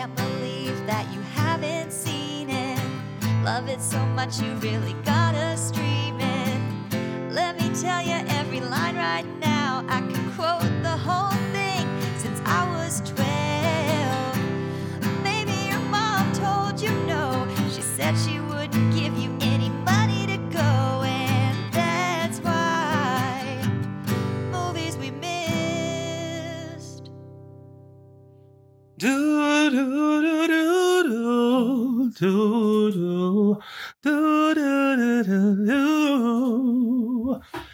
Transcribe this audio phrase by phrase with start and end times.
[0.00, 2.80] can't believe that you haven't seen it.
[3.44, 7.30] Love it so much you really gotta stream it.
[7.30, 8.19] Let me tell you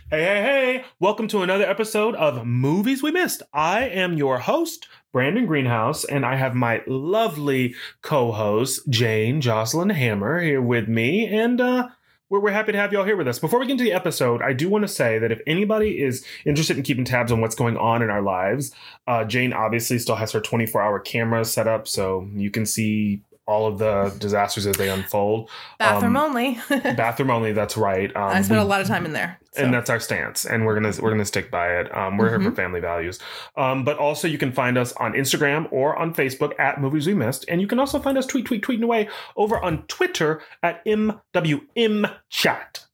[0.09, 0.85] Hey, hey, hey!
[1.01, 3.43] Welcome to another episode of Movies We Missed.
[3.53, 10.41] I am your host, Brandon Greenhouse, and I have my lovely co-host Jane Jocelyn Hammer
[10.41, 11.89] here with me, and uh,
[12.29, 13.39] we're, we're happy to have y'all here with us.
[13.39, 16.25] Before we get into the episode, I do want to say that if anybody is
[16.45, 18.73] interested in keeping tabs on what's going on in our lives,
[19.07, 23.23] uh, Jane obviously still has her 24 hour camera set up so you can see
[23.47, 25.49] all of the disasters as they unfold.
[25.79, 26.59] Bathroom Um, only.
[26.69, 28.15] Bathroom only, that's right.
[28.17, 29.39] Um, I spent we- a lot of time in there.
[29.53, 29.63] so.
[29.65, 32.39] and that's our stance and we're gonna we're gonna stick by it um, we're here
[32.39, 32.51] Mm-hmm.
[32.51, 33.19] for family values
[33.57, 37.15] um, but also you can find us on instagram or on facebook at movies we
[37.15, 40.85] missed and you can also find us tweet tweet tweeting away over on twitter at
[40.85, 42.86] mwm chat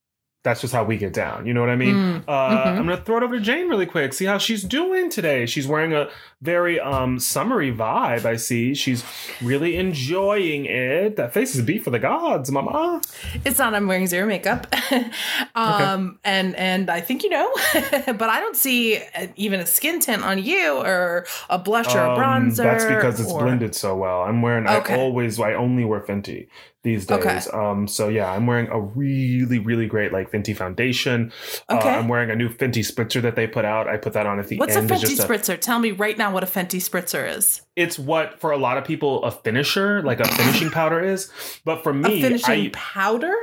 [0.45, 2.67] that's just how we get down you know what i mean Mm, uh, mhm.
[2.67, 5.67] i'm gonna throw it over to jane really quick see how she's doing today she's
[5.69, 6.09] wearing a
[6.41, 9.05] very um summery vibe i see she's
[9.41, 13.01] really enjoying it that face is a beat for the gods mama
[13.45, 13.75] It's not.
[13.75, 14.67] I'm wearing zero makeup,
[15.55, 20.01] um, and and I think you know, but I don't see uh, even a skin
[20.01, 22.57] tint on you or a blush or a Um, bronzer.
[22.65, 24.23] That's because it's or- blended so well.
[24.23, 24.67] I'm wearing.
[24.67, 24.95] Okay.
[24.95, 25.39] I always.
[25.41, 26.49] I only wear Fenty
[26.83, 27.19] these days.
[27.19, 27.41] Okay.
[27.53, 27.87] Um.
[27.87, 31.33] So yeah, I'm wearing a really, really great like Fenty foundation.
[31.69, 33.89] Uh, I'm wearing a new Fenty spritzer that they put out.
[33.89, 34.91] I put that on at the What's a end.
[34.91, 35.61] It's Fenty just a- spritzer?
[35.61, 37.63] Tell me right now what a Fenty spritzer is.
[37.77, 41.31] it's what for a lot of people a finisher, like a finishing powder is.
[41.65, 43.35] But for me, A finishing I powder?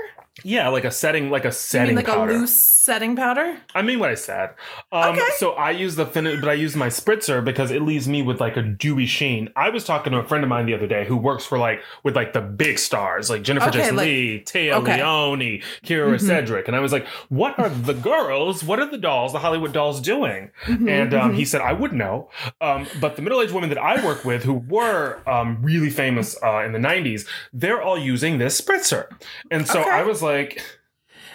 [0.44, 2.32] Yeah, like a setting, like a setting mean like powder.
[2.34, 3.58] a loose setting powder?
[3.76, 4.52] I mean what I said.
[4.92, 5.28] Um, Okay.
[5.38, 8.40] So I use the fin, but I use my spritzer because it leaves me with
[8.40, 9.50] like a dewy sheen.
[9.56, 11.82] I was talking to a friend of mine the other day who works for like
[12.04, 14.96] with like the big stars like Jennifer Okay, Jason like- Leigh, Téa okay.
[14.98, 16.22] Leoni, Kyra Mhm.
[16.22, 18.64] Sedgwick, and I was like, "What are the girls?
[18.64, 19.34] What are the dolls?
[19.34, 21.36] The Hollywood dolls doing?" Mhm, And um, mhm.
[21.36, 22.30] he said, "I would know."
[22.62, 26.64] Um, but the middle-aged women that I work with, who were um, really famous uh,
[26.66, 29.06] in the '90s, they're all using this spritzer,
[29.52, 29.82] and so.
[29.82, 30.29] I was like.
[30.30, 30.58] Like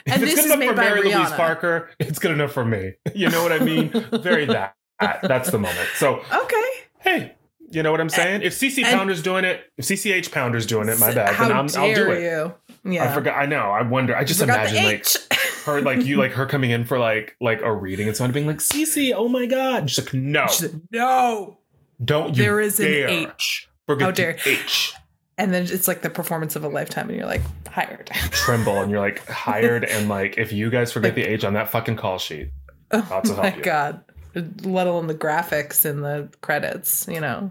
[0.06, 2.31] if And it's this good is enough made for by Mary Louise Parker, it's good
[2.32, 2.93] enough for me.
[3.15, 3.88] You know what I mean?
[4.12, 4.75] Very that.
[5.00, 5.88] That's the moment.
[5.97, 6.71] So, okay.
[7.00, 7.34] hey,
[7.71, 8.43] you know what I'm saying?
[8.43, 11.56] If CC and- Pounder's doing it, if CCH Pounder's doing it, my bad, How then
[11.56, 12.22] I'm, dare I'll do it.
[12.22, 12.93] you?
[12.93, 13.10] Yeah.
[13.10, 13.37] I forgot.
[13.37, 13.71] I know.
[13.71, 14.15] I wonder.
[14.16, 15.06] I just imagine like
[15.65, 18.47] her, like you, like her coming in for like like a reading and someone being
[18.47, 21.59] like, "CC, oh my god!" She's like, "No, She said, no.
[22.05, 23.69] don't you There is an H.
[23.87, 24.93] Forget How dare- H."
[25.37, 28.06] And then it's like the performance of a lifetime, and you're like, hired.
[28.31, 31.55] Tremble, and you're like hired, and like if you guys forget Like- the age on
[31.55, 32.50] that fucking call sheet,
[32.93, 34.05] Oh Lots of my god.
[34.34, 37.50] Let alone the graphics and the credits, you know.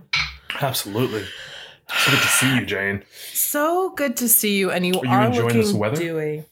[0.62, 1.26] absolutely.
[1.90, 3.04] So good to see you, Jane.
[3.34, 5.96] So good to see you, and you Are you are enjoying looking this weather?
[5.98, 6.46] dewy.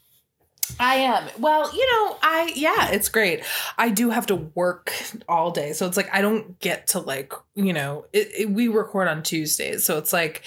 [0.80, 1.24] I am.
[1.40, 3.44] Well, you know, I yeah, it's great.
[3.78, 4.92] I do have to work
[5.30, 8.06] all day, so it's like I don't get to like you know.
[8.14, 10.42] It, it- we record on Tuesdays, so it's like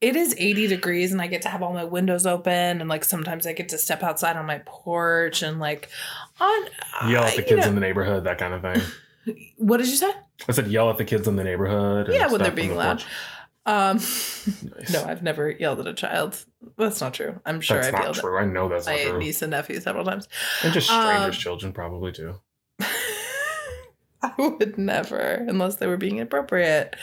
[0.00, 3.04] it is eighty degrees, and I get to have all my windows open, and like
[3.04, 5.88] sometimes I get to step outside on my porch and like
[6.40, 6.64] on
[7.08, 8.80] Yell at the kids know- in the neighborhood, that kind of thing.
[9.56, 10.12] What did you say?
[10.48, 12.08] I said yell at the kids in the neighborhood.
[12.12, 12.98] Yeah, when they're being the loud.
[12.98, 13.06] porch.
[13.66, 14.92] Um, Nice.
[14.92, 16.44] no, I've never yelled at a child.
[16.78, 17.40] That's not true.
[17.44, 18.38] I'm sure that's I've not yelled true.
[18.38, 19.18] I know that's at not my true.
[19.18, 20.28] niece and nephew several times.
[20.62, 22.36] And just strangers' Um, children probably too.
[24.22, 26.94] I would never, unless they were being inappropriate.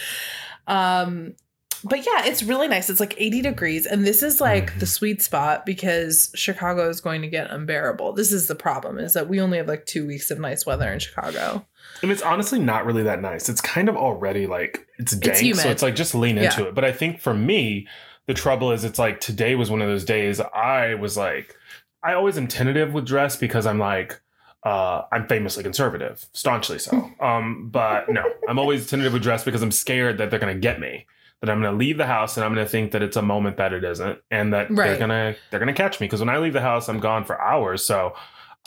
[0.67, 1.35] Um,
[1.83, 2.89] but yeah, it's really nice.
[2.89, 4.79] It's like 80 degrees, and this is like Mhm.
[4.79, 8.13] the sweet spot because Chicago is going to get unbearable.
[8.13, 10.91] This is the problem: is that we only have like two weeks of nice weather
[10.91, 11.65] in Chicago.
[12.01, 13.49] And it's honestly not really that nice.
[13.49, 16.43] It's kind of already like it's dank, so it's like just lean Yeah.
[16.45, 16.73] into it.
[16.75, 17.87] But I think for me,
[18.27, 21.55] the trouble is it's like today was one of those days I was like
[22.03, 24.19] I always am tentative with dress because I'm like
[24.65, 27.11] uh, I'm famously conservative, staunchly so.
[27.19, 30.79] Um, but no, I'm always tentative with dress because I'm scared that they're gonna get
[30.79, 31.05] me.
[31.43, 33.73] That I'm gonna leave the house and I'm gonna think that it's a moment that
[33.73, 36.61] it isn't, and that they're gonna they're gonna catch me because when I leave the
[36.61, 37.85] house, I'm gone for hours.
[37.85, 38.13] So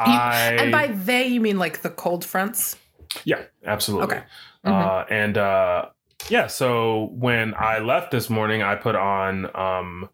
[0.00, 2.76] You- I and by they, you mean like the cold fronts?
[3.25, 4.17] yeah, absolutely.
[4.17, 4.25] Okay.
[4.67, 4.73] Mhm.
[4.73, 5.87] Uh, and uh,
[6.28, 10.11] yeah, so when I left this morning, I put on um,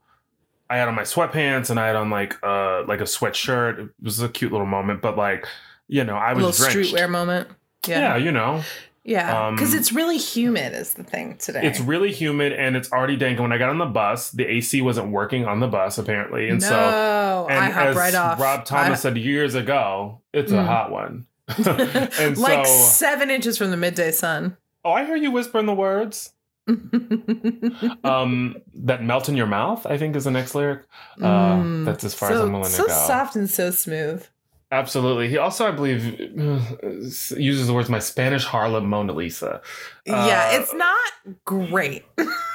[0.71, 3.81] I had on my sweatpants and I had on like uh like a sweatshirt.
[3.87, 5.49] It was a cute little moment, but like
[5.89, 6.95] you know, I was little drenched.
[6.95, 7.49] streetwear moment.
[7.89, 7.99] Yeah.
[7.99, 8.17] Yeah.
[8.19, 8.63] you know,
[9.05, 11.63] Yeah, Um, because it's really humid is the thing today.
[11.65, 13.39] It's really humid and it's already dank.
[13.39, 16.49] And when I got on the bus, the AC wasn't working on the bus apparently,
[16.49, 18.39] and no, so and I hop right off.
[18.41, 20.67] Rob Thomas I- said years ago, it's a Mm.
[20.67, 21.27] hot one.
[21.49, 24.57] and like so, seven inches from the midday sun.
[24.85, 26.33] oh, I hear you whispering the words.
[28.05, 29.87] Um, that melt in your mouth.
[29.87, 30.83] I think is the next lyric.
[31.21, 31.85] Uh, Mm.
[31.85, 32.95] that's as far so, as I'm willing so to go.
[32.95, 34.25] So soft and so smooth.
[34.73, 35.29] Absolutely.
[35.29, 36.19] He also, I believe,
[36.83, 39.61] uses the words "my Spanish Harlem Mona Lisa."
[40.07, 40.15] yeah,
[40.51, 41.13] Uh, it's not
[41.45, 42.05] great.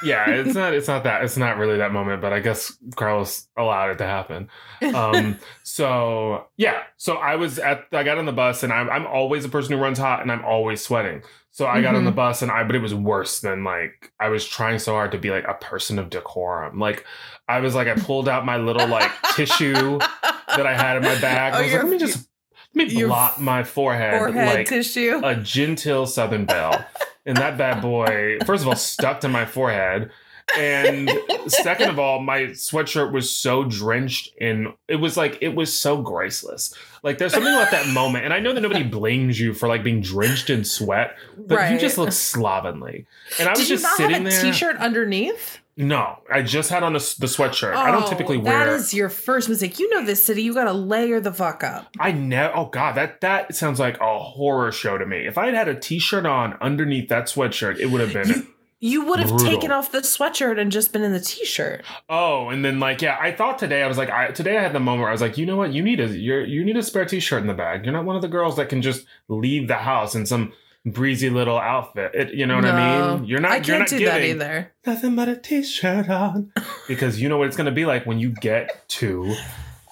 [0.02, 0.74] yeah, it's not.
[0.74, 1.22] It's not that.
[1.22, 4.48] It's not really that moment, but I guess Carlos allowed it to happen.
[4.94, 7.84] Um, so yeah, so I was at.
[7.92, 10.32] I got on the bus, and I'm I'm always a person who runs hot, and
[10.32, 11.22] I'm always sweating.
[11.52, 12.16] So I got on the Mhm.
[12.16, 15.18] bus, and I but it was worse than like I was trying so hard to
[15.18, 16.78] be like a person of decorum.
[16.80, 17.04] Like
[17.48, 21.18] I was like I pulled out my little like tissue that I had in my
[21.20, 21.54] bag.
[21.54, 22.28] Oh, I was like, let me just
[22.74, 25.20] let me blot my forehead, Forehead like tissue.
[25.24, 26.84] a genteel Southern belle.
[27.26, 30.10] and that bad boy, first of all, stuck to my forehead.
[30.56, 31.10] And
[31.46, 36.00] second of all, my sweatshirt was so drenched in it was like it was so
[36.00, 36.74] graceless.
[37.02, 38.24] Like there's something about that moment.
[38.24, 41.78] And I know that nobody blames you for like being drenched in sweat, but you
[41.78, 43.04] just look slovenly.
[43.38, 44.42] And I was Did you just not sitting have a there.
[44.42, 45.58] t-shirt underneath?
[45.80, 47.72] No, I just had on a, the sweatshirt.
[47.72, 49.78] I don't Oh, typically wear That is your first mistake.
[49.78, 50.42] You know this city.
[50.42, 51.86] You got to layer the fuck up.
[52.00, 52.52] I never.
[52.56, 55.26] Oh god, that that sounds like a horror show to me.
[55.26, 58.28] If I had had a t-shirt on underneath that sweatshirt, it would have been.
[58.28, 58.46] You,
[58.80, 59.46] you would have Brutal.
[59.48, 61.84] taken off the sweatshirt and just been in the t-shirt.
[62.08, 64.72] oh, and then like yeah, I thought today I was like, I today I had
[64.72, 66.76] the moment where I was like, you know what, you need a you you need
[66.76, 67.84] a spare t-shirt in the bag.
[67.84, 70.52] You're not one of the girls that can just leave the house in some
[70.86, 72.12] breezy little outfit.
[72.14, 73.24] It, you know what I mean?
[73.26, 73.50] You're not.
[73.52, 74.72] I you're can't not do giving that either.
[74.86, 76.52] nothing but a t-shirt on
[76.88, 79.34] because you know what it's going to be like when you get to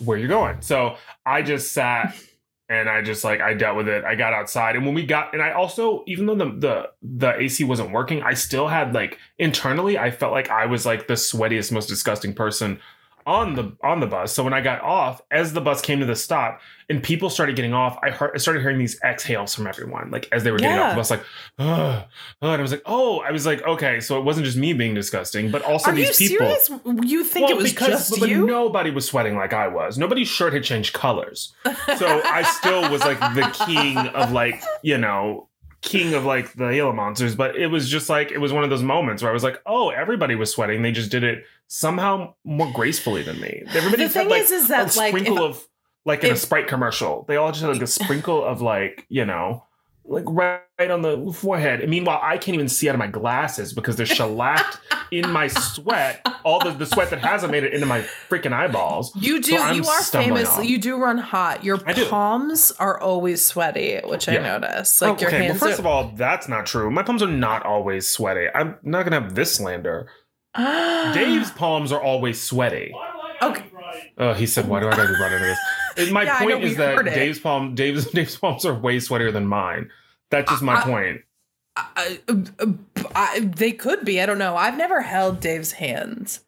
[0.00, 0.94] where you're going so
[1.24, 2.14] i just sat
[2.68, 5.32] and i just like i dealt with it i got outside and when we got
[5.32, 9.18] and i also even though the the, the ac wasn't working i still had like
[9.38, 12.78] internally i felt like i was like the sweatiest most disgusting person
[13.26, 14.32] on the on the bus.
[14.32, 17.56] So when i got off as the bus came to the stop and people started
[17.56, 20.58] getting off i heard i started hearing these exhales from everyone like as they were
[20.58, 21.24] getting off the bus like
[21.58, 22.04] ugh,"
[22.40, 23.98] and i was like oh i was like okay.
[24.00, 26.70] So it wasn't just me being disgusting but also Are you these people serious?
[27.02, 28.46] You think it was because- just but you?
[28.46, 29.98] nobody was sweating like i was.
[29.98, 31.52] Nobody's shirt had changed colors.
[31.98, 35.48] So i still was like the king of like you know
[35.82, 38.70] king of like the Gila monsters but it was just like it was one of
[38.70, 40.82] those moments where i was like oh everybody was sweating.
[40.82, 44.50] They just did it somehow more gracefully than me everybody the just had like is,
[44.52, 45.68] is a like sprinkle if- of
[46.04, 49.24] like in a sprite commercial they all just had like a sprinkle of like you
[49.24, 49.62] know
[50.08, 53.08] like right, right on the forehead and meanwhile i can't even see out of my
[53.08, 54.78] glasses because they're shellacked
[55.10, 59.10] in my sweat all the, the sweat that hasn't made it into my freaking eyeballs
[59.16, 59.58] You do.
[59.58, 60.48] So you are famous.
[60.50, 60.64] on.
[60.64, 61.64] You do run hot.
[61.64, 62.06] Your I do.
[62.08, 65.00] palms are always sweaty, which I notice.
[65.02, 65.58] Like Oh, your okay well hands.
[65.60, 69.02] first are, of all that's not true my palms are not always sweaty i'm not
[69.04, 70.08] gonna have this slander
[70.56, 72.92] dave's palms are always sweaty
[73.42, 73.64] Okay.
[74.16, 75.58] Oh, he said, "Why do I gotta be brought into this?"
[75.98, 77.04] And my Yeah, I know, point we is that.
[77.04, 79.90] Dave's palm, Dave's Dave's palms are way sweatier than mine.
[80.30, 81.20] That's just my I- point.
[81.76, 82.18] I,
[83.14, 84.22] I, they could be.
[84.22, 84.56] I don't know.
[84.56, 86.40] I've never held Dave's hands.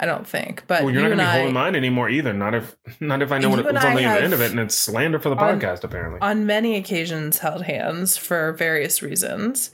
[0.00, 0.64] I don't think.
[0.66, 2.32] But Well, you're you not gonna be I, holding mine anymore either.
[2.32, 4.60] Not if not if I know what and what's on the end of it, and
[4.60, 5.84] it's slander for the on- podcast.
[5.84, 9.70] Apparently, on many occasions held hands for various reasons.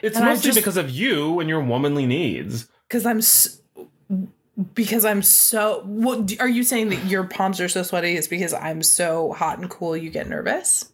[0.00, 2.68] it's and mostly just- because of you and your womanly needs.
[2.90, 3.18] Because I'm.
[3.18, 3.60] s
[4.74, 5.82] because I'm so.
[5.86, 8.16] What are you saying that your palms are so sweaty?
[8.16, 9.96] Is because I'm so hot and cool?
[9.96, 10.92] You get nervous.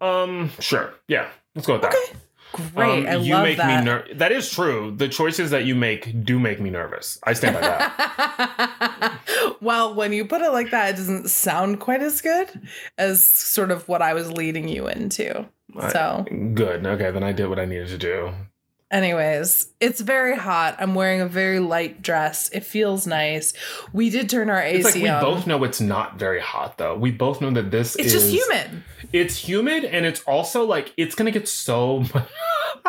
[0.00, 1.94] Um, sure, yeah, let's go with that.
[1.94, 2.18] Okay.
[2.74, 3.06] Great.
[3.06, 3.80] Um, I you love make that.
[3.80, 4.94] me ner- That is true.
[4.96, 7.18] The choices that you make do make me nervous.
[7.24, 9.20] I stand by that.
[9.60, 12.48] well, when you put it like that, it doesn't sound quite as good
[12.96, 15.46] as sort of what I was leading you into.
[15.76, 16.86] I- So, Good.
[16.86, 18.32] Okay, then I did what I needed to do.
[18.90, 20.76] Anyways, it's very hot.
[20.78, 22.48] I'm wearing a very light dress.
[22.50, 23.52] It feels nice.
[23.92, 25.22] We did turn our AC It's like we on.
[25.22, 26.94] both know it's not very hot though.
[26.96, 28.82] We both know that this it's is just humid.
[29.12, 32.28] It's humid and it's also like it's gonna get so much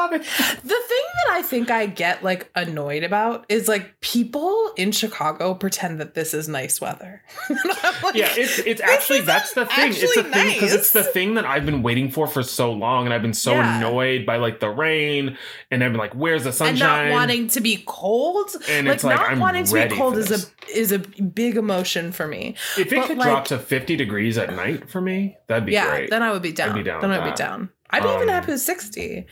[0.08, 5.54] The thing that I think I get like annoyed about is like people in Chicago
[5.56, 7.24] pretend that this is nice weather.
[8.04, 9.90] Like, Yeah, it's it's actually that's the thing.
[9.90, 12.72] It's the actually thing because it's the thing that I've been waiting for for so
[12.72, 13.78] long, and I've been so Yeah.
[13.80, 15.36] annoyed by like the rain,
[15.72, 18.52] and I've been like, "Where's the and sunshine?" not wanting to be cold.
[18.70, 21.58] And like it's like, not I'm wanting to be cold is a is a big
[21.58, 22.56] emotion for me.
[22.78, 25.72] if it but, could like- drop to fifty degrees at night for me, that'd be
[25.74, 26.10] yeah, great.
[26.12, 26.70] then I would be down.
[26.70, 27.70] I'd be down then I'd be down.
[27.90, 29.26] I'd be even Um, happy with sixty.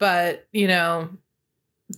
[0.00, 1.10] But you know,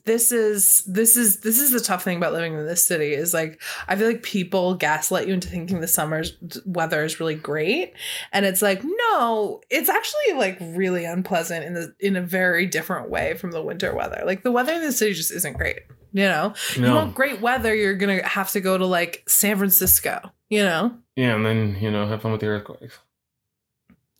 [0.05, 3.33] this is this is this is the tough thing about living in this city is
[3.33, 7.95] like I feel like people gaslight you into thinking the summer's weather is really great.
[8.33, 13.09] And it's like no it's actually like really unpleasant in the in a very different
[13.09, 14.23] way from the winter weather.
[14.27, 15.81] Like the weather in the city just isn't great
[16.15, 16.53] you know?
[16.77, 20.95] You want great weather you're gonna have to go to like San Francisco you know?
[21.17, 22.99] Yeah, and then you know, have fun with the earthquakes.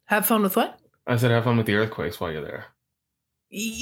[0.07, 0.79] have fun with what?
[1.07, 2.67] I said, have fun with the earthquakes while you're there.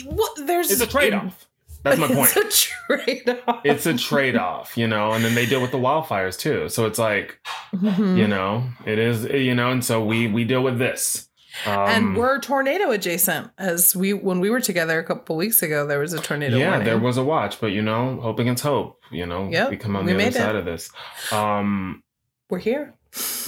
[0.06, 1.46] What there's It's a trade off.
[1.82, 2.30] That's my point.
[2.36, 5.78] it's a trade-off it's a trade off, you know, and then they deal with the
[5.78, 6.68] wildfires too.
[6.68, 7.38] So it's like,
[7.74, 8.18] Mhm.
[8.18, 11.28] you know, it is, you know, and so we we deal with this.
[11.66, 15.86] Um, and we're tornado adjacent as we when we were together a couple weeks ago
[15.86, 16.84] there was a tornado yeah, warning.
[16.84, 19.00] there was a watch, but you know, hope against hope.
[19.10, 20.34] You know, Yep, we come on we the other it.
[20.34, 20.90] side of this.
[21.32, 22.02] Um,
[22.50, 22.94] we're here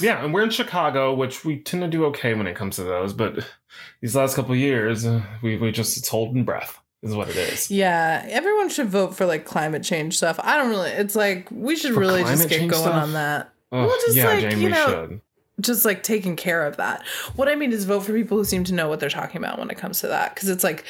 [0.01, 2.83] yeah, and we're in Chicago, which we tend to do okay when it comes to
[2.83, 3.13] those.
[3.13, 3.47] But
[4.01, 5.05] these last couple of years,
[5.41, 7.69] we we just it's holding breath is what it is.
[7.69, 11.75] yeah everyone should vote for like climate change stuff i don't really it's like we
[11.75, 12.93] should For really just get going stuff?
[12.93, 15.21] on that Ugh, Well, just yeah, like, Jane, you know, should.
[15.59, 18.63] just like taking care of that what i mean is vote for people who seem
[18.63, 20.85] to know what they're talking about when it comes to that because it's like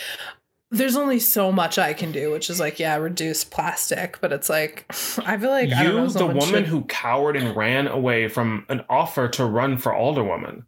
[0.69, 4.49] there's only so much i can do which is like yeah reduce plastic but it's
[4.49, 4.85] like
[5.25, 8.27] i feel like I don't know, you, the woman should- who cowered and ran away
[8.27, 10.65] from an offer to run for alderwoman.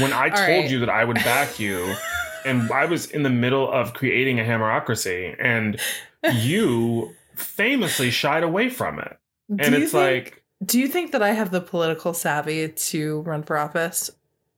[0.00, 0.70] When I told right.
[0.70, 1.94] you that I would back you,
[2.44, 5.80] and I was in the middle of creating a hammerocracy, and
[6.32, 9.16] you famously shied away from it.
[9.50, 13.20] Do And it's think- like, Do you think that I have the political savvy to
[13.22, 14.10] run for office?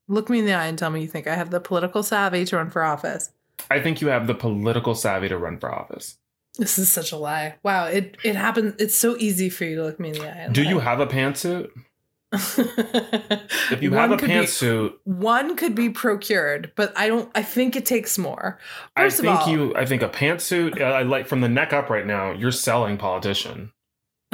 [0.08, 2.44] Look me in the eye and tell me you think I have the political savvy
[2.44, 3.30] to run for office.
[3.70, 6.18] I think you have the political savvy to run for office.
[6.58, 7.56] This is such a lie.
[7.64, 8.75] Wow, it it happens.
[8.78, 10.49] It's so easy for you to look me in the eye.
[10.52, 11.70] Do you have a pantsuit?
[13.70, 17.30] If you have a be- pantsuit, one could be procured, but I don't.
[17.34, 18.58] I think it takes more.
[18.94, 19.74] I First of think all- you.
[19.76, 20.80] I think a pantsuit.
[20.80, 22.32] I like from the neck up right now.
[22.32, 23.72] You're selling politician.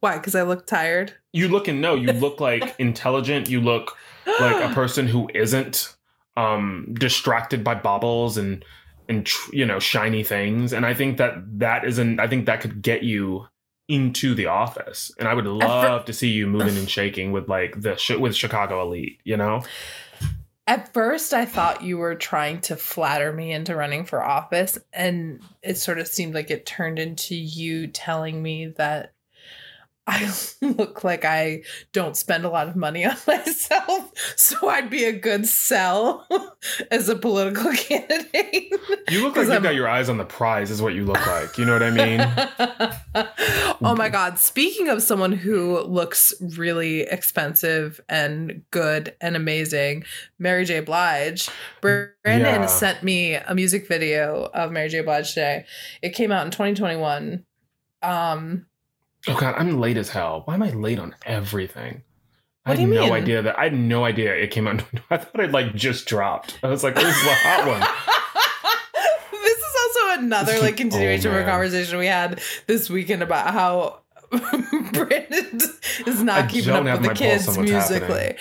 [0.00, 0.16] Why?
[0.16, 1.12] Because I look tired.
[1.32, 1.94] You look and no.
[1.94, 3.48] You look like intelligent.
[3.48, 3.96] You look
[4.40, 5.94] like a person who isn't
[6.36, 8.64] um distracted by baubles and
[9.08, 12.46] and tr- you know shiny things and i think that that is an i think
[12.46, 13.44] that could get you
[13.88, 15.10] into the office.
[15.18, 18.36] And i would love to see you moving and shaking with like the sh- with
[18.36, 19.62] chicago elite you know?
[20.66, 25.40] At first, I thought you were trying to flatter me into running for office, and
[25.62, 29.14] it sort of seemed like it turned into you telling me that
[30.10, 31.62] I look like I
[31.92, 36.26] don't spend a lot of money on myself, so I'd be a good sell
[36.90, 38.72] as a political candidate.
[39.10, 41.58] you look like you've got your eyes on the prize is what you look like.
[41.58, 42.20] You know what i mean?
[43.82, 44.38] Oh my god.
[44.38, 50.04] Speaking of someone who looks really expensive and good and amazing
[50.38, 50.80] mary j.
[50.80, 51.50] Blige.
[51.82, 52.14] Brandon
[52.62, 52.66] Yeah.
[52.66, 55.02] sent me a music video of mary j.
[55.02, 55.66] Blige today.
[56.00, 57.44] It came out in 2021
[58.02, 58.64] um
[59.26, 62.02] oh god i'm late as hell why am i late on everything
[62.68, 63.12] I had no mean?
[63.12, 64.84] idea that I had no idea it came out.
[65.10, 66.58] I thought it like just dropped.
[66.62, 67.80] I was like, "This is a hot one."
[69.42, 73.22] this is also another like continuation oh, of a Oh, conversation we had this weekend
[73.22, 74.00] about how
[74.92, 75.60] Brandon
[76.06, 78.36] is not I keeping up with the kids musically.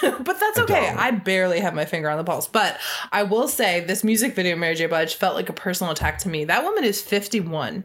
[0.20, 0.86] but that's okay.
[0.86, 0.98] don't.
[0.98, 2.48] I barely have my finger on the pulse.
[2.48, 2.78] But
[3.12, 4.86] I will say this music video Mary J.
[4.86, 6.44] Blige felt like a personal attack to me.
[6.44, 7.84] That woman is 51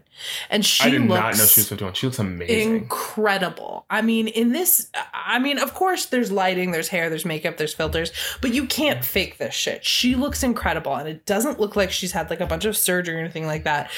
[0.49, 1.93] and she looks I did not know she was 51.
[1.93, 2.75] She looks amazing.
[2.75, 3.85] incredible.
[3.89, 7.73] I mean, in this, I mean, of course, there's lighting, there's hair, there's makeup, there's
[7.73, 9.83] filters, but you can't fake this shit.
[9.83, 13.15] She looks incredible, and it doesn't look like she's had like a bunch of surgery
[13.15, 13.89] or anything like that.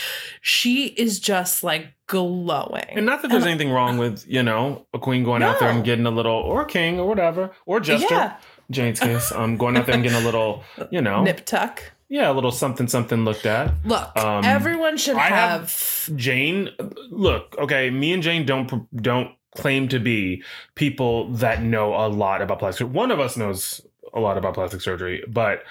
[0.47, 2.85] She is just like glowing.
[2.89, 5.83] and not that there's anything wrong with, you know, a queen going out there and
[5.83, 8.37] getting a little, or a king or whatever, or jester, yeah,
[8.69, 11.81] Jane's case, um, going out there and getting a little, you know, nip tuck.
[12.09, 13.73] yeah, a little something, something looked at.
[13.85, 16.15] Look, Um, everyone should I have- have.
[16.15, 16.69] Jane,
[17.09, 18.69] look, okay, me and Jane don't
[19.01, 20.43] don't claim to be
[20.75, 22.87] people that know a lot about plastic.
[22.87, 23.81] One of us knows
[24.13, 25.63] a lot about plastic surgery, but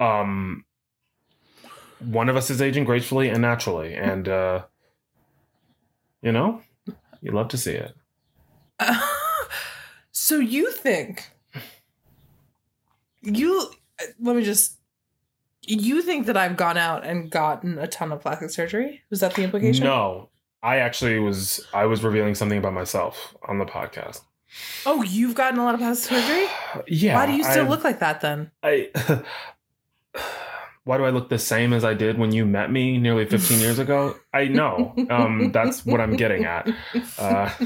[0.00, 0.64] um,
[2.00, 4.62] one of us is aging gracefully and naturally, and uh,
[6.22, 6.62] you know,
[7.20, 7.94] you'd love to see it.
[10.12, 11.30] so you think
[13.22, 13.70] you?
[14.20, 14.74] Let me just.
[15.68, 19.02] You think that I've gone out and gotten a ton of plastic surgery?
[19.10, 19.82] Was that the implication?
[19.84, 20.28] No,
[20.62, 24.20] I actually was I was revealing something about myself on the podcast.
[24.86, 26.46] Oh, you've gotten a lot of plastic surgery?
[26.86, 28.50] Yeah, Why do you still I've- look like that then?
[28.62, 28.90] I
[30.86, 33.58] why do I look the same as I did when you met me nearly 15
[33.58, 34.14] years ago?
[34.32, 34.94] I know.
[35.10, 36.68] Um, that's what I'm getting at.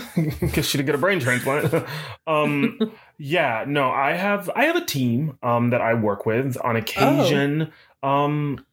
[0.41, 1.85] Because she didn't get a brain transplant.
[2.27, 2.79] um,
[3.19, 7.71] yeah, no, I have I have a team um, that I work with on occasion.
[8.03, 8.65] Um,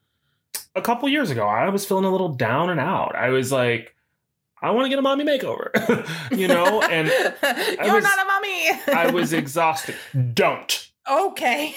[0.74, 3.14] a couple years ago, I was feeling a little down and out.
[3.14, 3.94] I was like,
[4.62, 5.68] I want to get a mommy makeover,
[6.36, 8.70] you know, and you're was- not a mommy.
[8.94, 9.94] I was exhausted.
[10.32, 10.88] Don't.
[11.10, 11.74] okay.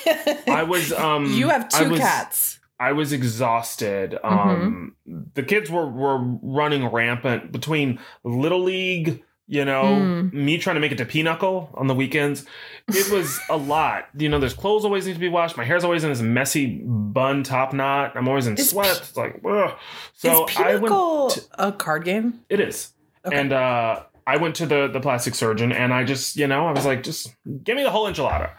[0.48, 2.60] I was um you have two was- cats.
[2.88, 4.18] I was exhausted.
[4.24, 4.96] Um
[5.36, 10.34] the kids were were running rampant between little league, you know, Mm.
[10.34, 12.46] me trying to make it to pinochle on the weekends.
[12.88, 14.06] It was a lot.
[14.18, 15.58] You know, there's clothes always need to be washed.
[15.58, 18.16] My hair's always in this messy bun top knot.
[18.16, 18.98] I'm always in Is sweat.
[18.98, 19.72] It's like, ugh.
[20.14, 20.94] So Is I went
[21.36, 22.42] to- a card game?
[22.50, 22.94] it is.
[23.26, 23.38] Okay.
[23.40, 26.72] And uh I went to the the plastic surgeon and I just, you know, I
[26.72, 28.52] was like, just give me the whole enchilada.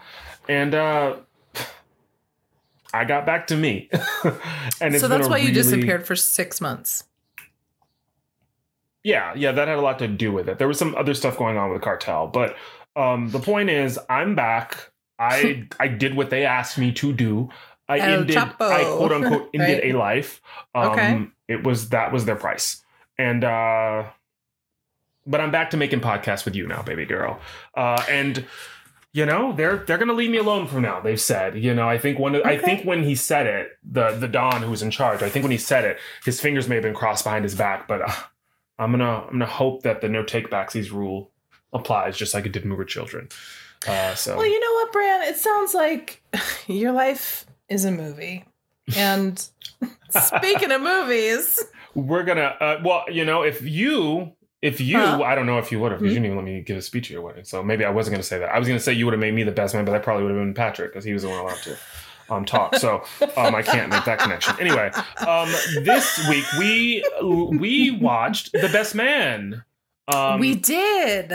[0.47, 1.15] And uh
[2.93, 3.89] I got back to me.
[4.81, 7.05] and so that's why you disappeared for six months.
[9.03, 10.59] Yeah, yeah, that had a lot to do with it.
[10.59, 12.55] There was some other stuff going on with cartel, but
[12.95, 14.91] um the point is I'm back.
[15.19, 17.49] I I did what they asked me to do.
[17.89, 18.71] I El ended Chapo.
[18.71, 19.93] I quote unquote ended Right.
[19.93, 20.41] a life.
[20.75, 21.27] Um Okay.
[21.47, 22.81] it was that was their price.
[23.17, 24.05] And uh
[25.25, 27.39] but I'm back to making podcasts with you now, baby girl.
[27.75, 28.45] Uh and
[29.13, 31.55] you know, they're they're gonna leave me alone from now, they've said.
[31.55, 34.71] You know, I think one I think when he said it, the the Don who
[34.71, 37.23] was in charge, I think when he said it, his fingers may have been crossed
[37.23, 38.11] behind his back, but uh,
[38.79, 41.29] I'm gonna I'm gonna hope that the no take backsies rule
[41.71, 43.29] applies just like it did Mooger children.
[43.87, 45.21] Uh, so Well, you know what, Bran?
[45.23, 46.23] It sounds like
[46.67, 48.45] your life is a movie.
[48.95, 49.37] And
[50.09, 54.31] speaking of movies, we're gonna uh, well, you know, if you
[54.63, 55.21] if you Huh?
[55.21, 56.81] I don't know if you would have because you didn't even let me give a
[56.81, 57.43] speech at your wedding.
[57.43, 58.49] So maybe I wasn't gonna say that.
[58.49, 60.23] I was gonna say you would have made me the best man, but that probably
[60.23, 61.77] would have been Patrick because he was the one allowed to
[62.29, 62.75] um talk.
[62.77, 63.03] So
[63.37, 64.55] um I can't make that connection.
[64.59, 64.89] Anyway,
[65.27, 65.49] um
[65.83, 69.63] this week we we watched The Best Man.
[70.07, 71.31] Um we did.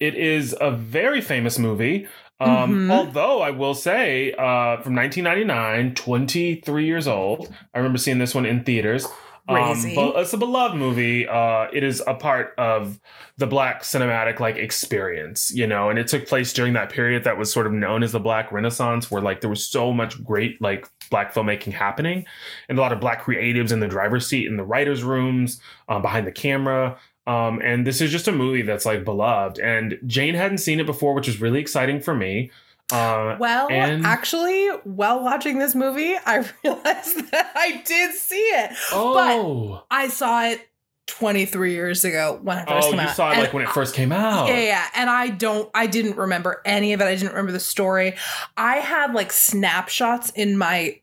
[0.00, 2.06] It is a very famous movie.
[2.40, 2.90] Um, Mhm.
[2.92, 7.52] Although I will say, uh, from 1999, 23 years old.
[7.74, 9.08] I remember seeing this one in theaters.
[9.48, 9.94] Um, Crazy.
[9.94, 11.26] but it's a beloved movie.
[11.26, 13.00] Uh, it is a part of
[13.38, 17.38] the Black cinematic like experience, you know, and it took place during that period that
[17.38, 20.60] was sort of known as the Black Renaissance, where like there was so much great
[20.60, 22.26] like Black filmmaking happening,
[22.68, 26.02] and a lot of Black creatives in the driver's seat, in the writers' rooms, um,
[26.02, 26.98] behind the camera.
[27.26, 29.58] Um, and this is just a movie that's like beloved.
[29.58, 32.50] And Jane hadn't seen it before, which was really exciting for me.
[32.92, 38.70] Uh, Well, and- actually, while watching this movie, I realized that I did see it.
[38.92, 40.60] oh, I saw it
[41.08, 43.16] 23 years ago when it first oh, came you out.
[43.16, 44.48] saw it And like when it first came out.
[44.48, 47.04] Yeah, yeah, and I don't, I didn't remember any of it.
[47.04, 48.14] I didn't remember the story.
[48.56, 51.00] I had like snapshots in my,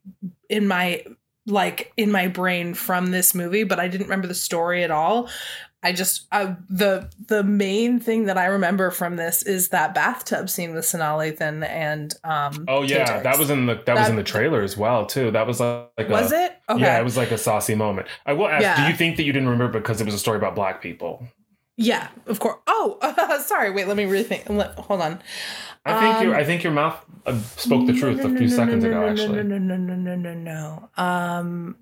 [0.49, 1.03] in my,
[1.47, 5.29] like in my brain from this movie, but I didn't remember the story at all.
[5.85, 10.49] I just, I, the the main thing that I remember from this is that bathtub
[10.49, 12.65] scene with Sanaa Lathan and um.
[12.67, 13.23] Oh yeah, Taye Diggs.
[13.23, 15.29] that was in the that, was in the trailer as well too.
[15.29, 16.57] That was like, like Was a, it?
[16.69, 16.81] Okay.
[16.81, 18.07] Yeah, it was like a saucy moment.
[18.25, 20.37] I will ask, do you think that you didn't remember because it was a story
[20.37, 21.27] about black people?
[21.77, 22.57] Yeah, of course.
[22.67, 22.97] Oh,
[23.45, 23.69] sorry.
[23.71, 24.49] Wait, let me rethink.
[24.49, 25.21] Let, hold on.
[25.85, 28.83] I think your Um, I think your mouth uh, spoke the truth a few seconds
[28.83, 29.01] ago.
[29.01, 30.89] no, Actually, No, no, no, no, no, no, no.
[30.97, 31.77] Um,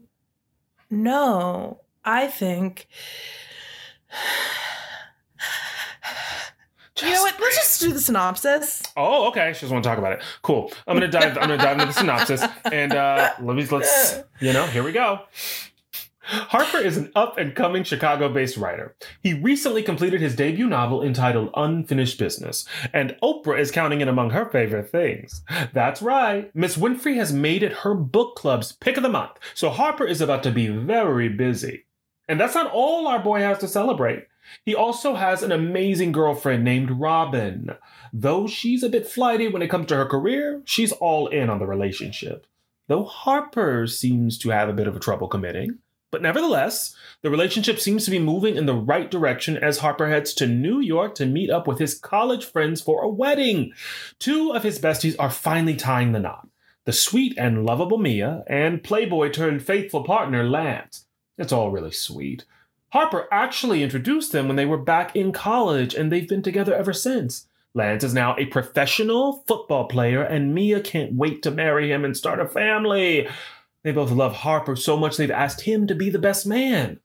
[0.89, 2.87] no, I think.
[7.01, 7.39] you know what?
[7.39, 8.83] Let's just do the synopsis.
[8.95, 9.53] Oh, okay.
[9.53, 10.21] She doesn't want to talk about it.
[10.41, 10.71] Cool.
[10.87, 11.37] I'm gonna dive.
[11.37, 14.65] I'm gonna dive into the synopsis, and uh, let me let's you know.
[14.67, 15.21] Here we go.
[16.25, 18.95] Harper is an up and coming Chicago based writer.
[19.21, 24.29] He recently completed his debut novel entitled Unfinished Business, and Oprah is counting it among
[24.29, 25.43] her favorite things.
[25.73, 29.69] That's right, Miss Winfrey has made it her book club's pick of the month, so
[29.69, 31.85] Harper is about to be very busy.
[32.27, 34.27] And that's not all our boy has to celebrate.
[34.65, 37.75] He also has an amazing girlfriend named Robin.
[38.11, 41.59] Though she's a bit flighty when it comes to her career, she's all in on
[41.59, 42.45] the relationship.
[42.87, 45.79] Though Harper seems to have a bit of a trouble committing.
[46.11, 50.33] But nevertheless, the relationship seems to be moving in the right direction as Harper heads
[50.35, 53.71] to New York to meet up with his college friends for a wedding.
[54.19, 56.47] Two of his besties are finally tying the knot
[56.85, 61.05] the sweet and lovable Mia, and Playboy turned faithful partner Lance.
[61.37, 62.45] It's all really sweet.
[62.89, 66.93] Harper actually introduced them when they were back in college, and they've been together ever
[66.93, 67.47] since.
[67.73, 72.15] Lance is now a professional football player, and Mia can't wait to marry him and
[72.15, 73.27] start a family.
[73.81, 76.99] They both love Harper so much they've asked him to be the best man.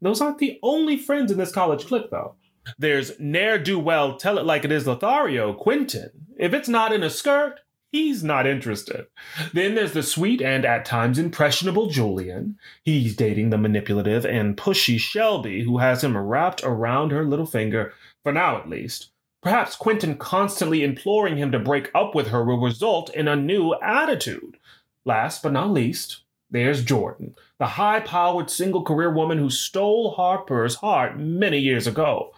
[0.00, 2.36] Those aren't the only friends in this college clique, though.
[2.78, 6.10] There's ne'er do well, tell it like it is Lothario, Quentin.
[6.38, 7.60] If it's not in a skirt,
[7.96, 9.06] he's not interested.
[9.54, 12.58] Then there's the sweet and at times impressionable Julian.
[12.82, 17.94] He's dating the manipulative and pushy Shelby, who has him wrapped around her little finger,
[18.22, 19.10] for now at least.
[19.42, 23.74] Perhaps Quentin constantly imploring him to break up with her will result in a new
[23.80, 24.58] attitude.
[25.06, 30.74] Last but not least, there's Jordan, the high powered single career woman who stole Harper's
[30.76, 32.32] heart many years ago.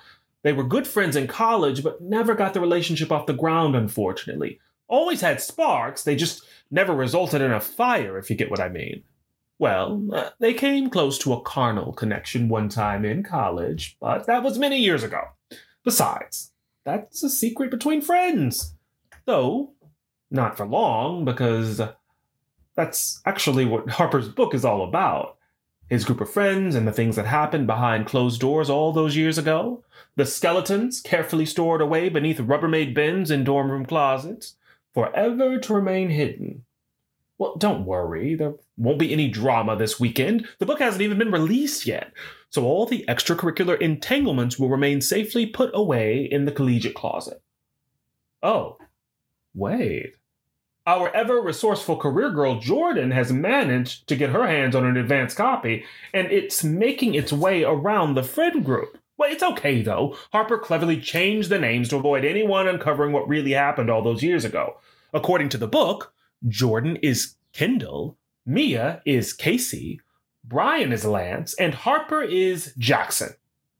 [0.44, 4.60] They were good friends in college, but never got the relationship off the ground, unfortunately.
[4.88, 8.68] Always had sparks, they just never resulted in a fire, if you get what I
[8.68, 9.02] mean.
[9.58, 14.42] Well, uh, they came close to a carnal connection one time in college, but that
[14.42, 15.20] was many years ago.
[15.84, 16.52] Besides,
[16.84, 18.74] that's a secret between friends.
[19.24, 19.72] Though,
[20.30, 21.80] not for long, because
[22.76, 25.36] that's actually what Harper's book is all about.
[25.90, 29.38] His group of friends and the things that happened behind closed doors all those years
[29.38, 29.82] ago.
[30.16, 34.54] The skeletons carefully stored away beneath Rubbermaid bins in dorm room closets,
[34.94, 36.64] forever to remain hidden.
[37.38, 40.48] Well, don't worry, there won't be any drama this weekend.
[40.58, 42.12] The book hasn't even been released yet,
[42.50, 47.40] so all the extracurricular entanglements will remain safely put away in the collegiate closet.
[48.42, 48.78] Oh,
[49.54, 50.14] wait.
[50.84, 55.36] Our ever resourceful career girl Jordan has managed to get her hands on an advanced
[55.36, 58.98] copy, and it's making its way around the friend group.
[59.18, 60.16] Well, it's okay though.
[60.32, 64.44] Harper cleverly changed the names to avoid anyone uncovering what really happened all those years
[64.44, 64.78] ago.
[65.12, 66.14] According to the book,
[66.46, 70.00] Jordan is Kendall, Mia is Casey,
[70.44, 73.34] Brian is Lance, and Harper is Jackson.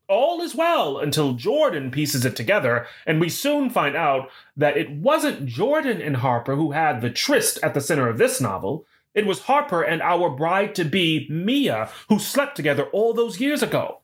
[0.09, 4.91] All is well until Jordan pieces it together, and we soon find out that it
[4.91, 8.85] wasn't Jordan and Harper who had the tryst at the center of this novel.
[9.13, 13.63] It was Harper and our bride to be, Mia, who slept together all those years
[13.63, 13.98] ago.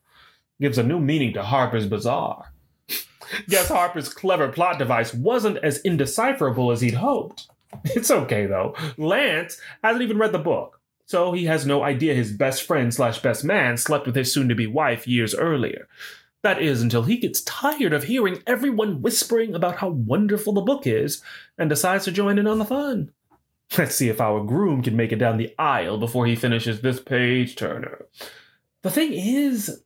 [0.60, 2.52] Gives a new meaning to Harper's Bazaar.
[3.48, 7.48] Guess Harper's clever plot device wasn't as indecipherable as he'd hoped.
[7.84, 8.74] It's okay though.
[8.96, 13.20] Lance hasn't even read the book, so he has no idea his best friend slash
[13.20, 15.88] best man slept with his soon to be wife years earlier.
[16.42, 20.86] That is until he gets tired of hearing everyone whispering about how wonderful the book
[20.86, 21.22] is
[21.58, 23.10] and decides to join in on the fun.
[23.76, 27.00] Let's see if our groom can make it down the aisle before he finishes this
[27.00, 28.06] page turner.
[28.82, 29.82] The thing is,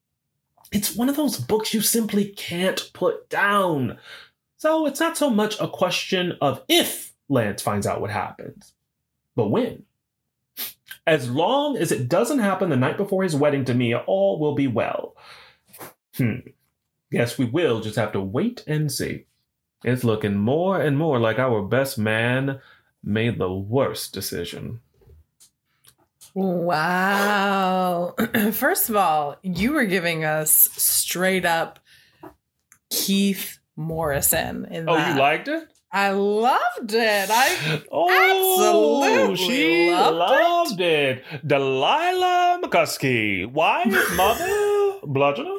[0.72, 3.98] it's one of those books you simply can't put down.
[4.56, 8.74] So it's not so much a question of if Lance finds out what happens,
[9.34, 9.84] but when.
[11.06, 14.54] As long as it doesn't happen the night before his wedding to Mia, all will
[14.54, 15.16] be well.
[16.16, 16.40] Hmm.
[17.10, 19.24] Guess we will just have to wait and see.
[19.82, 22.60] It's looking more and more like our best man
[23.02, 24.80] made the worst decision.
[26.34, 28.14] Wow.
[28.52, 31.78] First of all, you were giving us straight up
[32.90, 35.14] Keith Morrison in Oh, that.
[35.14, 35.64] you liked it?
[35.92, 37.28] I loved it.
[37.30, 38.08] I Oh,
[39.08, 41.24] Absolutely she loved loved, it.
[41.46, 44.46] Delilah McCuskey, wife, mother,
[45.04, 45.58] bludgeoner.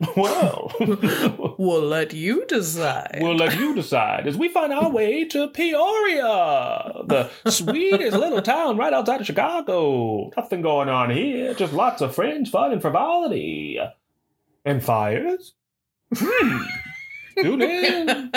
[0.16, 0.72] Well,
[1.58, 3.18] we'll let you decide.
[3.20, 8.78] we'll let you decide as we find our way to Peoria, the sweetest little town
[8.78, 10.30] right outside of Chicago.
[10.36, 13.78] Nothing going on here, just lots of friends, fun, and frivolity.
[14.64, 15.52] And fires?
[16.16, 16.62] Hmm.
[17.38, 18.30] Tune in.
[18.32, 18.36] Oh,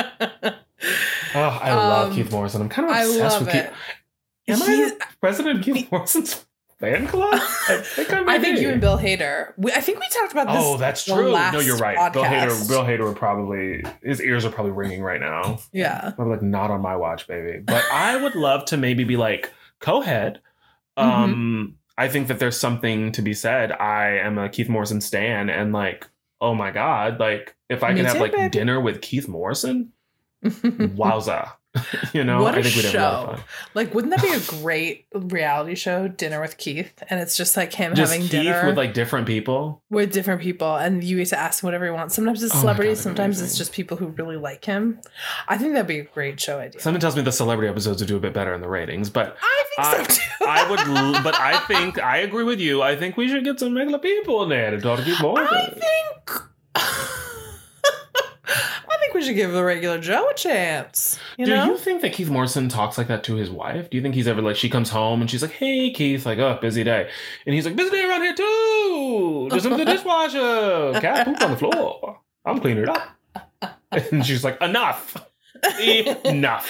[1.36, 2.62] I love Um, Keith Morrison.
[2.62, 3.74] I'm kind of I obsessed love with it.
[4.48, 4.62] Keith.
[4.62, 6.46] Am I president of Keith Morrison's
[6.84, 7.34] fan club?
[7.34, 9.54] I think I I think you and Bill Hader.
[9.58, 10.58] We, I think we talked about this.
[10.60, 11.32] Oh, that's the true.
[11.32, 12.12] No, you're right.
[12.14, 12.24] Bill.
[12.24, 12.68] Hader.
[12.68, 15.60] Bill Hader would probably his ears are probably ringing right now.
[15.72, 16.12] Yeah.
[16.18, 17.60] I'm like not on my watch, baby.
[17.60, 20.42] But I would love to maybe be like co-head.
[20.98, 21.10] Mm-hmm.
[21.10, 23.72] Um, I think that there's something to be said.
[23.72, 26.08] I am a Keith Morrison stan, and like,
[26.42, 28.50] oh my god, like if I Me can have too, like baby.
[28.50, 29.94] dinner with Keith Morrison,
[30.44, 31.54] wowza.
[32.14, 33.36] you know, What I a think we'd have a lot of show.
[33.38, 33.44] fun.
[33.74, 36.08] like, wouldn't that be a great reality show?
[36.08, 39.26] Dinner with Keith, and it's just like him Just having Keith dinner with like different
[39.26, 39.82] people.
[39.90, 42.12] with different people, and you get to ask him whatever you want.
[42.12, 45.00] Sometimes it's Oh God, celebrities, that'd sometimes it's just people who really like him.
[45.48, 46.80] I think that'd be a great show idea.
[46.80, 49.36] Something tells me the celebrity episodes would do a bit better in the ratings, but
[49.42, 50.46] I think I- so too.
[50.48, 51.24] I would.
[51.24, 52.82] but I think I agree with you.
[52.84, 55.58] I think we should get some regular people in there to talk to Morrison.
[55.58, 57.20] I think.
[59.14, 61.20] I think we should give the regular Joe a chance.
[61.38, 63.92] You Do know, you think that Keith Morrison talks like that to his wife?
[63.92, 66.40] Do you think he's ever like she comes home and she's like, "Hey, Keith, like,
[66.40, 67.08] oh, busy day,"
[67.46, 69.50] and he's like, "Busy day around here too.
[69.52, 71.00] Just empty the dishwasher.
[71.00, 72.20] Cat poop on the floor.
[72.44, 73.08] I'm cleaning it up."
[73.92, 75.16] And she's like, "Enough,
[76.26, 76.68] enough."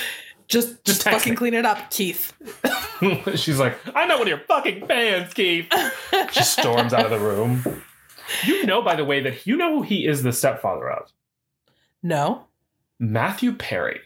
[0.50, 1.38] just Just just fucking me.
[1.38, 2.34] clean it up, Keith.
[3.36, 5.68] she's like, "I'm not one of your fucking fans, Keith."
[6.34, 7.64] She storms out of the room.
[8.46, 11.10] You know, by the way, that you know who he is the stepfather of
[12.04, 12.46] no.
[13.00, 14.00] Matthew Perry.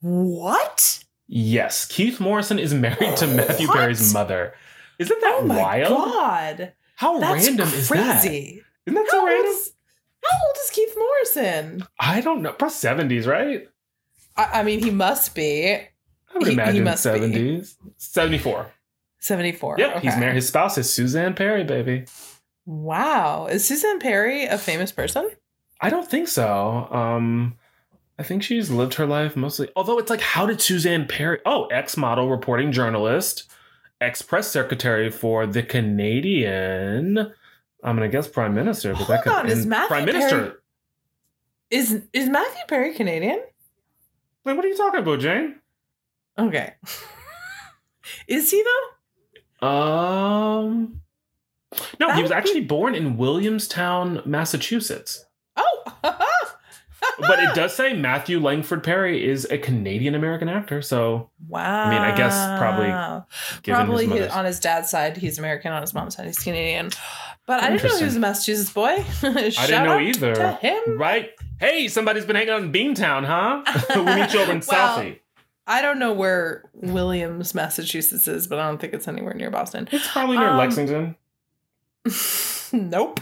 [0.00, 1.04] What?
[1.26, 3.76] Yes, Keith Morrison is married to Matthew What?
[3.78, 4.54] Perry's mother.
[4.98, 5.88] Isn't that Oh my wild?
[6.12, 6.72] god.
[6.96, 8.20] How That's random is that?
[8.22, 8.62] crazy.
[8.86, 9.46] Isn't that so How random?
[9.50, 9.72] is,
[10.22, 11.86] how old is Keith Morrison?
[11.98, 12.52] I don't know.
[12.52, 13.66] Probably seventies, right?
[14.36, 15.78] I, I mean, he must be I
[16.34, 17.10] would He- he imagine must be.
[17.10, 17.76] seventies.
[17.96, 18.70] Seventy-four.
[19.20, 19.76] 74.
[19.78, 20.34] Yep, he's married.
[20.34, 22.04] His spouse is Suzanne Perry, baby.
[22.66, 23.46] Wow.
[23.46, 25.30] Is Suzanne Perry a famous person?
[25.80, 26.88] I don't think so.
[26.90, 27.56] Um,
[28.18, 29.68] I think she's lived her life mostly.
[29.76, 31.40] Although it's like, how did Suzanne Perry?
[31.44, 33.50] Oh, ex model, reporting journalist,
[34.00, 37.18] ex press secretary for the Canadian.
[37.82, 40.40] I'm gonna guess prime minister, but that Hold could on, is Matthew prime minister.
[40.40, 40.52] Perry-
[41.70, 43.42] Is is Matthew Perry Canadian?
[44.44, 45.56] Wait, what are you talking about, Jane?
[46.38, 46.74] Okay.
[48.28, 49.66] is he though?
[49.68, 51.00] Um,
[51.98, 55.23] no, That he was would be- actually born in Williamstown, Massachusetts.
[55.56, 55.84] Oh.
[57.18, 61.84] But it does say Matthew Langford Perry is a Canadian American actor, so Wow.
[61.84, 65.94] I mean, I guess probably probably his on his dad's side he's American, on his
[65.94, 66.90] mom's side he's Canadian.
[67.46, 69.04] But I didn't know he was a Massachusetts boy.
[69.22, 70.34] I didn't know either.
[70.34, 70.98] To him.
[70.98, 71.30] Right?
[71.60, 73.62] Hey, somebody's been hanging out in Beantown, huh?
[73.96, 75.20] we meet you over in Well, Southie.
[75.66, 79.88] I don't know where Williams, Massachusetts is, but I don't think it's anywhere near Boston.
[79.92, 81.16] It's probably near um, Lexington.
[82.72, 83.20] nope.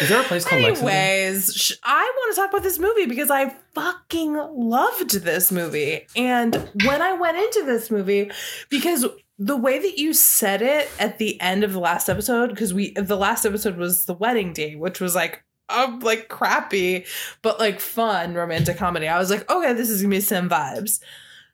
[0.00, 0.62] Is there a place called?
[0.62, 6.06] Anyways, I want to talk about this movie because I fucking loved this movie.
[6.16, 8.30] And when I went into this movie,
[8.68, 9.06] because
[9.38, 12.92] the way that you said it at the end of the last episode, because we
[12.92, 17.06] the last episode was the wedding date, which was like um like crappy,
[17.42, 19.08] but like fun romantic comedy.
[19.08, 21.00] I was like, okay, this is gonna be some vibes.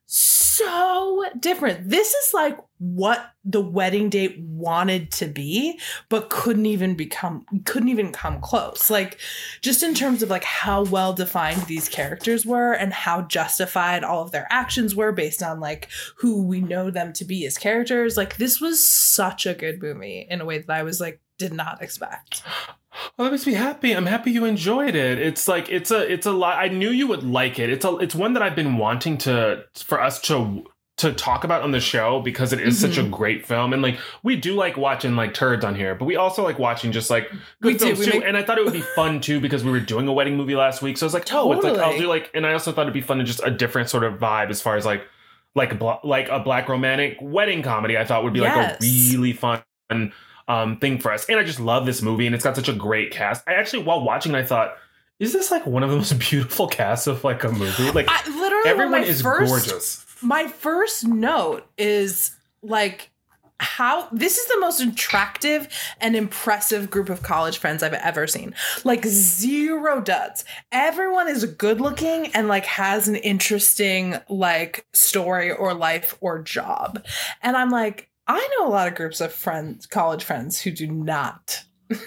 [0.09, 1.91] So different.
[1.91, 7.89] This is like what the wedding date wanted to be, but couldn't even become couldn't
[7.89, 8.89] even come close.
[8.89, 9.19] Like
[9.61, 14.23] just in terms of like how well defined these characters were and how justified all
[14.23, 15.89] of their actions were based on like
[16.19, 18.17] who we know them to be as characters.
[18.17, 21.53] Like this was such a good movie in a way that I was like did
[21.53, 22.43] not expect.
[23.17, 23.93] Well, that makes me happy.
[23.93, 25.19] I'm happy you enjoyed it.
[25.19, 26.59] It's like it's a it's a lot.
[26.59, 27.71] I knew you would like it.
[27.71, 30.65] It's a it's one that I've been wanting to for us to
[30.99, 33.11] to talk about on the show because it is such a mm-hmm.
[33.11, 36.43] great film and like we do like watching like turds on here, but we also
[36.43, 37.29] like watching just like
[37.61, 38.11] good We films we too.
[38.13, 40.39] make- and I thought it would be fun too because we were doing a wedding
[40.39, 42.55] movie last week, so I was like, oh, it's like I'll do like, and I
[42.55, 44.87] also thought it'd be fun to just a different sort of vibe as far as
[44.87, 45.03] like
[45.55, 47.99] like like a black romantic wedding comedy.
[47.99, 48.83] I thought would be like Yes.
[48.83, 49.63] a really fun
[50.49, 51.27] um thing for us.
[51.27, 53.43] And I just love this movie and it's got such a great cast.
[53.47, 54.77] I actually while watching I thought
[55.19, 57.91] is this like one of the most beautiful casts of like a movie?
[57.91, 60.07] Like I literally everyone is first, gorgeous.
[60.23, 62.33] My first note is
[62.63, 63.11] like
[63.59, 65.69] how this is the most attractive
[66.01, 68.55] and impressive group of college friends I've ever seen.
[68.85, 70.45] Like zero duds.
[70.73, 77.05] Everyone is good looking and like has an interesting like story or life or job.
[77.43, 80.87] And I'm like, I know a lot of groups of friends, college friends who do
[80.87, 81.65] not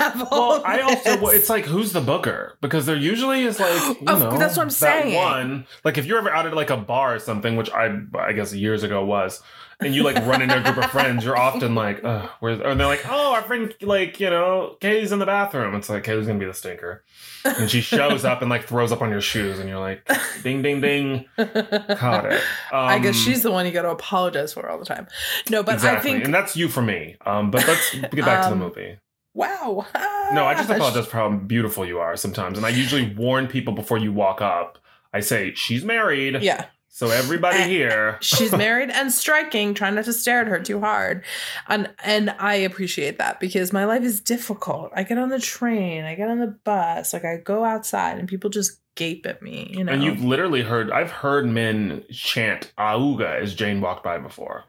[0.00, 2.56] Well, I also well, it's like who's the booker?
[2.60, 5.14] Because there usually is like you know that's what I'm that saying.
[5.14, 5.66] one.
[5.84, 8.54] Like if you're ever out at like a bar or something, which I I guess
[8.54, 9.42] years ago was,
[9.80, 12.74] and you like run into a group of friends, you're often like, Ugh, where's or
[12.74, 15.74] they're like, oh, our friend like you know Kay's in the bathroom.
[15.74, 17.04] It's like Kay's gonna be the stinker,
[17.44, 20.08] and she shows up and like throws up on your shoes, and you're like,
[20.42, 22.40] ding ding ding, caught it.
[22.72, 25.06] Um, I guess she's the one you got to apologize for all the time.
[25.50, 27.16] No, but exactly, I think and that's you for me.
[27.24, 28.98] Um, but let's get back to the Um, movie.
[29.34, 29.86] wow.
[30.32, 32.58] No, I just apologize for how beautiful you are sometimes.
[32.58, 34.78] And I usually warn people before you walk up.
[35.14, 36.42] I say, she's married.
[36.42, 36.66] Yeah,
[36.98, 38.18] So everybody Eh, here.
[38.20, 39.72] she's married and striking.
[39.72, 41.24] Try not to stare at her too hard,
[41.68, 44.90] and and I appreciate that because my life is difficult.
[44.96, 48.26] I get on the train, I get on the bus, like I go outside, and
[48.26, 49.72] people just gape at me.
[49.76, 54.18] You know, And you've literally heard, I've heard men chant Auga as Jane walked by
[54.18, 54.64] before.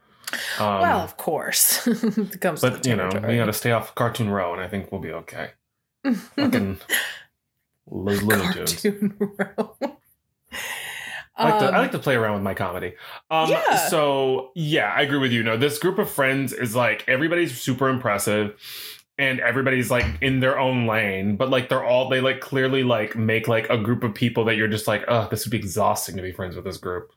[0.60, 4.30] Um, well, of course, it comes but you know, we got to stay off Cartoon
[4.30, 5.50] Row, and I think we'll be okay.
[6.36, 6.78] Fucking
[7.90, 8.80] Looney Tunes.
[8.80, 9.76] Cartoon row.
[11.40, 12.94] I like, to, I Um, like to play around with my comedy.
[13.30, 13.76] Um, Yeah.
[13.88, 15.42] So yeah, I agree with you.
[15.42, 18.54] No, this group of friends is like everybody's super impressive,
[19.18, 21.36] and everybody's like in their own lane.
[21.36, 24.56] But like they're all they like clearly like make like a group of people that
[24.56, 27.12] you're just like, oh, this would be exhausting to be friends with this group.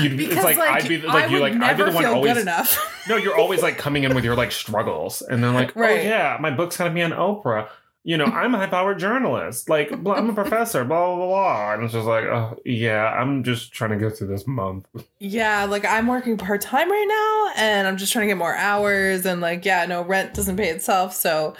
[0.00, 2.04] You'd, because it's like, like, I'd be I like you like I'd be the one
[2.04, 3.04] always enough.
[3.08, 6.00] no, you're always like coming in with your like struggles, and then like, Right.
[6.00, 7.68] oh yeah, my book's gonna be on Oprah.
[8.02, 9.68] You know, I'm a high-powered journalist.
[9.68, 10.84] Like, I'm a professor.
[10.84, 11.74] Blah blah blah.
[11.74, 14.86] And it's just like, oh yeah, I'm just trying to get through this month.
[15.18, 18.54] Yeah, like I'm working part time right now and I'm just trying to get more
[18.56, 21.54] hours and like yeah, no rent doesn't pay itself, so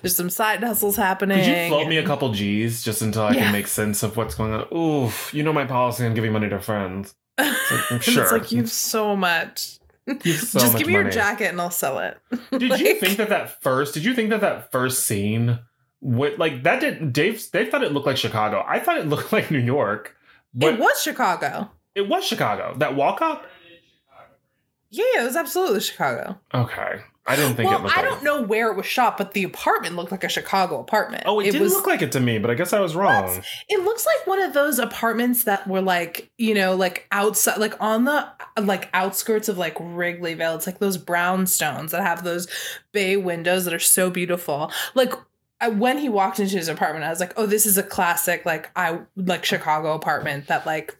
[0.00, 1.38] there's some side hustles happening.
[1.44, 3.44] Could you float me a couple G's just until I Yeah.
[3.44, 4.66] can make sense of what's going on?
[4.74, 7.14] Oof, you know my policy on giving money to friends.
[7.38, 7.48] like,
[8.02, 8.22] sure.
[8.22, 9.78] It's like you have so much.
[10.24, 12.18] You have so just give me your jacket and I'll sell it.
[12.50, 13.94] Did you think that that first?
[13.94, 15.58] Did you think that that first scene,
[16.00, 17.12] what like that did?
[17.12, 18.64] Dave They thought it looked like Chicago.
[18.66, 20.16] I thought it looked like New York.
[20.54, 21.70] But it was Chicago.
[21.94, 22.74] It was Chicago.
[22.78, 23.46] That walk up.
[24.90, 26.38] Yeah, yeah, it was absolutely Chicago.
[26.54, 27.98] Okay, I didn't think it well, looked.
[27.98, 30.80] I like don't know where it was shot, but the apartment looked like a Chicago
[30.80, 31.24] apartment.
[31.26, 33.42] Oh, it, didn't was, look like it to me, but I guess I was wrong.
[33.68, 37.74] It looks like one of those apartments that were like, you know, like outside, like
[37.80, 38.28] on the
[38.60, 40.56] like outskirts of like Wrigleyville.
[40.56, 42.48] It's like those brownstones that have those
[42.92, 44.72] bay windows that are so beautiful.
[44.94, 45.12] Like
[45.60, 48.46] I, when he walked into his apartment, I was like, oh, this is a classic,
[48.46, 50.96] like I like Chicago apartment that like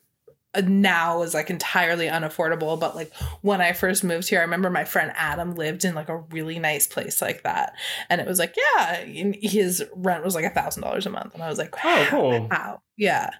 [0.62, 4.84] now is like entirely unaffordable but like when i first moved here i remember my
[4.84, 7.74] friend adam lived in like a really nice place like that
[8.10, 11.42] and it was like yeah his rent was like a thousand dollars a month and
[11.42, 12.48] i was like Oh, cool.
[12.48, 13.30] wow yeah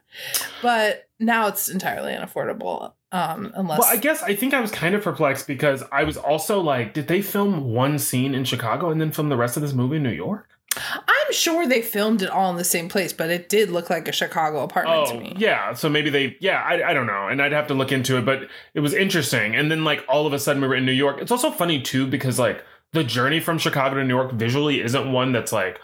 [0.63, 4.95] but now it's entirely unaffordable um unless Well, I guess I think I was kind
[4.95, 9.01] of perplexed because I was also like, did they film one scene in Chicago and
[9.01, 10.51] then film the rest of this movie in New York?
[10.77, 14.07] I'm sure they filmed it all in the same place but it did look like
[14.07, 15.73] a chicago apartment to Oh, me yeah.
[15.73, 17.29] So maybe they, yeah, I, I don't know.
[17.29, 19.55] And I'd have to look into it, but it was interesting.
[19.55, 21.19] And then, like, all of a sudden we were in New York.
[21.21, 25.13] It's also funny, too, because, like, the journey from Chicago to New York visually isn't
[25.13, 25.81] one that's like,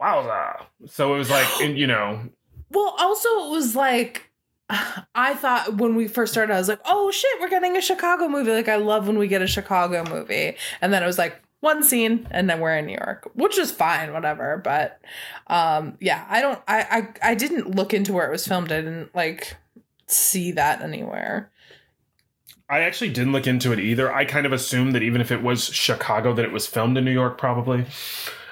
[0.00, 0.64] wowza.
[0.86, 2.28] So it was like, you know,
[2.70, 4.30] Well, also it was like
[5.14, 8.28] I thought when we first started, I was like, "Oh shit, we're getting a Chicago
[8.28, 11.42] movie!" Like I love when we get a Chicago movie, and then it was like
[11.60, 14.60] one scene, and then we're in New York, which is fine, whatever.
[14.62, 15.00] But
[15.46, 18.72] um, yeah, I don't, I, I, I didn't look into where it was filmed.
[18.72, 19.56] I didn't like
[20.06, 21.50] see that anywhere.
[22.68, 24.12] I actually didn't look into it either.
[24.12, 27.04] I kind of assumed that even if it was Chicago, that it was filmed in
[27.04, 27.86] New York, probably.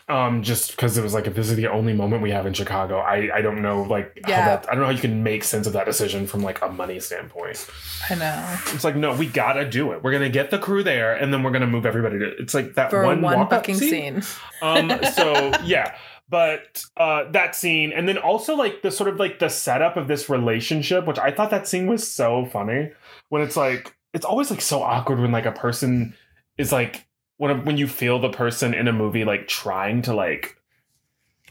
[0.09, 2.55] Um, just because it was like, if this is the only moment we have in
[2.55, 4.40] Chicago, I, I don't know, like, Yeah.
[4.40, 6.62] how that, I don't know how you can make sense of that decision from like
[6.62, 7.66] a money standpoint.
[8.09, 10.03] I know It's like, no, we gotta do it.
[10.03, 12.37] We're gonna get the crew there, and then we're gonna move everybody to.
[12.38, 14.23] It's like that for one, one, fucking scene.
[14.62, 15.94] um so yeah
[16.31, 20.09] but uh that scene and then also like the sort of like the setup of
[20.09, 22.90] this relationship which i thought that scene was so funny
[23.31, 26.14] when it's like it's always like so awkward when like a person
[26.59, 27.07] is like
[27.38, 30.57] when when you feel the person in a movie like trying to like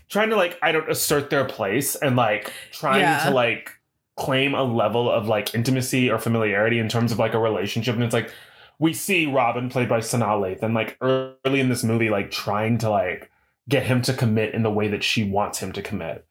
[0.09, 3.25] trying to like i don't assert their place and like trying Yeah.
[3.25, 3.71] to like
[4.15, 8.03] claim a level of like intimacy or familiarity in terms of like a relationship and
[8.03, 8.31] it's like
[8.79, 12.89] we see Robin played by Sanaa Lathan like early in this movie like trying to
[12.89, 13.31] like
[13.67, 16.25] get him to commit in the way that she wants him to commit.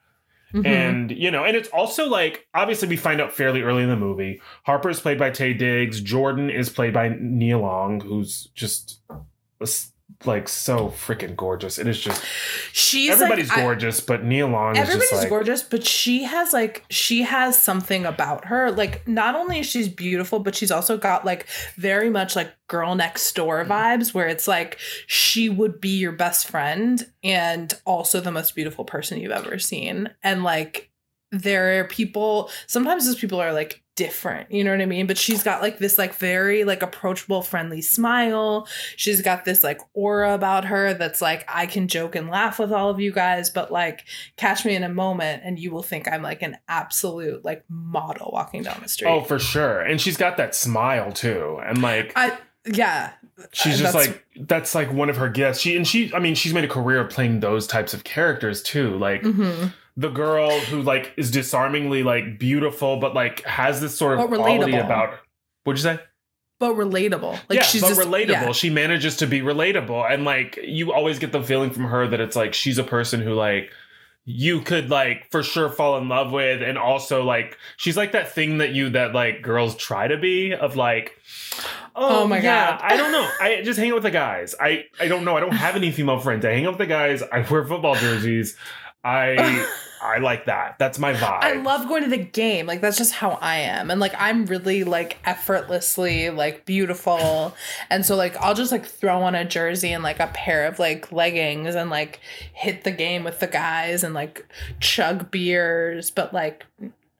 [0.54, 0.64] Mhm.
[0.66, 3.96] And you know, and it's also like obviously we find out fairly early in the
[3.96, 4.40] movie.
[4.64, 6.00] Harper is played by Taye Diggs.
[6.00, 9.00] Jordan is played by Nia Long, who's just
[9.64, 9.92] s-
[10.24, 11.78] like so freaking gorgeous.
[11.78, 12.24] It is just
[12.72, 16.52] She's everybody's like, I- gorgeous, but Nia Long is Everybody's like gorgeous, but she has
[16.52, 18.70] like she has something about her.
[18.70, 22.94] Like not only is she's beautiful, but she's also got like very much like girl
[22.94, 23.72] next door Mm-hmm.
[23.72, 28.84] vibes where it's like she would be your best friend and also the most beautiful
[28.84, 30.08] person you've ever seen.
[30.22, 30.90] And like
[31.42, 35.16] there are people sometimes those people are like different you know what i mean but
[35.16, 40.34] she's got like this like very like approachable friendly smile she's got this like aura
[40.34, 43.72] about her that's like i can joke and laugh with all of you guys but
[43.72, 44.04] like
[44.36, 48.30] catch me in a moment and you will think i'm like an absolute like model
[48.34, 49.80] walking down the street oh for sure.
[49.80, 51.58] And she's got that smile too.
[51.64, 53.12] And like i yeah
[53.52, 55.60] she's just that's- like that's like one of her gifts.
[55.60, 58.62] She and she I mean she's made a career of playing those types of characters
[58.62, 58.96] too.
[58.98, 59.72] Like mhm.
[59.96, 64.36] The girl who like is disarmingly like beautiful but like has this sort of But
[64.38, 64.84] quality relatable.
[64.84, 65.18] about her.
[65.64, 66.02] What'd you say?
[66.58, 68.28] but relatable like yeah, she's but just relatable.
[68.28, 68.52] yeah.
[68.52, 72.18] She manages to be relatable, and like you always get the feeling from her that
[72.20, 73.70] it's like she's a person who like
[74.24, 78.32] you could like for sure fall in love with, and also like she's like that
[78.32, 81.12] thing that you that like girls try to be of like.
[81.98, 82.80] Oh, Oh my yeah, God.
[82.82, 83.26] I don't know.
[83.40, 84.54] I just hang out with the guys.
[84.60, 85.36] I I don't know.
[85.36, 86.44] I don't have any female friends.
[86.44, 87.22] I hang out with the guys.
[87.22, 88.56] I wear football jerseys.
[89.06, 89.66] I
[90.02, 90.78] I like that.
[90.78, 91.42] That's my vibe.
[91.42, 92.66] I love going to the game.
[92.66, 93.90] Like that's just how I am.
[93.90, 97.54] And like I'm really like effortlessly like beautiful.
[97.90, 100.78] And so like I'll just like throw on a jersey and like a pair of
[100.78, 102.20] like leggings and like
[102.52, 104.46] hit the game with the guys and like
[104.80, 106.66] chug beers, but like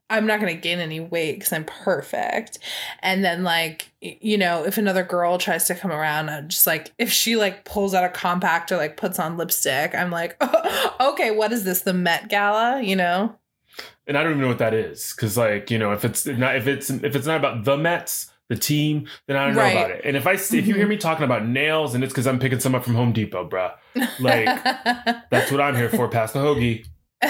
[0.09, 2.59] I'm not going to gain any weight cuz I'm perfect.
[3.01, 6.93] And then like you know, if another girl tries to come around, I'm just like
[6.97, 10.41] if she like pulls out a compact or like puts on lipstick, I'm like,
[10.99, 11.81] "Okay, what is this?
[11.81, 13.35] The Met Gala?" you know?
[14.07, 16.55] and I don't even know what that is because, like, you know, if it's not
[16.55, 19.77] if it's if it's not about the Mets, the team, then I don't know Right.
[19.77, 20.01] about it.
[20.05, 20.89] And if I if you hear mm-hmm.
[20.89, 23.73] me talking about nails, and it's because I'm picking some up from Home Depot, bruh.
[24.19, 24.63] Like
[25.29, 26.07] that's what I'm here for.
[26.07, 26.85] Pass the hoagie.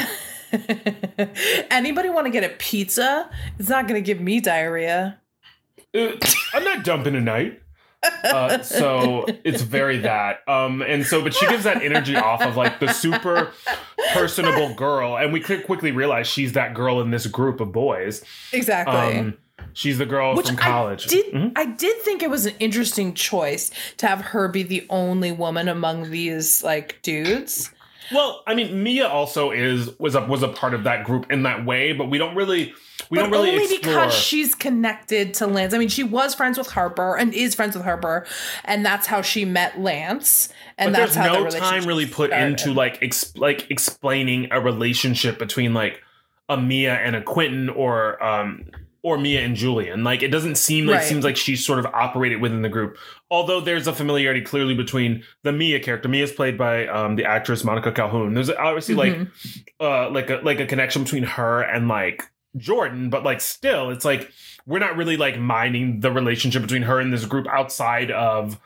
[1.71, 3.29] Anybody want to get a pizza?
[3.59, 5.19] It's not going to give me diarrhea.
[5.95, 6.09] Uh,
[6.53, 7.61] I'm not dumping tonight.
[8.23, 10.47] Uh, so it's very that.
[10.47, 13.51] Um, and so, but she gives that energy off of like the super
[14.13, 18.23] personable girl, and we quick- quickly realize she's that girl in this group of boys.
[18.53, 18.95] Exactly.
[19.19, 19.37] Um,
[19.73, 21.05] She's the girl Which from I college.
[21.05, 21.51] did Mhm.
[21.55, 25.67] I did think it was an interesting choice to have her be the only woman
[25.67, 27.71] among these like dudes.
[28.11, 31.43] Well, I mean, Mia also is was a was a part of that group in
[31.43, 32.73] that way, but we don't really
[33.09, 33.95] we but don't really only explore.
[33.95, 35.73] because she's connected to Lance.
[35.73, 38.25] I mean, she was friends with Harper and is friends with Harper,
[38.63, 40.49] and that's how she met Lance.
[40.77, 42.47] And but that's there's how the no time really put started.
[42.47, 46.01] into like ex- like explaining a relationship between like
[46.49, 48.65] a Mia and a Quentin or um
[49.07, 50.03] or Mia and Julian.
[50.03, 51.05] Like it doesn't seem like Right.
[51.05, 52.97] seems like she's sort of operated within the group.
[53.31, 56.09] Although there's a familiarity clearly between the Mia character.
[56.09, 58.33] Mia is played by um the actress Monica Calhoun.
[58.33, 59.31] There's obviously like Mhm.
[59.79, 62.23] uh like a like a connection between her and like
[62.57, 64.31] Jordan, but like still it's like
[64.65, 68.59] we're not really like mining the relationship between her and this group outside of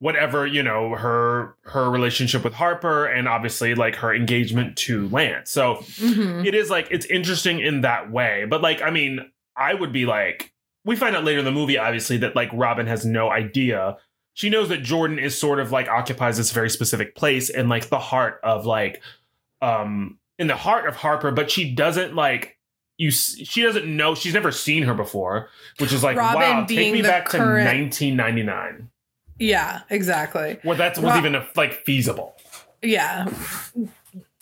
[0.00, 5.50] whatever, you know, her her relationship with Harper and obviously like her engagement to Lance.
[5.50, 6.46] So Mhm.
[6.46, 8.44] it is like it's interesting in that way.
[8.48, 9.28] But like I mean,
[9.58, 10.52] I would be like
[10.84, 13.96] we find out later in the movie obviously that like Robin has no idea.
[14.34, 17.88] She knows that Jordan is sort of like occupies this very specific place in like
[17.88, 19.02] the heart of like
[19.60, 22.56] um in the heart of Harper, but she doesn't like
[22.96, 25.48] you she doesn't know she's never seen her before,
[25.78, 28.88] which is like Robin wow, take me back current- to 1999
[29.38, 30.58] Yeah, exactly.
[30.62, 32.36] where that was Rob- even like feasible.
[32.82, 33.26] Yeah.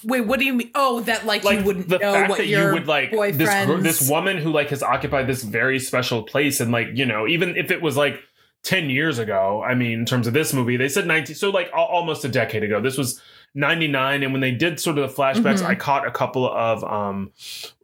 [0.06, 0.70] Wait, what do you mean?
[0.74, 3.10] Oh, that like, like you wouldn't the know fact what that your you would like
[3.10, 7.04] this boyfriend's this woman who like has occupied this very special place and like you
[7.04, 8.20] know even if it was like
[8.62, 11.70] 10 years ago i mean in terms of this movie they said 19 so like
[11.72, 13.20] al- almost a decade ago this was
[13.54, 15.66] 99 and when they did sort of the flashbacks Mhm.
[15.66, 17.30] i caught a couple of um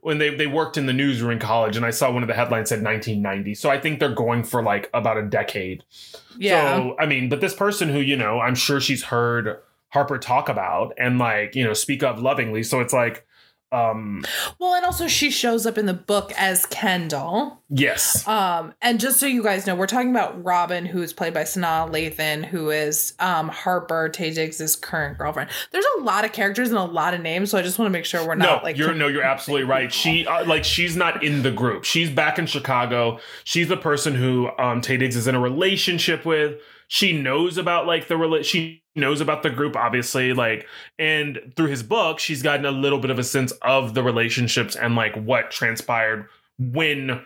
[0.00, 2.34] when they they worked in the newsroom in college and i saw one of the
[2.34, 5.84] headlines said 1990 so i think they're going for like about a decade
[6.36, 6.76] Yeah.
[6.76, 9.58] so I mean, but this person who you know, I'm sure she's heard
[9.92, 12.62] Harper talk about and like you know speak of lovingly.
[12.62, 13.26] So it's like,
[13.70, 14.22] um,
[14.58, 17.62] well, and also she shows up in the book as Kendall.
[17.70, 21.32] yes, Um, and just so you guys know, we're talking about Robin, who is played
[21.32, 25.48] by Sanaa Lathan, who is um Harper Taye Diggs' current girlfriend.
[25.70, 27.92] There's a lot of characters and a lot of names, so I just want to
[27.92, 29.92] make sure we're no, not like you're no, you're absolutely right.
[29.92, 31.84] She uh, like she's not in the group.
[31.84, 33.20] She's back in Chicago.
[33.44, 36.60] She's the person who um Taye Diggs is in a relationship with.
[36.88, 40.66] She knows about like the rela- she knows about the group obviously like
[40.98, 44.76] and through his book she's gotten a little bit of a sense of the relationships
[44.76, 46.26] and like what transpired
[46.58, 47.22] when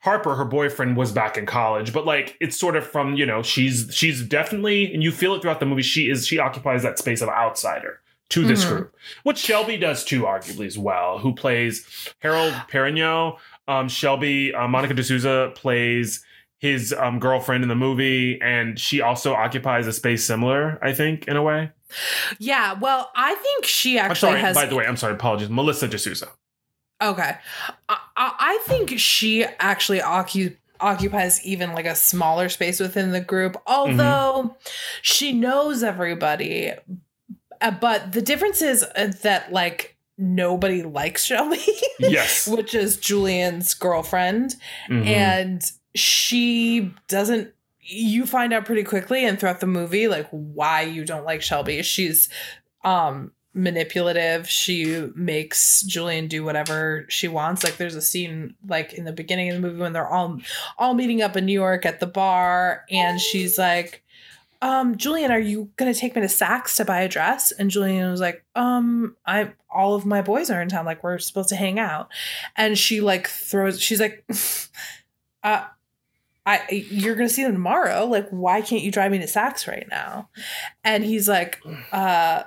[0.00, 3.42] Harper, her boyfriend, was back in college, but like it's sort of from you know
[3.42, 5.82] she's she's definitely and you feel it throughout the movie.
[5.82, 7.98] She is she occupies that space of outsider
[8.28, 8.68] to this Mhm.
[8.68, 11.18] group, which Shelby does too, arguably as well.
[11.18, 13.38] Who plays Harold Perrineau?
[13.66, 16.24] Um, Shelby uh, Monica De Sousa plays
[16.58, 21.28] his um, girlfriend in the movie, and she also occupies a space similar, I think,
[21.28, 21.70] in a way.
[22.38, 24.40] Yeah, well, I think she actually sorry.
[24.40, 25.14] has By the way, I'm sorry.
[25.14, 26.28] Apologies, Melissa De Sousa.
[27.02, 27.36] Okay.
[27.90, 33.56] I, I think she actually occu- occupies even like a smaller space within the group,
[33.66, 34.56] although
[35.02, 36.72] she knows everybody.
[37.60, 41.60] Uh, But the difference is uh, that like nobody likes Shelby,
[41.98, 42.48] Yes.
[42.48, 44.56] which is Julian's girlfriend,
[44.90, 45.06] Mhm.
[45.06, 45.62] and
[45.96, 47.52] she doesn't.
[47.80, 51.82] You find out pretty quickly and throughout the movie like why you don't like Shelby.
[51.82, 52.28] She's
[52.84, 54.48] um manipulative.
[54.48, 57.64] She makes Julian do whatever she wants.
[57.64, 60.38] Like there's a scene like in the beginning of the movie when they're all
[60.78, 64.04] all meeting up in New York at the bar and she's like
[64.62, 67.50] um Julian are you to take me to Saks to buy a dress?
[67.50, 71.18] And Julian was like um I all of my boys are in town like we're
[71.18, 72.08] supposed to hang out.
[72.56, 74.24] And she like throws she's like
[75.42, 75.64] uh
[76.46, 78.04] I you're gonna see them tomorrow.
[78.06, 80.28] Like, why can't you drive me to Saks right now?
[80.84, 81.60] And he's like,
[81.92, 82.44] uh,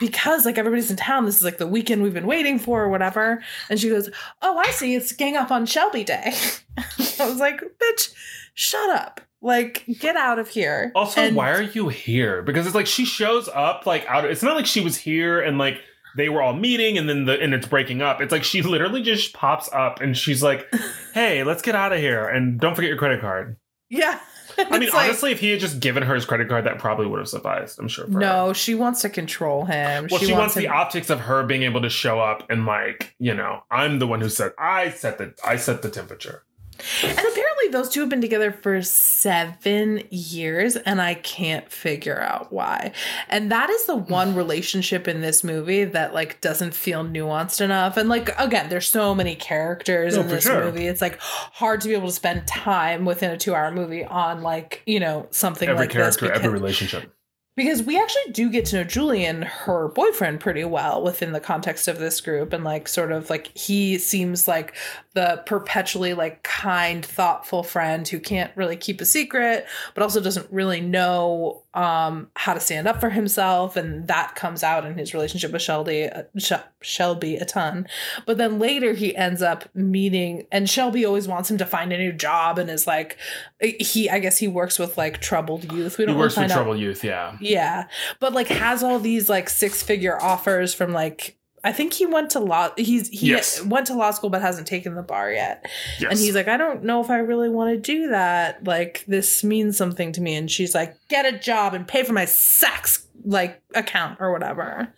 [0.00, 1.24] because like everybody's in town.
[1.24, 3.42] This is like the weekend we've been waiting for, or whatever.
[3.68, 4.08] And she goes,
[4.42, 4.94] Oh, I see.
[4.94, 6.32] It's gang up on Shelby Day.
[7.20, 8.14] I was like, bitch,
[8.54, 9.20] shut up.
[9.40, 10.90] Like, get out of here.
[10.94, 12.42] Also, And- why are you here?
[12.42, 14.24] Because it's like she shows up like out.
[14.24, 15.80] of, It's not like she was here and like
[16.16, 18.20] they were all meeting and then the and it's breaking up.
[18.20, 20.66] It's like she literally just pops up and she's like,
[21.14, 23.56] "Hey, let's get out of here and don't forget your credit card."
[23.88, 24.20] Yeah.
[24.58, 27.06] I mean, like, honestly, if he had just given her his credit card, that probably
[27.06, 27.78] would have sufficed.
[27.78, 28.06] I'm sure.
[28.06, 28.18] For her.
[28.18, 30.08] no, she wants to control him.
[30.10, 33.14] Well, she, wants, the him- optics of her being able to show up and like,
[33.18, 36.42] you know, I'm the one who said I set the I set the temperature.
[37.02, 42.52] And apparently, those two have been together for seven years, and I can't figure out
[42.52, 42.92] why.
[43.28, 47.96] And that is the one relationship in this movie that like doesn't feel nuanced enough.
[47.96, 50.64] And like again, there's so many characters No, in this sure.
[50.64, 50.86] movie.
[50.86, 54.82] It's like hard to be able to spend time within a two-hour movie on like
[54.86, 57.12] you know something Every like this character, every relationship.
[57.58, 61.88] Because we actually do get to know Julian, her boyfriend, pretty well within the context
[61.88, 64.76] of this group, and like sort of like he seems like
[65.14, 70.46] the perpetually like kind, thoughtful friend who can't really keep a secret, but also doesn't
[70.52, 75.14] really know um, how to stand up for himself, and that comes out in his
[75.14, 77.86] relationship with Shelby, uh, Sh- Shelby a ton.
[78.26, 81.96] But then later he ends up meeting, and Shelby always wants him to find a
[81.98, 83.16] new job, and is like,
[83.60, 85.98] he I guess he works with like troubled youth.
[85.98, 87.36] We He don't works really with out troubled youth, yeah.
[87.40, 87.84] yeah,
[88.18, 92.30] but like has all these like six figure offers from like I think he went
[92.30, 92.70] to law.
[92.76, 93.62] He's he Yes.
[93.64, 95.66] went to law school but hasn't taken the bar yet.
[95.98, 96.10] Yes.
[96.12, 98.64] And he's like, I don't know if I really want to do that.
[98.64, 100.34] Like this means something to me.
[100.36, 104.92] And she's like, get a job and pay for my sex like account or whatever.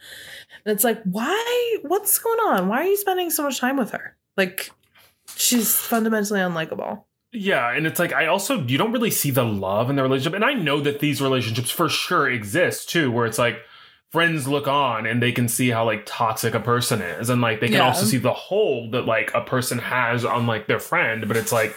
[0.65, 1.77] And it's like, why?
[1.83, 2.69] What's going on?
[2.69, 4.17] Why are you spending so much time with her?
[4.37, 4.71] Like,
[5.37, 7.05] she's fundamentally unlikable.
[7.33, 10.35] Yeah, and it's like I also you don't really see the love in the relationship,
[10.35, 13.61] and I know that these relationships for sure exist too, where it's like
[14.11, 17.61] friends look on and they can see how like toxic a person is, and like
[17.61, 17.87] they can Yeah.
[17.87, 21.53] also see the hold that like a person has on like their friend, but it's
[21.53, 21.75] like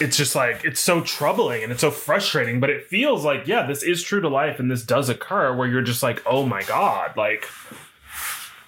[0.00, 3.66] it's just like it's so troubling and it's so frustrating, but it feels like yeah,
[3.66, 6.62] this is true to life, and this does occur where you're just like oh my
[6.62, 7.46] god, like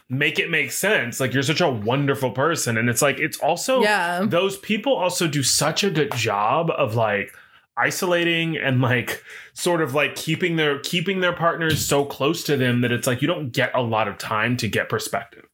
[0.08, 1.20] make it make sense.
[1.20, 2.76] Like you're such a wonderful person.
[2.76, 4.24] And it's like it's also Yeah.
[4.26, 7.32] those people also do such a good job of like
[7.80, 9.22] isolating and like
[9.54, 13.22] sort of like keeping their keeping their partners so close to them that it's like
[13.22, 15.46] you don't get a lot of time to get perspective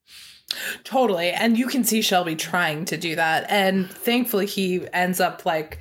[0.85, 1.31] Totally.
[1.31, 3.47] And you can see Shelby trying to do that.
[3.51, 5.81] And thankfully, he ends up like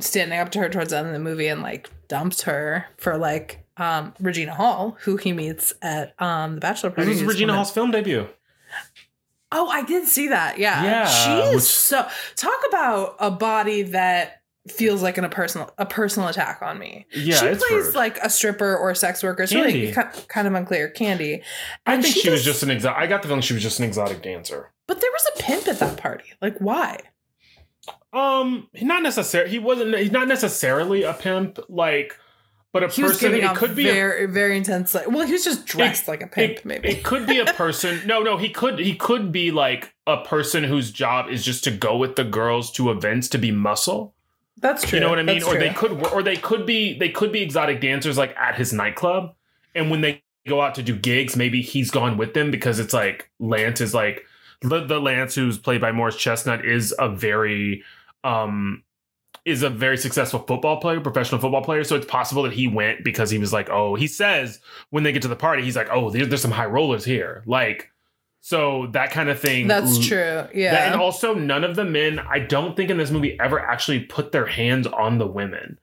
[0.00, 3.18] standing up to her towards the end of the movie and like dumps her for
[3.18, 7.10] like um, Regina Hall, who he meets at um, the bachelor party.
[7.10, 8.26] this is regina hall's film debut
[9.52, 10.58] Oh, I did see that.
[10.58, 10.82] Yeah.
[10.84, 14.37] Yeah, She is which- so talk about a body that
[14.70, 17.06] feels like an, a personal a personal attack on me.
[17.14, 17.94] yeah she plays rude.
[17.94, 19.42] like a stripper or a sex worker.
[19.44, 19.92] It's Candy.
[19.92, 19.92] really
[20.28, 20.88] kind of unclear.
[20.90, 21.42] Candy.
[21.86, 23.78] i think she, was does- just an exotic i got the feeling she was just
[23.78, 26.24] an exotic dancer But there was a pimp at that party.
[26.40, 26.98] Like, why?
[28.12, 32.16] um not necessarily he wasn't he's not necessarily a pimp like
[32.70, 34.94] but a He person it could be a very, very intense.
[34.94, 36.88] Like, well, he was just dressed like a pimp, it, maybe.
[36.90, 40.64] it could be a person no no he could he could be like a person
[40.64, 44.14] whose job is just to go with the girls to events to be muscle
[44.60, 44.98] That's true.
[44.98, 45.88] you know what i mean That's or they true.
[45.96, 49.34] could or they could be they could be exotic dancers like at his nightclub
[49.74, 52.94] and when they go out to do gigs maybe he's gone with them because it's
[52.94, 54.24] like lance is like
[54.62, 57.82] the, the lance who's played by morris chestnut is a very
[58.24, 58.82] um
[59.44, 61.82] is a very successful football player, professional football player.
[61.82, 65.12] So it's possible that he went because he was like, oh, he says when they
[65.12, 67.42] get to the party, he's like, oh, there's, there's some high rollers here.
[67.46, 67.90] Like,
[68.40, 69.66] so that kind of thing.
[69.66, 70.16] That's true.
[70.18, 70.92] that- Yeah.
[70.92, 74.32] and also, none of the men, I don't think in this movie ever actually put
[74.32, 75.78] their hands on the women.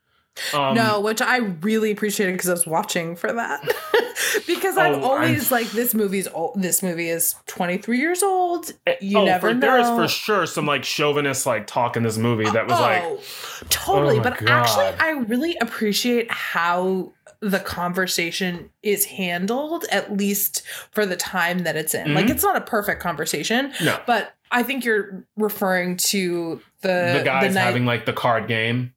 [0.54, 3.62] Um, no, which I really appreciated because I was watching for that.
[4.48, 6.62] because I'm Oh, always like, this movie's old.
[6.62, 8.72] This movie is 23 years old.
[8.86, 9.60] eh, You oh, never for, know.
[9.62, 13.02] There is for sure some like chauvinist like talk in this movie that was like,
[13.04, 13.22] Oh,
[13.70, 14.20] totally.
[14.20, 17.14] Oh but actually, I really appreciate how
[17.52, 22.14] the conversation is handled, at least for the time that it's in.
[22.16, 22.32] Like, Mhm.
[22.32, 27.54] it's not a perfect conversation, no, but I think you're referring to the the guys
[27.54, 28.94] night- having like the card game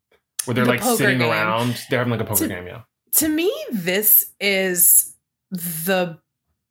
[0.46, 1.30] where they're The like sitting game.
[1.30, 1.76] around.
[1.90, 2.80] They're having like a poker To- game, yeah.
[3.12, 5.14] to me this is
[5.50, 6.18] the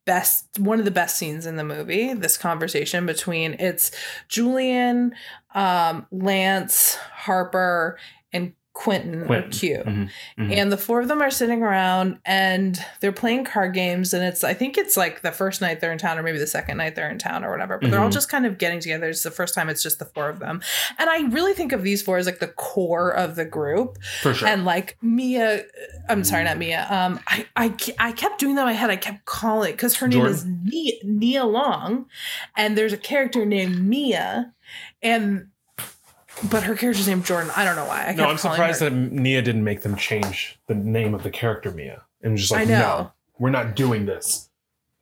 [0.06, 3.92] best one of the best scenes in the movie this conversation between it's
[4.30, 5.14] julian
[5.54, 8.00] um lance harper
[8.32, 8.54] and
[8.84, 9.50] quentin, Quentin.
[9.50, 10.56] or q Mhm, mhm.
[10.56, 14.44] and the four of them are sitting around and they're playing card games and it's
[14.44, 16.94] i think it's like the first night they're in town or maybe the second night
[16.96, 18.14] they're in town or whatever but they're all Mhm.
[18.14, 20.62] just kind of getting together it's the first time it's just the four of them
[21.00, 24.34] and i really think of these four as like the core of the group For
[24.36, 24.48] sure.
[24.48, 25.64] and like Mia,
[26.10, 26.86] I'm sorry, not Mia.
[26.90, 28.90] Um, I I, I kept doing that in my head.
[28.90, 32.06] I kept calling because her name is Nia, Nia Long,
[32.56, 34.54] and there's a character named Mia,
[35.02, 35.48] and
[36.50, 37.52] but her character's named Jordan.
[37.56, 38.06] I don't know why.
[38.08, 38.90] I no, I'm surprised her.
[38.90, 42.04] that Nia didn't make them change the name of the character Mia.
[42.22, 42.80] And just like, I know.
[42.80, 44.50] no, we're not doing this.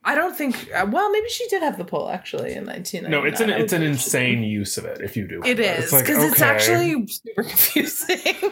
[0.08, 0.70] I don't think.
[0.72, 3.10] uh, Well, maybe she did have the pull actually in 1999.
[3.12, 5.42] No, it's an it's an insane use of it if you do.
[5.44, 8.52] It is It's like, because it's actually super confusing.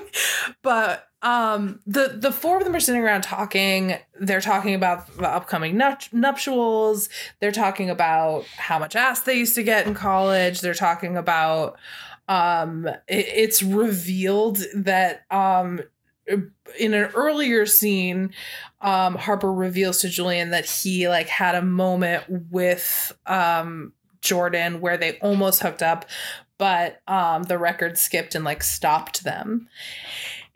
[0.63, 3.97] but um, the the four of them are sitting around talking.
[4.19, 7.07] They're talking about the upcoming nup- nuptials.
[7.39, 10.61] They're talking about how much ass they used to get in college.
[10.61, 11.77] They're talking about
[12.27, 15.81] um, it- it's revealed that um.
[16.79, 18.31] In an earlier scene,
[18.79, 24.95] um, Harper reveals to Julian that he like had a moment with um, Jordan where
[24.95, 26.05] they almost hooked up,
[26.57, 29.67] but um the record skipped and like stopped them.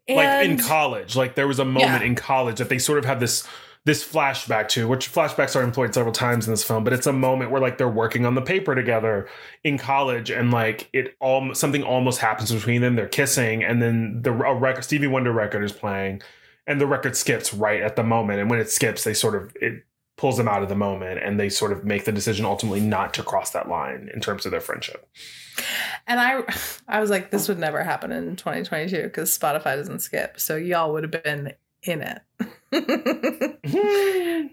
[0.07, 2.07] like in college, like there was a moment Yeah.
[2.07, 3.45] in college that they sort of have this
[3.87, 7.13] this flashback to which flashbacks are employed several times in this film but it's a
[7.13, 9.29] moment where like they're working on the paper together
[9.63, 14.21] in college and like it all something almost happens between them they're kissing and then
[14.21, 16.21] the record stevie wonder record is playing
[16.67, 19.55] and the record skips right at the moment and when it skips they sort of
[19.61, 19.85] it
[20.17, 23.13] pulls them out of the moment and they sort of make the decision ultimately not
[23.13, 25.07] to cross that line in terms of their friendship
[26.07, 26.43] And I
[26.87, 30.39] I was like, this would never happen in 2022 because Spotify doesn't skip.
[30.39, 32.21] So y'all would have been in it.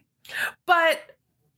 [0.67, 1.01] but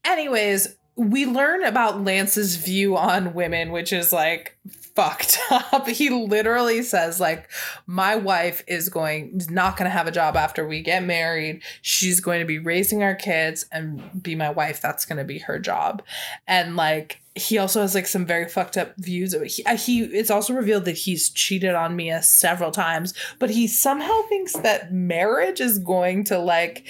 [0.05, 4.57] anyways, we learn about Lance's view on women, which is like
[4.97, 5.87] fucked up.
[5.87, 7.51] He literally says like
[7.87, 11.63] my wife is going not going to have a job after we get married.
[11.83, 14.81] She's going to be raising our kids and be my wife.
[14.81, 16.03] That's going to be her job.
[16.49, 19.49] And like he also has like some very fucked up views of it.
[19.49, 23.67] He, uh, he it's also revealed that he's cheated on Mia several times, but he
[23.67, 26.87] somehow thinks that marriage is going to like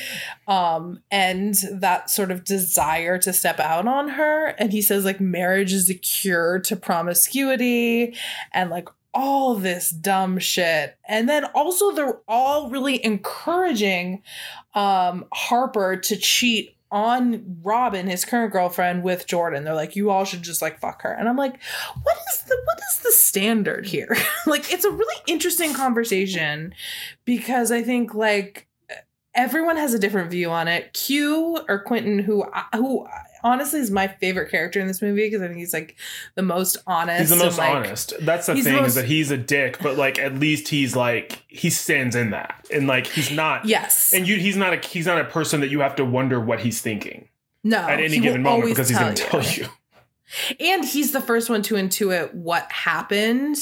[0.47, 5.21] um end that sort of desire to step out on her and he says like
[5.21, 8.15] marriage is the cure to promiscuity
[8.53, 10.97] and like all this dumb shit.
[11.09, 14.23] And then also they're all really encouraging
[14.75, 19.65] um Harper to cheat on Robin, his current girlfriend, with Jordan.
[19.65, 21.13] They're like, you all should just like fuck her.
[21.13, 21.63] And I'm like,
[22.03, 24.17] what is the what is the standard here?
[24.47, 26.75] like it's a really interesting conversation
[27.27, 28.67] because I think like
[29.35, 30.95] everyone has a different view on it.
[30.95, 32.45] Q or Quentin, who
[32.75, 33.07] who
[33.47, 35.97] honestly is my favorite character in this movie because I think he's like
[36.35, 37.21] the most honest.
[37.21, 38.13] He's the most and, like, honest.
[38.21, 40.69] That's the he's the thing most- is that he's a dick, but like at least
[40.69, 43.65] he's like he stands in that, and like he's not.
[43.65, 44.13] Yes.
[44.13, 46.61] And you, he's not a he's not a person that you have to wonder what
[46.61, 47.29] he's thinking
[47.63, 47.79] no.
[47.79, 49.69] at any given moment because he's going to tell you.
[50.61, 53.57] And he's the first one to intuit what happened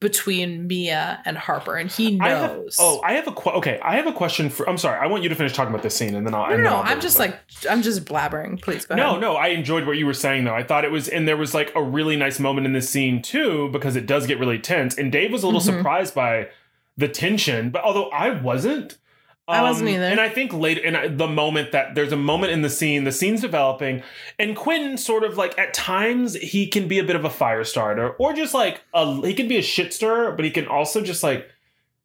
[0.00, 2.76] between Mia and Harper, and he I have, knows.
[2.78, 3.80] oh, I have a qu- okay.
[3.82, 4.68] I have a question for.
[4.68, 4.98] I'm sorry.
[5.00, 6.50] I want you to finish talking about this scene, and then I'll.
[6.50, 6.76] no, no, no.
[6.76, 7.36] I'll I'm just like
[7.68, 8.60] I'm just blabbering.
[8.62, 9.20] Please go No, ahead.
[9.20, 10.54] no, I enjoyed what you were saying though.
[10.54, 13.22] I thought it was, and there was like a really nice moment in this scene
[13.22, 14.96] too, because it does get really tense.
[14.96, 15.76] And Dave was a little Mhm.
[15.78, 16.48] surprised by
[16.96, 18.98] the tension, but although I wasn't,
[19.48, 20.04] um, I wasn't either.
[20.04, 23.12] And I think later, and the moment that there's a moment in the scene, the
[23.12, 24.02] scene's developing,
[24.38, 27.64] and Quentin sort of like at times he can be a bit of a fire
[27.64, 31.00] starter, or just like a he can be a shit stirrer, but he can also
[31.00, 31.48] just like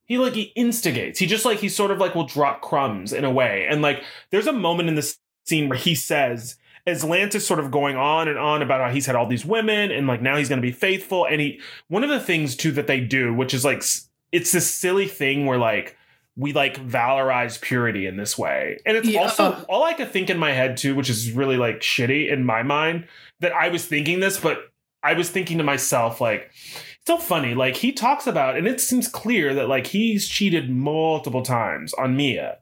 [0.06, 1.20] he like he instigates.
[1.20, 3.68] He just like he sort of like will drop crumbs in a way.
[3.70, 6.56] And like there's a moment in this scene where he says,
[6.88, 9.46] as Lance is sort of going on and on about how he's had all these
[9.46, 11.26] women and like now he's gonna be faithful.
[11.26, 13.84] And he one of the things too that they do, which is like
[14.32, 15.98] it's this silly thing where like
[16.36, 18.80] we like valorize purity in this way.
[18.86, 19.22] And it's Yeah.
[19.22, 19.66] also uh-huh.
[19.70, 22.64] all I could think in my head too, which is really like shitty in my
[22.64, 23.08] mind,
[23.40, 24.72] that I was thinking this, but
[25.04, 27.54] I was thinking to myself, like, it's so funny.
[27.54, 32.16] Like he talks about, and it seems clear that like he's cheated multiple times on
[32.16, 32.58] Mia.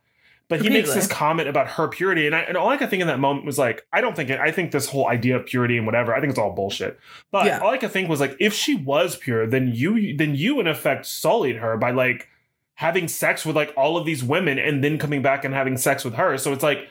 [0.50, 3.00] But he makes this comment about her purity, and I, and all I could think
[3.00, 4.38] in that moment was like, I don't think it.
[4.38, 7.00] I think this whole idea of purity and whatever, I think it's all bullshit.
[7.32, 7.60] But Yeah.
[7.60, 10.68] all I could think was like, if she was pure, then you, then you in
[10.68, 12.28] effect sullied her by like
[12.76, 16.04] having sex with like all of these women, and then coming back and having sex
[16.04, 16.38] with her.
[16.38, 16.88] So it's like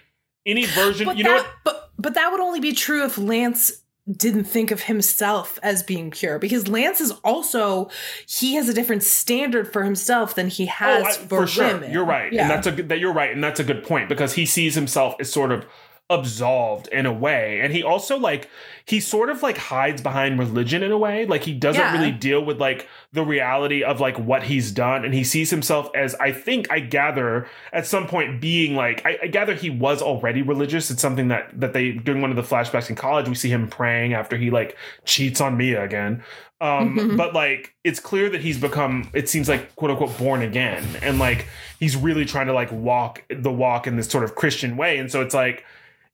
[0.47, 1.47] any version, But you know what?
[1.65, 6.11] but but that would only be true if Lance didn't think of himself as being
[6.11, 7.91] pure because Lance is also
[8.27, 11.93] he has a different standard for himself than he has Oh, I- for, women.
[11.93, 12.43] You're right, Yeah.
[12.43, 14.75] and that's a good, that you're right, and that's a good point because he sees
[14.75, 15.65] himself as sort of
[16.11, 18.51] absolved in a way, and he also like
[18.85, 21.93] he sort of like hides behind religion in a way, like he doesn't Yeah.
[21.93, 25.89] really deal with like the reality of like what he's done, and he sees himself
[25.95, 30.03] as I think I gather at some point being like I, I gather he was
[30.03, 30.91] already religious.
[30.91, 33.69] It's something that that they during one of the flashbacks in college we see him
[33.69, 36.23] praying after he like cheats on Mia again.
[36.63, 37.17] Um, Mhm.
[37.17, 41.19] but like it's clear that he's become it seems like quote unquote born again and
[41.19, 41.47] like
[41.79, 44.99] he's really trying to like walk the walk in this sort of Christian way.
[44.99, 45.65] And so it's like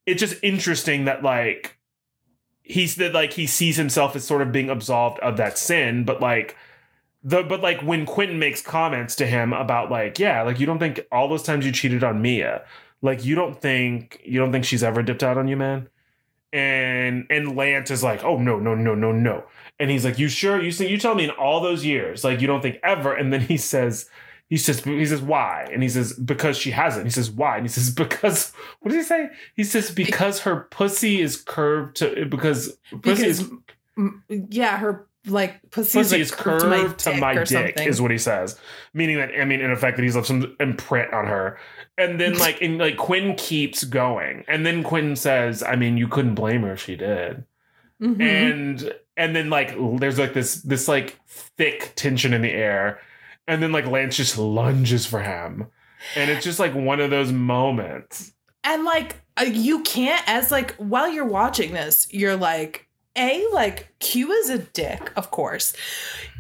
[0.07, 1.77] it's just interesting that like
[2.63, 6.21] he's that like he sees himself as sort of being absolved of that sin, but
[6.21, 6.57] like
[7.23, 10.79] the but like when Quentin makes comments to him about like, yeah, like you don't
[10.79, 12.65] think all those times you cheated on Mia,
[13.03, 15.89] like you don't think you don't think she's ever dipped out on you, man?
[16.53, 19.45] And and Lance is like, oh no, no, no, no, no.
[19.79, 20.63] And he's like, you sure?
[20.63, 23.13] You say you tell me in all those years, like you don't think ever.
[23.15, 24.09] And then he says,
[24.49, 25.69] he says, he says, why?
[25.73, 27.05] And he says, because she hasn't.
[27.05, 27.57] He says, why?
[27.57, 29.29] And he says, because what does he say?
[29.55, 33.51] He says, because her pussy is curved to because pussy because is
[33.99, 37.89] mm, yeah, her like pussy, pussy is, is like, curved to my or dick, something.
[37.89, 38.59] is what he says.
[38.95, 41.59] Meaning that I mean, in effect, that he's left some imprint on her.
[41.99, 46.09] And then like and like Quinn keeps going, and then Quinn says, "I mean, you
[46.09, 47.45] couldn't blame her if she did."
[48.01, 48.21] Mhm.
[48.21, 53.01] And and then like there's like this this like thick tension in the air,
[53.47, 55.67] and then like Lance just lunges for him,
[56.15, 58.33] and it's just like one of those moments.
[58.65, 63.93] and like uh, you can't as like while you're watching this you're like a like
[64.01, 65.75] q is a dick of course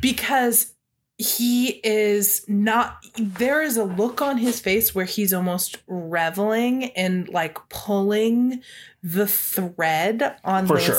[0.00, 0.72] because
[1.18, 7.26] he is not there is a look on his face where he's almost reveling in
[7.30, 8.60] like pulling
[9.02, 10.94] the thread on For sure.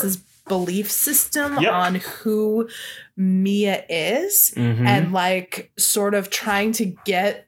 [0.48, 1.72] Belief system Yep.
[1.72, 2.68] on who
[3.16, 4.86] Mia is Mhm.
[4.86, 7.44] and like sort of trying to get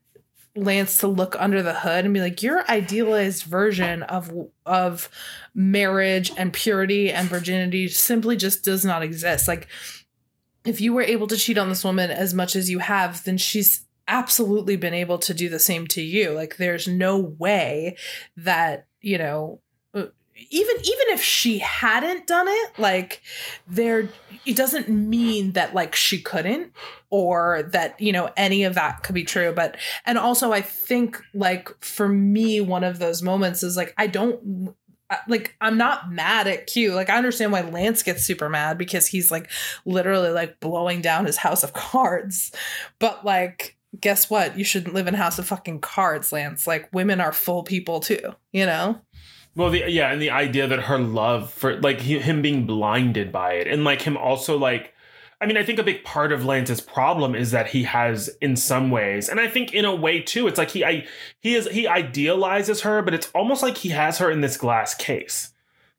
[0.56, 4.30] Lance to look under the hood and be like, your idealized version of
[4.66, 5.08] of
[5.54, 9.46] marriage and purity and virginity simply just does not exist.
[9.46, 9.68] Like,
[10.64, 13.38] if you were able to cheat on this woman as much as you have, then
[13.38, 16.30] she's absolutely been able to do the same to you.
[16.32, 17.96] Like, there's no way
[18.36, 19.60] that you know.
[20.48, 23.20] Even even if she hadn't done it, like
[23.68, 24.08] there,
[24.46, 26.72] it doesn't mean that like she couldn't
[27.10, 29.52] or that you know any of that could be true.
[29.52, 29.76] But
[30.06, 34.74] and also i think like for me one of those moments is like i don't
[35.28, 36.94] like i'm not mad at q.
[36.94, 39.50] Like i understand why lance gets super mad because he's like
[39.84, 42.52] literally like blowing down his house of cards.
[42.98, 44.56] But like guess what?
[44.56, 46.64] You shouldn't live in house of fucking cards lance.
[46.64, 49.00] Like women are full people too you know
[49.56, 53.32] Well, the, yeah, and the idea that her love for like he, him being blinded
[53.32, 54.94] by it, and like him also like,
[55.40, 58.56] I mean, I think a big part of Lance's problem is that he has, in
[58.56, 61.06] some ways, and I think in a way too, it's like he I
[61.40, 64.94] he is he idealizes her, but it's almost like he has her in this glass
[64.94, 65.52] case,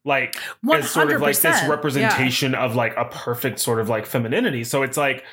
[0.06, 0.38] like
[0.72, 4.64] as sort of like this 100%, representation of like a perfect sort of like femininity.
[4.64, 5.24] So it's like.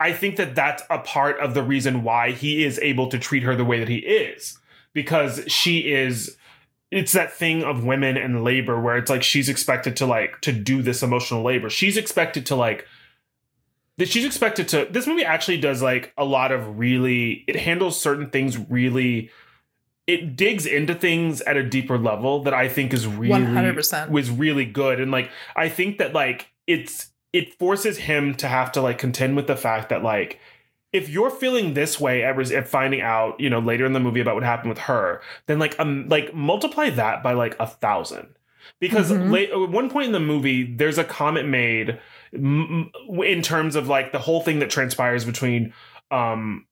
[0.00, 3.42] I think that that's a part of the reason why he is able to treat
[3.42, 4.56] her the way that he is
[4.92, 6.37] because she is
[6.90, 10.52] it's that thing of women and labor where it's like she's expected to like to
[10.52, 11.68] do this emotional labor.
[11.68, 12.86] She's expected to like
[13.98, 18.00] that she's expected to this movie actually does like a lot of really it handles
[18.00, 19.30] certain things really
[20.06, 24.10] it digs into things at a deeper level that I think is really 100%.
[24.10, 28.72] was really good and like I think that like it's it forces him to have
[28.72, 30.40] to like contend with the fact that like
[30.92, 34.20] if you're feeling this way ever at finding out you know later in the movie
[34.20, 38.28] about what happened with her then like um like multiply that by like a thousand
[38.80, 39.30] because Mhm.
[39.30, 41.98] late, at one point in the movie there's a comment made
[42.34, 42.90] m-
[43.24, 45.72] in terms of like the whole thing that transpires between
[46.10, 46.64] um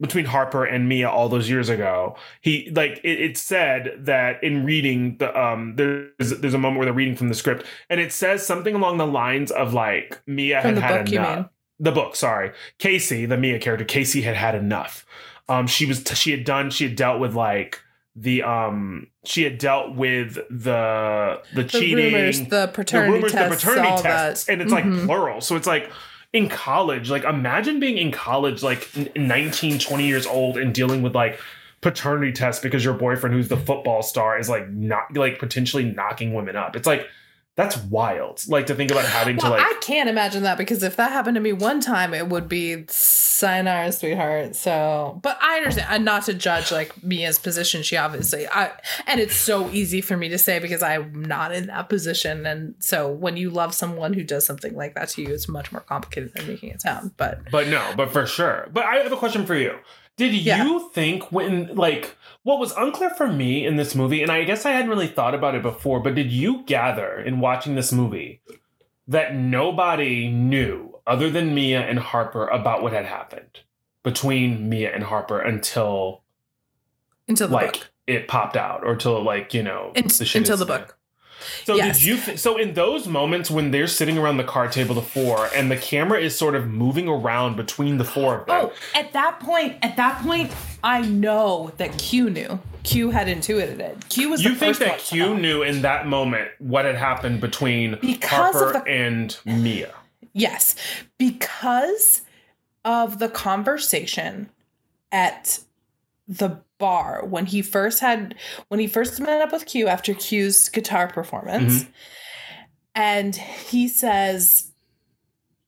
[0.00, 2.16] between Harper and Mia all those years ago.
[2.40, 6.86] He like it, it said that in reading the um there's there's a moment where
[6.86, 10.60] they're reading from the script and it says something along the lines of like Mia
[10.62, 11.50] From had had book, enough.
[11.80, 12.52] The book, sorry.
[12.78, 15.04] Casey, the Mia character, Casey had had enough.
[15.48, 17.80] Um she was she had done she had dealt with like
[18.16, 23.32] the um she had dealt with the the, the cheating rumors the the paternity rumors,
[23.32, 24.52] tests the paternity tests, that.
[24.52, 25.06] and it's like Mhm.
[25.06, 25.40] plural.
[25.40, 25.90] So it's like
[26.32, 31.02] in college, like imagine being in college, like n- 19, 20 years old and dealing
[31.02, 31.38] with like
[31.80, 36.32] paternity tests because your boyfriend, who's the football star, is like not like potentially knocking
[36.34, 36.74] women up.
[36.76, 37.06] It's like
[37.56, 38.42] that's wild.
[38.48, 41.12] Like to think about having Well, to like I can't imagine that because if that
[41.12, 44.56] happened to me one time, it would be sayonara, sweetheart.
[44.56, 47.82] So, but I understand, and not to judge like Mia's position.
[47.82, 48.72] She obviously, I,
[49.06, 52.46] and it's so easy for me to say because I'm not in that position.
[52.46, 55.70] And so, when you love someone who does something like that to you, it's much
[55.72, 57.12] more complicated than making it sound.
[57.16, 58.68] But But no, but for sure.
[58.72, 59.78] But I have a question for you.
[60.16, 60.64] Did Yeah.
[60.64, 64.64] you think when like what was unclear for me in this movie, and I guess
[64.64, 68.40] I hadn't really thought about it before, but did you gather in watching this movie
[69.08, 73.60] that nobody knew other than Mia and Harper about what had happened
[74.02, 76.22] between Mia and Harper until
[77.26, 80.36] until the like book, it popped out or until like, you know, In- the shit
[80.42, 80.98] until the book.
[81.64, 81.98] So Yes.
[81.98, 82.36] did you?
[82.36, 85.76] So in those moments when they're sitting around the card table, the four, and the
[85.76, 88.66] camera is sort of moving around between the four of them.
[88.66, 92.60] Oh, at that point, at that point, I know that Q knew.
[92.82, 94.08] Q had intuited it.
[94.10, 98.54] Q was you think that Q knew in that moment what had happened between Because
[98.56, 99.94] of Harper the- and Mia?
[100.34, 100.74] Yes,
[101.16, 102.22] because
[102.84, 104.50] of the conversation
[105.10, 105.60] at
[106.26, 108.34] the bar when he first had
[108.68, 111.86] when he first met up with Q after Q's guitar performance,
[112.94, 114.70] and he says.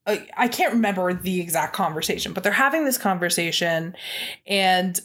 [0.06, 3.96] I I can't remember the exact conversation, but they're having this conversation,
[4.46, 5.00] and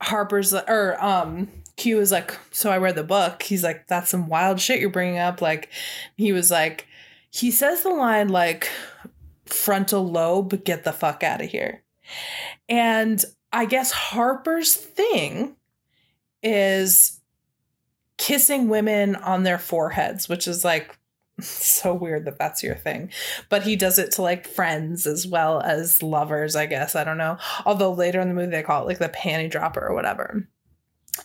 [0.00, 3.42] Harper's or um Q is like, so I read the book.
[3.42, 5.42] He's like, that's some wild shit you're bringing up.
[5.42, 5.68] Like,
[6.16, 6.86] he was like,
[7.30, 8.70] he says the line like,
[9.44, 11.82] frontal lobe, get the fuck out of here.
[12.68, 13.22] And
[13.56, 15.56] I guess Harper's thing
[16.42, 17.22] is
[18.18, 20.98] kissing women on their foreheads, which is like
[21.40, 23.10] so weird that that's your thing.
[23.48, 26.94] But he does it to like friends as well as lovers, I guess.
[26.94, 27.38] I don't know.
[27.64, 30.46] Although later in the movie they call it like the panty dropper or whatever.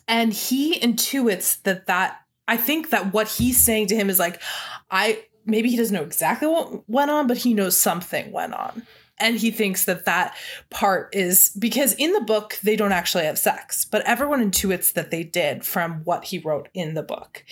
[0.07, 4.41] and he intuits that that I think that what he's saying to him is like,
[4.89, 8.88] I maybe he doesn't know exactly what went on, but he knows something went on.
[9.20, 10.36] And he thinks that that
[10.70, 15.12] part is because in the book, they don't actually have sex, but everyone intuits that
[15.12, 17.43] they did from what he wrote in the book.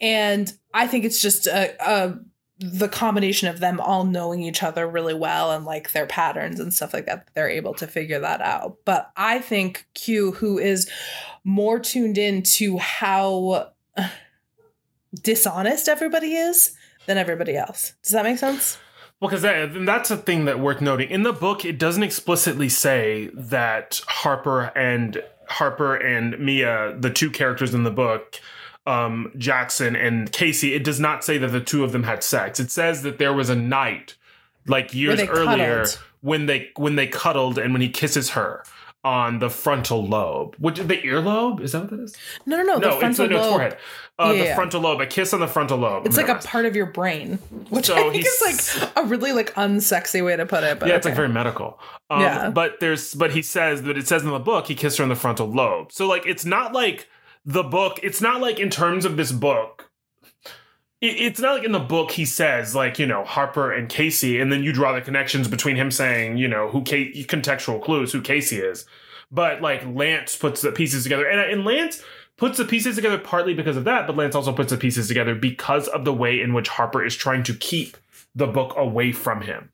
[0.00, 2.18] And I think it's just a, a
[2.60, 6.74] the combination of them all knowing each other really well and like their patterns and
[6.74, 8.76] stuff like that, they're able to figure that out.
[8.84, 10.88] But I think Q, who is
[11.42, 13.70] more tuned in to how
[15.22, 17.94] dishonest everybody is than everybody else.
[18.02, 18.76] Does that make sense?
[19.20, 21.10] Well, because that, that's a thing that worth noting.
[21.10, 27.30] In the book, it doesn't explicitly say that Harper and Harper and Mia, the two
[27.30, 28.40] characters in the book,
[28.86, 32.58] um, Jackson and Casey, it does not say that the two of them had sex.
[32.58, 34.14] It says that there was a night,
[34.66, 35.98] like years earlier, cuddled.
[36.22, 38.64] when they when they cuddled and when he kisses her
[39.02, 40.56] on the frontal lobe.
[40.58, 42.16] Which the earlobe is that what that is?
[42.44, 42.74] No, no, no.
[42.76, 43.78] no, the it's frontal the, no, it's forehead.
[44.18, 46.06] Uh, Yeah, the frontal lobe, a kiss on the frontal lobe.
[46.06, 47.38] It's like a part of your brain,
[47.70, 50.78] which So I think is like a really like unsexy way to put it.
[50.78, 51.78] But yeah, it's like very medical.
[52.10, 52.50] Um, Yeah.
[52.50, 55.08] But there's, but he says that it says in the book he kissed her on
[55.08, 55.92] the frontal lobe.
[55.92, 57.08] So like, it's not like
[57.46, 58.00] the book.
[58.02, 59.89] It's not like in terms of this book.
[61.00, 64.40] It- It's not like in the book he says like you know Harper and Casey,
[64.40, 68.12] and then you draw the connections between him saying you know who Ca- contextual clues
[68.12, 68.84] who Casey is,
[69.30, 72.02] but like Lance puts the pieces together, and and Lance
[72.36, 75.34] puts the pieces together partly because of that, but Lance also puts the pieces together
[75.34, 77.96] because of the way in which Harper is trying to keep
[78.34, 79.70] the book away from him.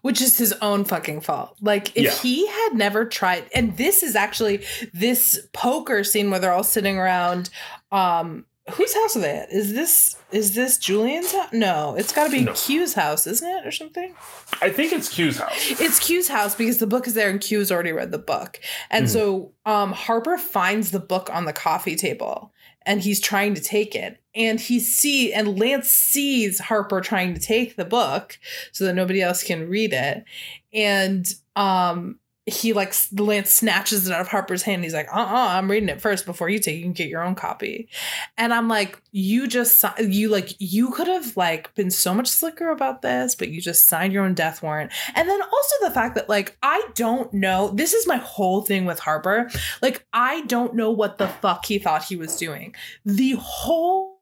[0.00, 1.54] which is his own fucking fault.
[1.60, 2.14] Like if Yeah.
[2.22, 4.64] he had never tried, and this is actually
[4.94, 7.50] this poker scene where they're all sitting around.
[7.92, 9.52] Um, whose house are they at?
[9.52, 11.52] Is this is this Julian's house?
[11.52, 12.52] No, it's got to be No.
[12.52, 14.14] Q's house, isn't it, or something?
[14.60, 15.80] I think it's Q's house.
[15.80, 18.60] It's Q's house because the book is there and Q's already read the book.
[18.90, 19.10] And Mhm.
[19.10, 22.52] so um Harper finds the book on the coffee table
[22.86, 24.20] and he's trying to take it.
[24.34, 28.38] And he see and Lance sees Harper trying to take the book
[28.72, 30.24] so that nobody else can read it.
[30.72, 34.82] And um he like Lance snatches it out of Harper's hand.
[34.82, 36.76] He's like, "Uh, uh I'm reading it first before you take.
[36.76, 37.88] You can get your own copy."
[38.36, 42.70] And I'm like, "You just you like you could have like been so much slicker
[42.70, 46.14] about this, but you just signed your own death warrant." And then also the fact
[46.14, 47.70] that like I don't know.
[47.74, 49.50] This is my whole thing with Harper.
[49.82, 52.74] Like I don't know what the fuck he thought he was doing.
[53.04, 54.18] The whole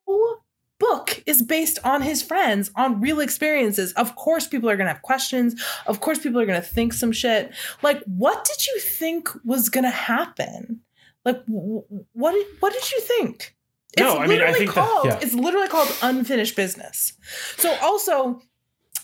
[0.79, 3.93] book is based on his friends, on real experiences.
[3.95, 5.61] Of course, people are gonna have questions.
[5.87, 7.53] Of course, people are gonna think some shit.
[7.83, 10.81] Like, what did you think was gonna happen?
[11.25, 13.55] Like, what did what did you think?
[13.95, 15.19] It's No, I mean, I think that- called yeah.
[15.23, 17.15] it's literally called unfinished business.
[17.57, 18.43] So also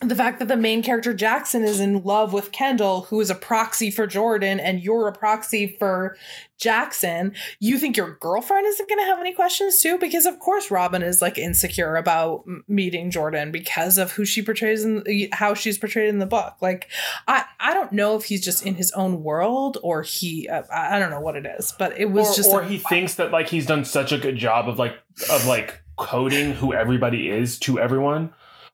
[0.02, 3.34] the fact that the main character Jackson is in love with Kendall, who is a
[3.34, 6.16] proxy for Jordan, and you're a proxy for
[6.58, 9.98] Jackson, you think your girlfriend isn't going to have any questions too?
[9.98, 14.84] Because of course Robin is like insecure about meeting Jordan because of who she portrays
[14.84, 16.54] and how she's portrayed in the book.
[16.60, 16.88] Like,
[17.26, 20.98] I I don't know if he's just in his own world or he uh, I
[20.98, 23.48] don't know what it is, but it was or, just or he thinks that like
[23.48, 24.96] he's done such a good job of like
[25.30, 28.32] of like coding who everybody is to everyone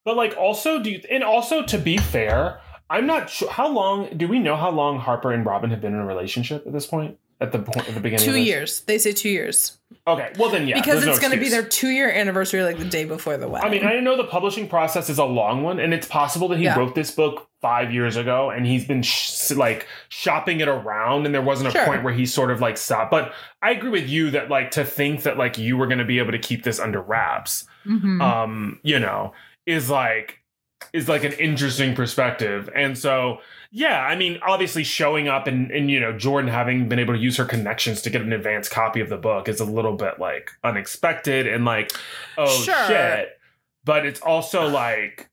[0.08, 4.08] but like also do you and also to be fair i'm not sure how long
[4.16, 6.86] do we know how long harper and robin have been in a relationship at this
[6.86, 8.80] point at the point at the beginning two years.
[8.80, 9.78] They say two years
[10.08, 12.78] okay well then yeah because it's no going to be their two year anniversary like
[12.78, 13.68] the day before the wedding.
[13.68, 16.58] I mean, I know the publishing process is a long one, and it's possible that
[16.58, 16.76] he Yeah.
[16.76, 21.32] wrote this book five years ago, and he's been sh- like shopping it around, and
[21.34, 21.84] there wasn't a Sure.
[21.86, 23.12] point where he sort of like stopped.
[23.12, 23.32] But
[23.62, 26.18] I agree with you that like to think that like you were going to be
[26.18, 28.20] able to keep this under wraps, Mhm.
[28.20, 29.32] um, you know,
[29.68, 30.38] is like
[30.92, 33.38] is like an interesting perspective, and so.
[33.70, 37.20] Yeah, I mean, obviously showing up and, and you know Jordan having been able to
[37.20, 40.18] use her connections to get an advanced copy of the book is a little bit
[40.18, 41.92] like unexpected and like,
[42.38, 42.86] oh Sure.
[42.86, 43.38] shit.
[43.84, 45.28] But it's also like,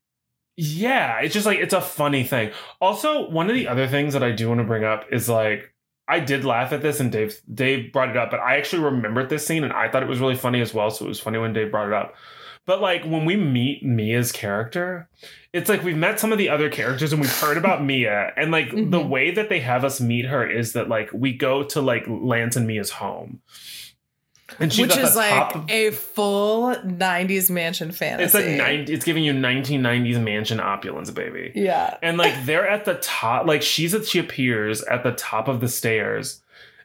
[0.58, 2.50] yeah, it's just like it's a funny thing.
[2.78, 5.72] Also, one of the other things that I do want to bring up is like
[6.06, 9.30] I did laugh at this and Dave Dave brought it up, but I actually remembered
[9.30, 10.90] this scene and I thought it was really funny as well.
[10.90, 12.14] So it was funny when Dave brought it up.
[12.66, 15.08] But like when we meet Mia's character,
[15.52, 18.32] it's like we've met some of the other characters and we've heard about Mia.
[18.36, 19.08] And like the Mhm.
[19.08, 22.56] way that they have us meet her is that like we go to like Lance
[22.56, 23.40] and Mia's home.
[24.60, 28.24] And she's which is like of- a full 90s mansion fantasy.
[28.24, 31.50] it's like 90, it's giving you 1990s mansion opulence, baby.
[31.54, 31.96] Yeah.
[32.02, 35.60] And like they're at the top, like she's at she appears at the top of
[35.60, 36.42] the stairs,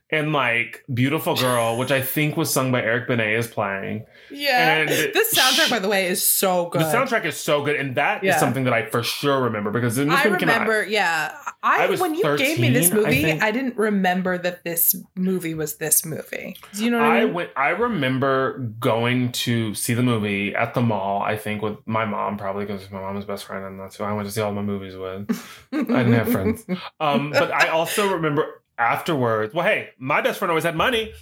[0.10, 4.06] and like Beautiful Girl, which I think was sung by Eric Benet, is playing.
[4.32, 4.78] Yeah.
[4.78, 6.82] And this soundtrack, by the way, is so good.
[6.82, 8.38] The soundtrack is so good, and that is Yeah.
[8.40, 11.36] something that I for sure remember because in this I movie remember, yeah.
[11.64, 14.96] I, I when you gave me this 13, I movie, I, didn't remember that this
[15.16, 16.58] movie was this movie.
[16.74, 17.34] Do you know what I I mean?
[17.34, 17.50] went.
[17.56, 21.22] I remember going to see the movie at the mall.
[21.22, 24.04] I think with my mom, probably because my mom was best friend, and that's who
[24.04, 25.30] I went to see all my movies with.
[25.72, 26.66] I didn't have friends.
[27.00, 29.54] Um, but I also remember afterwards.
[29.54, 31.14] Well, hey, my best friend always had money.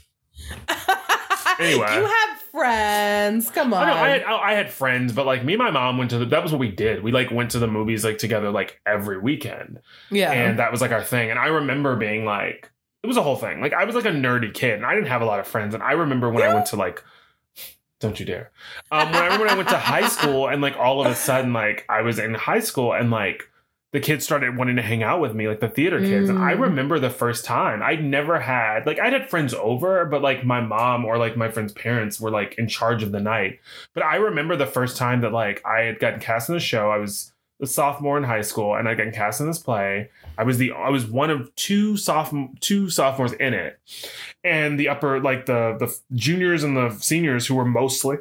[1.60, 1.94] Anyway.
[1.94, 3.52] you have friends.
[3.52, 3.84] Come on.
[3.84, 6.18] I know I had I had friends, but like me and my mom went to
[6.18, 6.26] the.
[6.26, 7.04] That was what we did.
[7.04, 9.80] We like went to the movies like together like every weekend.
[10.10, 10.32] yeah.
[10.32, 11.30] and that was like our thing.
[11.30, 12.72] And I remember being like,
[13.04, 13.62] it was a whole thing.
[13.62, 15.74] Like I was like a nerdy kid, and I didn't have a lot of friends.
[15.74, 17.04] And I remember when I went to like,
[18.00, 18.52] don't you dare.
[18.92, 21.16] Um, when I remember when I went to high school, and like all of a
[21.16, 23.49] sudden, like I was in high school, and like
[23.92, 26.30] the kids started wanting to hang out with me, like the theater kids.
[26.30, 26.60] And I Mm.
[26.62, 30.62] remember the first time I'd never had like I'd had friends over, but like my
[30.62, 33.60] mom or like my friends' parents were like in charge of the night.
[33.96, 36.92] But I remember the first time that like I had gotten cast in the show.
[36.92, 40.10] I was a sophomore in high school, and I got cast in this play.
[40.38, 43.80] I was the I was one of two sophomore two sophomores in it,
[44.44, 48.18] and the upper like the the juniors and the seniors who were mostly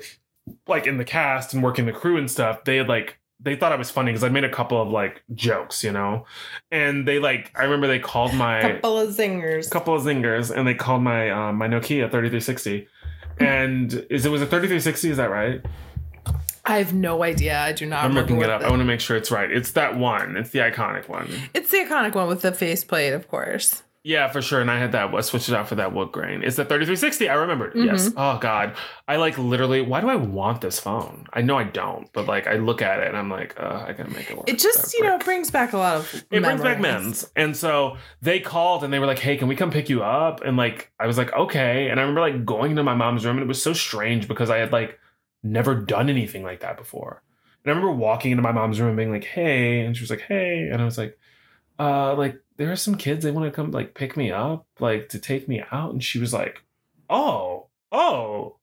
[0.67, 2.65] like in the cast and working the crew and stuff.
[2.65, 5.23] They had like they thought I was funny because I made a couple of like
[5.35, 6.27] jokes, you know,
[6.73, 9.71] and they like I remember they called my couple of zingers.
[9.71, 12.89] couple of zingers and they called my um, my Nokia 3360.
[13.41, 15.11] And is it was a 3360?
[15.11, 15.65] Is that right?
[16.65, 17.59] I have no idea.
[17.59, 18.05] I do not.
[18.05, 18.61] I'm looking it up.
[18.61, 19.51] the- I want to make sure it's right.
[19.51, 20.37] It's that one.
[20.37, 21.29] It's the iconic one.
[21.55, 23.83] It's the iconic one with the faceplate, of course.
[24.05, 24.61] Yeah, for sure.
[24.61, 25.13] And I had that.
[25.15, 26.43] I switched it out for that wood grain.
[26.43, 27.29] It's the 3360.
[27.29, 27.75] I remembered.
[27.75, 27.87] Mhm.
[27.87, 28.11] Yes.
[28.17, 28.75] Oh God.
[29.07, 29.83] I like literally.
[29.83, 31.27] Why do I want this phone?
[31.33, 33.93] I know I don't, but like I look at it and I'm like, uh, I
[33.93, 34.49] gotta make it work.
[34.49, 36.25] It just, you know, brings back a lot of.
[36.31, 37.05] it brings back memories.
[37.05, 37.31] men's.
[37.37, 40.43] And so they called and they were like, hey, can we come pick you up?
[40.43, 41.89] And like, I was like, okay.
[41.91, 44.49] And I remember like going into my mom's room and it was so strange because
[44.49, 44.99] I had like
[45.43, 47.23] never done anything like that before.
[47.65, 49.81] And I remember walking into my mom's room and being like, hey.
[49.81, 50.69] And she was like, hey.
[50.73, 51.19] And I was like,
[51.81, 55.09] uh, like, there are some kids, they want to come like pick me up, like
[55.11, 55.93] to take me out.
[55.93, 56.63] And she was like,
[57.09, 58.57] oh, oh,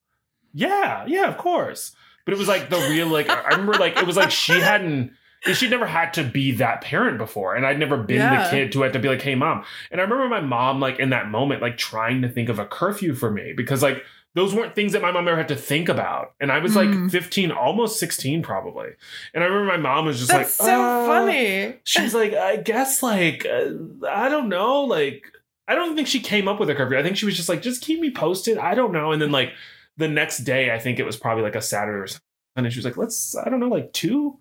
[0.54, 1.96] yeah, yeah, of course.
[2.26, 5.12] But it was like the real, like, I remember like, it was like she hadn't,
[5.54, 7.56] she'd never had to be that parent before.
[7.56, 8.43] And I'd never been Yeah.
[8.43, 9.64] the kid to have to be like, hey, mom.
[9.91, 12.66] And I remember my mom, like, in that moment, like, trying to think of a
[12.66, 14.04] curfew for me because, like,
[14.36, 16.33] those weren't things that my mom ever had to think about.
[16.39, 17.09] And I was like Mm.
[17.09, 18.89] 15, almost 16, probably.
[19.33, 21.79] And I remember my mom was just That's like, so "Uh, funny.
[21.86, 23.69] She's like, I guess, like, uh,
[24.07, 24.81] I don't know.
[24.83, 25.23] Like,
[25.67, 26.97] I don't think she came up with a curfew.
[26.97, 28.57] I think she was just like, just keep me posted.
[28.57, 29.11] I don't know.
[29.13, 29.51] And then, like,
[29.97, 32.21] the next day, I think it was probably like a Saturday or something.
[32.57, 34.38] And she was like, let's, I don't know, like two.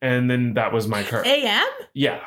[0.00, 1.30] And then that was my curfew.
[1.30, 1.66] AM?
[1.92, 2.20] Yeah.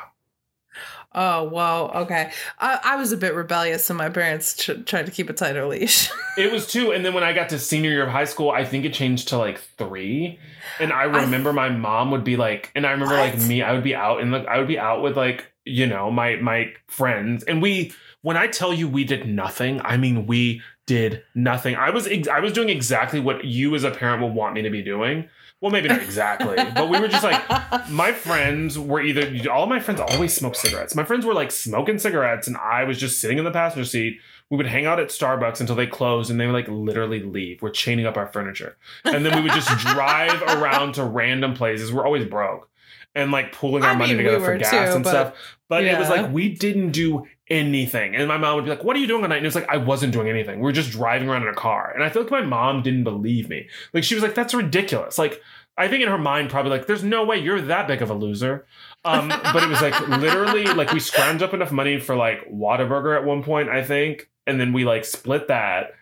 [1.14, 1.88] Oh, wow.
[2.02, 2.30] Okay.
[2.58, 5.66] I, I was a bit rebellious, so my parents ch- tried to keep a tighter
[5.66, 6.10] leash.
[6.38, 6.92] It was two.
[6.92, 9.26] And then when I got to senior year of high school, I think it changed
[9.28, 10.38] to like three.
[10.78, 13.72] And I I- remember my mom would be like, and I remember like me, I
[13.72, 16.72] would be out and like I would be out with like, you know, my my
[16.86, 17.42] friends.
[17.42, 17.92] And we
[18.22, 21.74] when I tell you we did nothing, I mean we did nothing.
[21.74, 24.62] I was ex- I was doing exactly what you as a parent would want me
[24.62, 25.28] to be doing.
[25.60, 27.42] Well, maybe not exactly, but we were just like
[27.90, 30.94] my friends were either all my friends always smoked cigarettes.
[30.94, 34.18] My friends were like smoking cigarettes, and I was just sitting in the passenger seat.
[34.50, 37.60] We would hang out at Starbucks until they closed, and they would like literally leave.
[37.60, 41.92] We're chaining up our furniture, and then we would just drive around to random places.
[41.92, 42.70] We're always broke,
[43.16, 45.34] and like pooling our I money mean, together we for gas too, and but- stuff.
[45.68, 48.96] But it was like we didn't do anything, and my mom would be like, "What
[48.96, 50.58] are you doing at night?" And it was like I wasn't doing anything.
[50.58, 53.04] We were just driving around in a car, and I feel like my mom didn't
[53.04, 53.68] believe me.
[53.92, 55.40] Like she was like, "That's ridiculous." Like
[55.76, 58.14] I think in her mind, probably like, "There's no way you're that big of a
[58.14, 58.66] loser."
[59.04, 63.16] Um, but it was like literally like we scrounged up enough money for like Whataburger
[63.16, 65.92] at one point, I think, and then we like split that.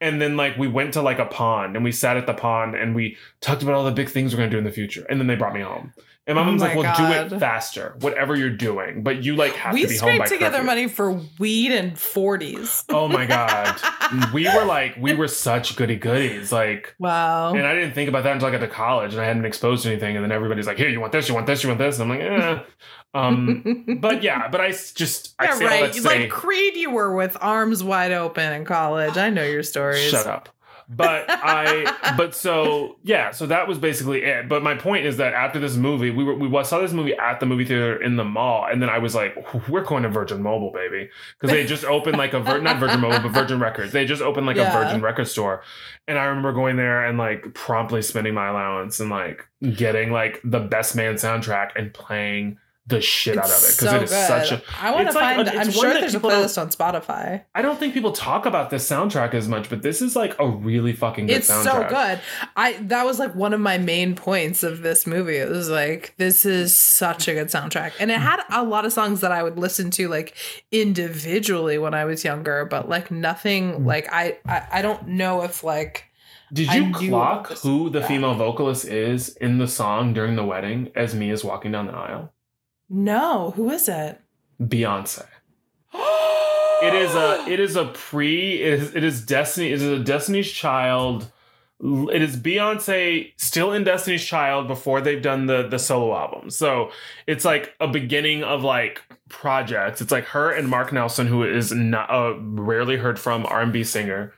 [0.00, 2.74] And then like we went to like a pond and we sat at the pond
[2.74, 5.06] and we talked about all the big things we're gonna do in the future.
[5.08, 5.94] And then they brought me home.
[6.26, 6.96] And my Oh mom's like, my "Well,
[7.28, 10.24] do it faster, whatever you're doing, but you like have we to be home by
[10.24, 12.84] scraped together curfew." money for weed and 40s.
[12.88, 13.78] Oh my god,
[14.32, 16.94] we were like we were such goody goodies, like.
[16.98, 17.52] Wow.
[17.54, 19.48] And I didn't think about that until I got to college and I hadn't been
[19.48, 20.16] exposed to anything.
[20.16, 21.98] And then everybody's like, here, you want this, you want this, you want this.
[21.98, 22.62] And I'm like, eh.
[23.14, 25.94] Um, but yeah, but I just, I yeah, say all that right.
[25.94, 29.16] say, Like Creed, you were with arms wide open in college.
[29.16, 30.10] I know your stories.
[30.10, 30.48] shut up.
[30.88, 34.48] But I, but so, yeah, so that was basically it.
[34.48, 37.40] But my point is that after this movie, we were, we saw this movie at
[37.40, 38.66] the movie theater in the mall.
[38.70, 39.34] And then I was like,
[39.68, 41.08] we're going to Virgin Mobile, baby.
[41.40, 43.92] Cause they just opened like a, Vir- not Virgin Mobile, but Virgin Records.
[43.92, 44.68] They just opened like Yeah.
[44.78, 45.62] a Virgin record store.
[46.06, 50.40] And I remember going there and like promptly spending my allowance and like getting like
[50.44, 54.10] the best man soundtrack and playing the shit out of it because so it is
[54.10, 54.26] good.
[54.28, 54.62] such a.
[54.78, 55.48] I want to it's like find.
[55.48, 57.42] a- I'm sure there's a playlist on Spotify.
[57.54, 60.46] I don't think people talk about this soundtrack as much, but this is like a
[60.46, 61.64] really fucking good it's soundtrack.
[61.64, 62.20] so good.
[62.56, 65.36] I that was like one of my main points of this movie.
[65.38, 68.92] It was like this is such a good soundtrack, and it had a lot of
[68.92, 70.36] songs that I would listen to like
[70.70, 73.86] individually when I was younger, but like nothing Mm.
[73.86, 76.04] like I I, I don't know if like
[76.52, 81.14] Did you clock who the female vocalist is in the song during the wedding as
[81.14, 82.30] Mia's walking down the aisle?
[82.88, 84.20] No who is it?
[84.60, 85.26] Beyonce.
[86.82, 90.00] It is a it is a pre it is it is Destiny it is a
[90.00, 91.30] Destiny's Child.
[91.80, 96.50] It is Beyonce still in Destiny's Child before they've done the the solo album.
[96.50, 96.90] So
[97.26, 100.02] it's like a beginning of like projects.
[100.02, 103.72] It's like her and Marc Nelson, who is not a rarely heard from R and
[103.72, 104.34] B singer,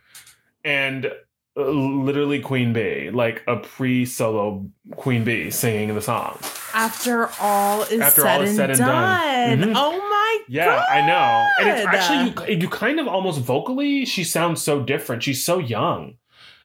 [0.65, 1.11] and uh,
[1.57, 6.39] literally Queen Bee, like a pre solo Queen Bee singing the song.
[6.75, 9.59] After all is, After said, all is and said and done.
[9.61, 9.69] done.
[9.71, 9.75] Mhm.
[9.77, 10.45] Oh my god.
[10.49, 10.87] Yeah, god.
[10.91, 11.47] I know.
[11.61, 15.23] And it's actually you, you kind of almost vocally she sounds so different.
[15.23, 16.15] She's so young.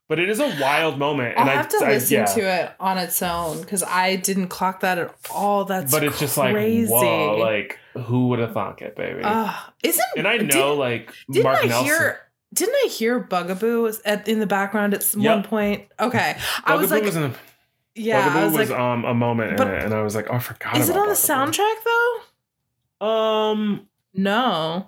[0.09, 2.25] But it is a wild moment I'll and have I, to I- listen yeah.
[2.25, 5.63] to it on its own because I didn't clock that at all.
[5.63, 6.91] That's but it's just crazy.
[6.91, 9.21] like whoa, like who would have thought it, baby?
[9.23, 9.71] Ugh.
[9.83, 11.85] isn't and I know didn't, like Marc I Nelson.
[11.85, 12.19] hear
[12.53, 15.35] didn't I hear Bugaboo at in the background at Yep.
[15.35, 15.87] one point?
[15.99, 17.33] Okay, I was like, was in a,
[17.95, 20.27] yeah, Bugaboo I was was, like, um a moment in it, and I was like,
[20.29, 20.77] oh, I forgot.
[20.77, 21.75] is it on the soundtrack
[22.99, 23.05] though?
[23.05, 24.87] Um, No,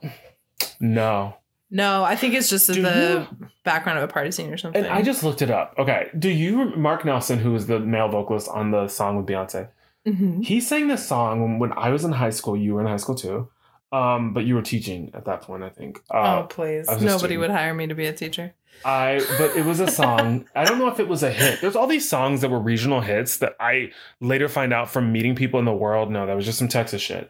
[0.79, 1.37] no.
[1.71, 3.27] no, I think it's just in the
[3.63, 4.83] background of a party scene or something.
[4.83, 5.73] And I just looked it up.
[5.77, 9.69] Okay, do you Marc Nelson, who was the male vocalist on the song with Beyonce?
[10.07, 10.43] Mhm.
[10.43, 12.57] He sang this song when I was in high school.
[12.57, 13.47] You were in high school too,
[13.93, 16.01] um, but you were teaching at that point, I think.
[16.13, 17.39] Uh, oh please, I was a nobody student.
[17.41, 18.53] would hire me to be a teacher.
[18.83, 20.45] I but it was a song.
[20.55, 21.61] I don't know if it was a hit.
[21.61, 25.35] There's all these songs that were regional hits that I later find out from meeting
[25.35, 26.09] people in the world.
[26.11, 27.29] No, that was just some Texas shit.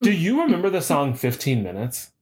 [0.00, 2.12] Do you remember the song 15 Minutes?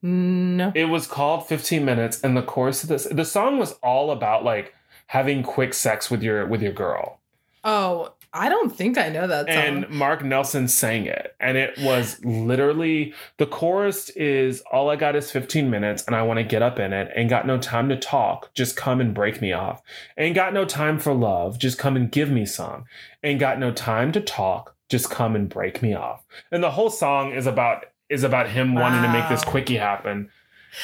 [0.00, 4.12] No, It was called 15 Minutes, and the chorus of this the song was all
[4.12, 4.72] about like
[5.08, 7.20] having quick sex with your with your girl.
[7.64, 9.56] oh, I don't think I know that song.
[9.56, 11.34] And Marc Nelson sang it.
[11.40, 16.22] And it was literally the chorus is all I got is 15 minutes and I
[16.22, 17.10] want to get up in it.
[17.14, 18.52] Ain't got no time to talk.
[18.54, 19.82] Just come and break me off.
[20.18, 21.58] Ain't got no time for love.
[21.58, 22.84] Just come and give me some.
[23.22, 24.74] Ain't got no time to talk.
[24.88, 26.24] Just come and break me off.
[26.50, 30.30] And the whole song is about is about him wanting to make this quickie happen.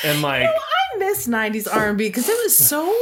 [0.02, 0.54] And like You know,
[0.94, 2.94] I miss 90s R&B because it was so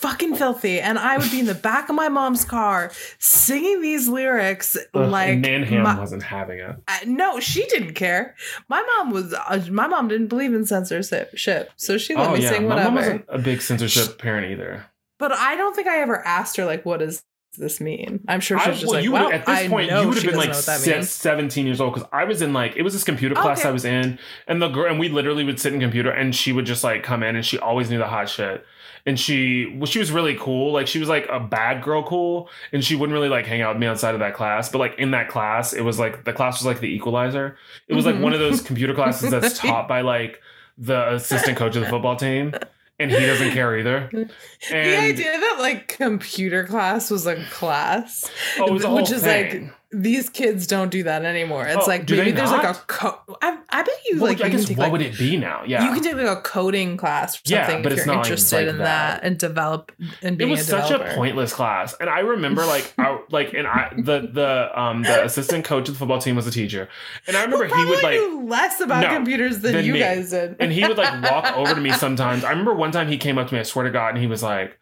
[0.00, 4.08] fucking filthy and I would be in the back of my mom's car singing these
[4.08, 6.76] lyrics ugh, like Nan Ham my- wasn't having it.
[6.88, 8.34] I- no, she didn't care.
[8.68, 12.64] My mom was uh, my mom didn't believe in censorship, so she let me sing
[12.64, 14.84] Oh, my mom wasn't a big censorship parent either.
[15.18, 17.22] But I don't think I ever asked her like what does
[17.58, 18.20] this mean?
[18.28, 19.96] I'm sure she's I- just well, like, you would- well, at this I point, you
[20.08, 21.10] would have been like know what that se- means.
[21.10, 23.70] 17 years old because I was in like, it was this computer class Okay.
[23.70, 26.52] I was in, and the girl, and we literally would sit in computer, and she
[26.52, 28.62] would just like come in, and she always knew the hot shit.
[29.06, 30.72] And she, well, she was really cool.
[30.72, 33.74] Like, she was like a bad girl cool, and she wouldn't really like hang out
[33.74, 34.68] with me outside of that class.
[34.68, 37.56] But like in that class, it was like the class was like the equalizer.
[37.86, 38.24] It was like mm-hmm.
[38.24, 40.40] one of those computer classes that's taught by like
[40.76, 42.52] the assistant coach of the football team,
[42.98, 44.08] and he doesn't care either.
[44.12, 44.28] the
[44.74, 48.28] And idea that like computer class was a class,
[48.58, 49.62] oh, it was a which whole is like
[49.92, 51.64] these kids don't do that anymore.
[51.66, 52.76] It's Oh, like maybe there's like not?
[52.76, 55.02] a co- I, I bet you Well, like I you guess take what like would
[55.02, 55.62] it be now?
[55.64, 58.14] Yeah, you can take like a coding class or Yeah, something but if it's you're
[58.16, 59.20] not interested like in that.
[59.20, 59.24] that.
[59.24, 63.20] and develop and it was a such a pointless class and i remember like I,
[63.30, 66.50] like and i the the um the assistant coach of the football team was a
[66.50, 66.88] teacher
[67.28, 70.00] and i remember he would like knew less about No, computers than, than you me.
[70.00, 70.56] guys did.
[70.58, 73.38] and he would like walk over to me sometimes i remember one time he came
[73.38, 74.78] up to me i swear to god and he was like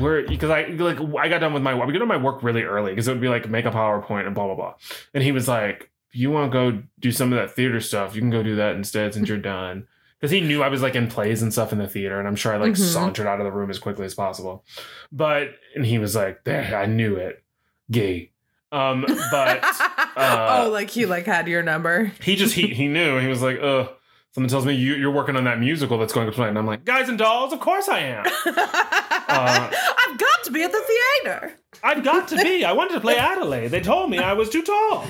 [0.00, 2.62] we're because I like I got done with my we got done my work really
[2.62, 4.74] early because it would be like make a PowerPoint and blah blah blah.
[5.14, 8.20] And he was like, you want to go do some of that theater stuff, you
[8.20, 9.86] can go do that instead since you're done.
[10.18, 12.36] Because he knew I was like in plays and stuff in the theater, and I'm
[12.36, 12.78] sure I like Mhm.
[12.78, 14.64] sauntered out of the room as quickly as possible.
[15.12, 17.42] But and he was like, there, I knew it,
[17.90, 18.30] gay.
[18.72, 19.62] Um, but
[20.16, 22.12] uh, oh, like he like had your number.
[22.22, 23.90] he just he he knew he was like, ugh.
[24.36, 26.66] Someone tells me you, you're working on that musical that's going to tonight, and I'm
[26.66, 28.26] like, guys and dolls, of course I am.
[29.28, 29.70] Uh,
[30.08, 30.80] I've got to be at the
[31.24, 31.58] theater.
[31.82, 32.64] I've got to be.
[32.64, 33.68] I wanted to play Adelaide.
[33.68, 35.04] They told me I was too tall.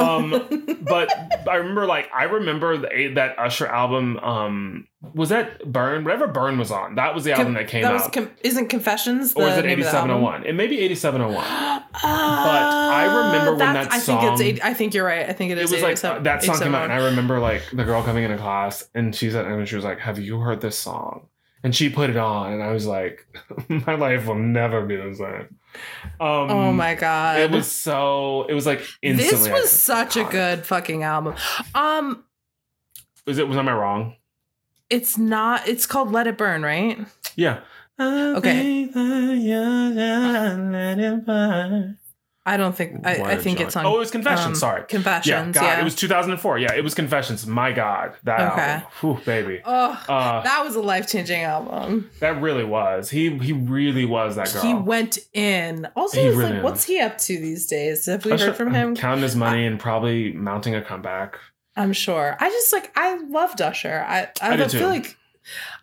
[0.00, 1.10] Um, but
[1.48, 4.18] I remember, like, I remember the, that Usher album.
[4.18, 6.04] Um, was that Burn?
[6.04, 8.12] Whatever Burn was on, that was the album that came that out.
[8.12, 10.10] com- isn't Confessions or is it name of the album?
[10.18, 10.44] 8701?
[10.46, 11.34] It may be 8701.
[11.92, 15.28] but I remember when that I think it's song- 80, I think you're right.
[15.28, 15.72] I think it It is.
[15.72, 18.24] was like 87 uh, that song came out, and I remember like the girl coming
[18.24, 21.26] into class, and she said, and she was like, "Have you heard this song?"
[21.62, 23.26] And she put it on, and I was like,
[23.68, 25.56] my life will never be the same.
[26.20, 27.40] Um, oh my god.
[27.40, 28.44] It was so.
[28.48, 29.50] It was like instantly.
[29.50, 31.34] this was such a good fucking album.
[31.74, 32.24] Um
[33.26, 33.46] Was it?
[33.46, 34.16] Was am I wrong?
[34.90, 36.98] it's not it's called Let It Burn, right?
[37.36, 37.60] Yeah.
[37.98, 38.88] Okay.
[38.88, 38.90] Okay.
[42.52, 44.46] I don't think I, I think it's on Oh, it was Confessions.
[44.46, 44.82] um, sorry.
[44.88, 45.54] Confessions.
[45.56, 45.80] yeah, Yeah.
[45.80, 46.58] It was 2004.
[46.58, 47.46] Yeah, it was Confessions.
[47.46, 48.60] My God, that Okay.
[48.62, 48.88] album.
[49.00, 49.60] Whew, baby.
[49.64, 52.10] Oh, Uh, that was a life changing album.
[52.20, 53.10] that really was.
[53.10, 54.62] He he really was that girl.
[54.62, 55.86] He went in.
[55.94, 58.06] Also, He really like, what's he up to these days?
[58.06, 58.96] Have we I'm heard sure- from him?
[58.96, 61.38] Counting his money and probably mounting a comeback.
[61.76, 62.36] I'm sure.
[62.40, 64.04] I just like I loved Usher.
[64.08, 64.86] I I, I feel too.
[64.86, 65.16] like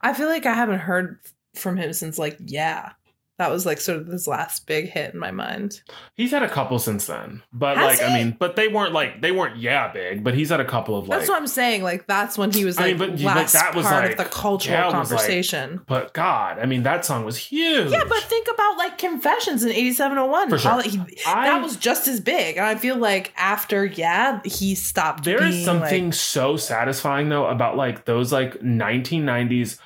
[0.02, 1.20] I feel like I haven't heard
[1.56, 2.92] from him since like yeah.
[3.38, 5.82] That was like sort of his last big hit in my mind.
[6.16, 9.22] He's had a couple since then, but Has like I mean, but they weren't like
[9.22, 11.20] they weren't yeah big, but he's had a couple of like.
[11.20, 11.84] That's what I'm saying.
[11.84, 14.12] Like that's when he was I like mean, but- but last that was, part like-
[14.14, 15.82] of the cultural that was, like- conversation.
[15.86, 17.92] but God, I mean, that song was huge.
[17.92, 20.50] yeah, but think about like Confessions in 8701.
[20.50, 20.72] For sure.
[20.72, 22.58] All- he- I- that was just as big.
[22.58, 27.46] And I feel like after yeah, he stopped There is something like- so satisfying though
[27.46, 29.78] about like those like 1990s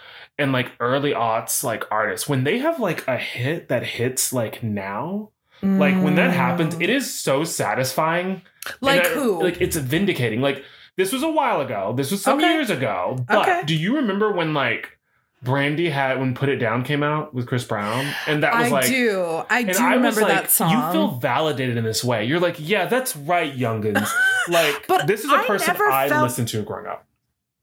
[0.42, 4.62] and like early aughts like artists when they have like a hit that hits like
[4.64, 5.30] now.
[5.64, 6.82] Like when that happens, Mm.
[6.84, 8.42] it is so satisfying.
[8.82, 9.42] like who?
[9.44, 10.42] Like it's vindicating.
[10.42, 10.64] Like
[10.98, 11.94] this was a while ago.
[11.96, 12.52] This was some Okay.
[12.54, 13.24] years ago.
[13.28, 13.62] But Okay.
[13.66, 14.98] do you remember when like
[15.44, 18.06] Brandy had when Put It Down came out with Chris Brown?
[18.28, 19.44] And that was I like do.
[19.50, 19.80] I do I was
[20.18, 20.72] remember like, that song.
[20.72, 22.26] you feel validated in this way.
[22.26, 24.10] You're like, yeah, that's right, youngins.
[24.50, 27.06] Like, But this is a I person I felt- listened to growing up.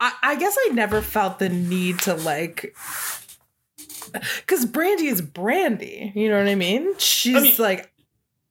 [0.01, 2.75] I, I guess I never felt the need to like
[4.41, 6.13] because Brandy is Brandy.
[6.15, 6.97] You know what I mean?
[6.99, 7.93] She's I mean- like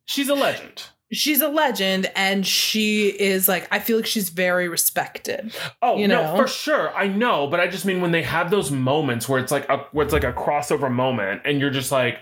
[0.06, 0.84] She's a legend.
[1.12, 5.54] she's a legend and she is like I feel like she's very respected.
[5.82, 6.38] Oh You no, know?
[6.42, 6.96] for sure.
[6.96, 9.80] I know, but I just mean when they have those moments where it's like a
[9.92, 12.20] where it's like a crossover moment, and you're just like,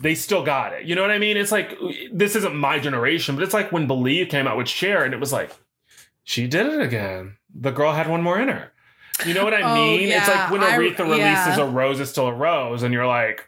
[0.00, 0.84] they still got it.
[0.86, 1.36] You know what I mean?
[1.36, 1.76] It's like
[2.12, 5.20] this isn't my generation, but it's like when Believe came out with Cher, and it
[5.20, 5.50] was like,
[6.24, 7.36] she did it again.
[7.54, 8.72] The girl had one more in her.
[9.26, 10.08] You know what I Oh, mean?
[10.08, 11.60] it's like when I- Aretha releases yeah.
[11.60, 13.46] a rose is still a rose, and you're like,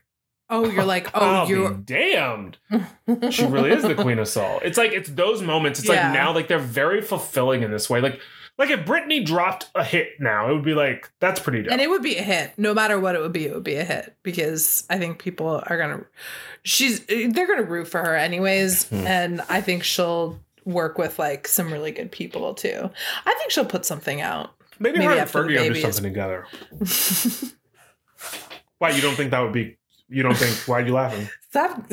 [0.51, 2.59] Oh, you're like, oh, I'll you're damned.
[3.31, 4.61] She really is the queen of soul.
[4.63, 5.79] It's like it's those moments.
[5.81, 6.05] It's Yeah.
[6.09, 8.01] like now like they're very fulfilling in this way.
[8.03, 8.21] Like
[8.59, 11.73] like if Britney dropped a hit now, it would be like that's pretty dope.
[11.73, 13.77] and it would be a hit no matter what it would be it would be
[13.77, 16.05] a hit because i think people are gonna
[16.63, 19.07] she's they're gonna root for her anyways Hmm.
[19.07, 22.91] and i think she'll work with like some really good people too
[23.27, 26.47] i think she'll put something out maybe, maybe her and Fergie will do something together.
[28.79, 29.77] Why you don't think that would be?
[30.09, 30.57] You don't think?
[30.69, 31.29] Why are you laughing?
[31.51, 31.89] Stop,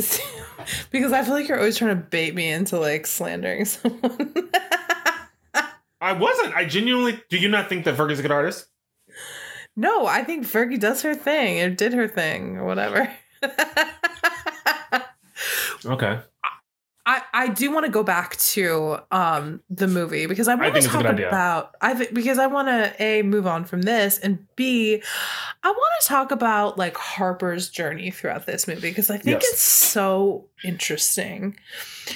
[0.92, 4.50] because I feel like you're always trying to bait me into like slandering someone.
[6.02, 6.56] I wasn't.
[6.56, 7.22] I genuinely.
[7.30, 8.68] Do you not think that Fergie's a good artist?
[9.76, 13.12] no, I think Fergie does her thing or did her thing or whatever.
[15.86, 16.20] Okay.
[17.12, 20.82] I, I do want to go back to um the movie because I want to
[20.82, 25.02] talk about I because I want to a move on from this and b
[25.64, 29.54] I want to talk about like Harper's journey throughout this movie because I think Yes.
[29.54, 31.56] it's so interesting
[32.12, 32.14] Oh,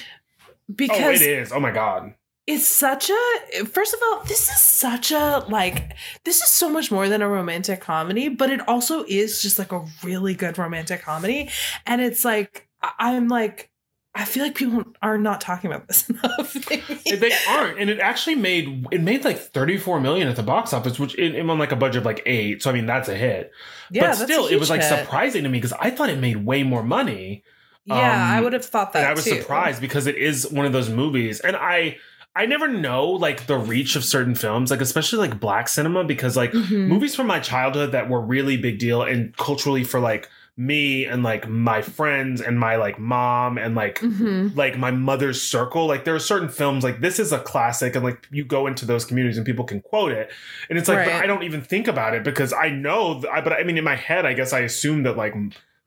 [0.76, 1.50] because it is.
[1.52, 2.14] Oh my god.
[2.46, 5.94] it's such a first of all this is such a like
[6.24, 9.72] this is so much more than a romantic comedy but it also is just like
[9.72, 11.48] a really good romantic comedy
[11.86, 12.68] and it's like
[12.98, 13.70] i'm like
[14.14, 18.34] i feel like people are not talking about this enough they aren't, and it actually
[18.36, 21.58] made it made like thirty four million at the box office, which it, it on
[21.58, 22.62] like a budget of like eight.
[22.62, 23.52] So I mean that's a hit.
[23.90, 24.88] yeah but that's a still, it was like hit.
[24.98, 27.44] surprising to me because I thought it made way more money.
[27.86, 29.38] yeah i um, would have thought that I was too.
[29.38, 31.98] surprised because it is one of those movies, and I
[32.36, 36.36] I never know like the reach of certain films, like especially like black cinema, because
[36.36, 36.88] like Mhm.
[36.88, 41.24] movies from my childhood that were really big deal and culturally for like me and
[41.24, 44.54] like my friends and my like mom and like Mhm.
[44.56, 48.04] like my mother's circle like there are certain films like this is a classic and
[48.04, 50.30] like you go into those communities and people can quote it
[50.70, 51.24] and it's like but Right.
[51.24, 53.96] i don't even think about it because i know I, but i mean in my
[53.96, 55.34] head i guess i assume that like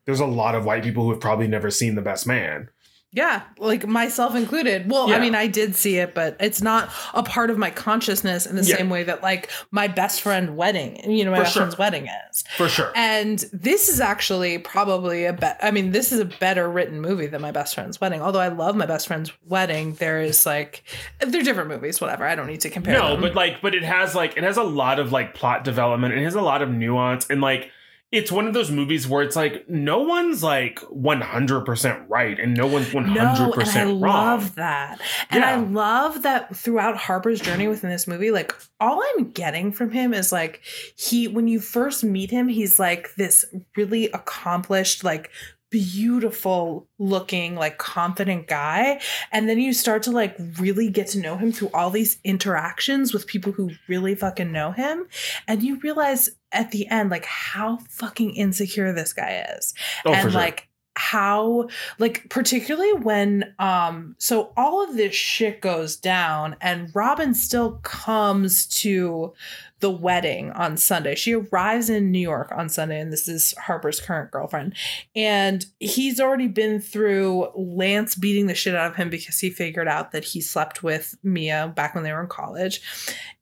[0.05, 2.67] there's a lot of white people who have probably never seen the best man
[3.13, 4.91] Yeah, like myself included.
[4.91, 5.15] Well, Yeah.
[5.15, 8.57] I mean, I did see it, but it's not a part of my consciousness in
[8.57, 8.75] the Yeah.
[8.75, 11.61] same way that like my best friend wedding, you know, my For best sure.
[11.61, 12.43] friend's wedding is.
[12.57, 15.57] for sure And this is actually probably a bet.
[15.63, 18.21] I mean, this is a better written movie than my best friend's wedding.
[18.21, 20.83] Although I love my best friend's wedding, there is like
[21.19, 22.01] they're different movies.
[22.01, 22.25] Whatever.
[22.27, 22.99] I don't need to compare.
[22.99, 23.21] no them.
[23.21, 26.23] but like but it has like it has a lot of like plot development it
[26.23, 27.71] has a lot of nuance and like
[28.09, 32.65] it's one of those movies where it's like no one's like 100% right and no
[32.65, 33.99] one's 100% no, and I wrong.
[33.99, 35.01] love that.
[35.29, 39.91] And I love that throughout Harper's journey within this movie, like all I'm getting from
[39.91, 40.61] him is like
[40.95, 43.43] he when you first meet him, he's like this
[43.75, 45.29] really accomplished, like
[45.69, 49.01] beautiful looking, like confident guy.
[49.31, 53.13] And then you start to like really get to know him through all these interactions
[53.13, 55.07] with people who really fucking know him.
[55.47, 59.73] And you realize at the end, like how fucking insecure this guy is
[60.05, 60.39] oh, and sure.
[60.39, 60.67] like
[60.97, 61.67] how
[61.99, 68.65] like particularly when um so all of this shit goes down and robin still comes
[68.65, 69.31] to
[69.79, 71.15] the wedding on sunday.
[71.15, 74.75] She arrives in new york on sunday and this is harper's current girlfriend.
[75.15, 79.87] And he's already been through lance beating the shit out of him because he figured
[79.87, 82.81] out that he slept with mia back when they were in college.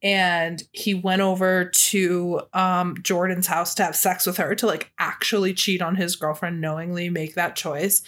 [0.03, 4.91] And he went over to um Jordan's house to have sex with her to like
[4.99, 8.01] actually cheat on his girlfriend knowingly make that choice.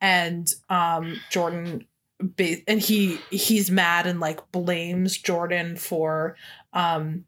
[0.00, 1.86] And um Jordan
[2.38, 6.36] and he he's mad and like blames Jordan for
[6.72, 7.24] um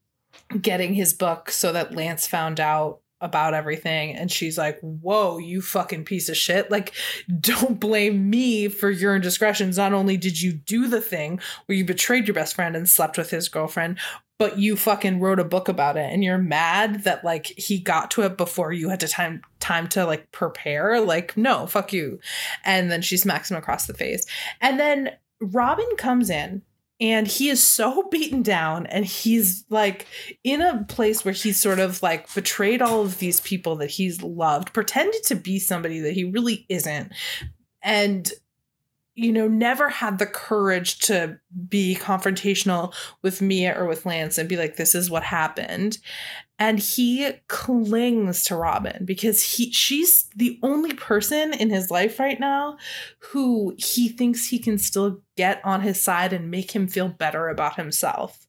[0.60, 4.16] getting his book so that Lance found out about everything.
[4.16, 6.70] And she's like whoa you fucking piece of shit.
[6.70, 6.92] Like
[7.40, 9.78] don't blame me for your indiscretions.
[9.78, 13.16] Not only did you do the thing where you betrayed your best friend and slept
[13.16, 13.98] with his girlfriend
[14.38, 16.12] but you fucking wrote a book about it.
[16.12, 19.86] And you're mad that like he got to it before you had to time time
[19.90, 21.00] to like prepare.
[21.00, 22.18] Like no fuck you.
[22.64, 24.26] And then she smacks him across the face.
[24.60, 25.10] And then
[25.40, 26.62] robin comes in
[27.02, 30.06] and he is so beaten down and he's like
[30.44, 34.22] in a place where he's sort of like betrayed all of these people that he's
[34.22, 37.12] loved pretended to be somebody that he really isn't
[37.82, 38.32] and
[39.14, 41.38] you know never had the courage to
[41.68, 45.98] be confrontational with Mia or with Lance and be like this is what happened
[46.62, 52.38] and he clings to Robin because he she's the only person in his life right
[52.38, 52.76] now
[53.18, 57.48] who he thinks he can still get on his side and make him feel better
[57.48, 58.46] about himself.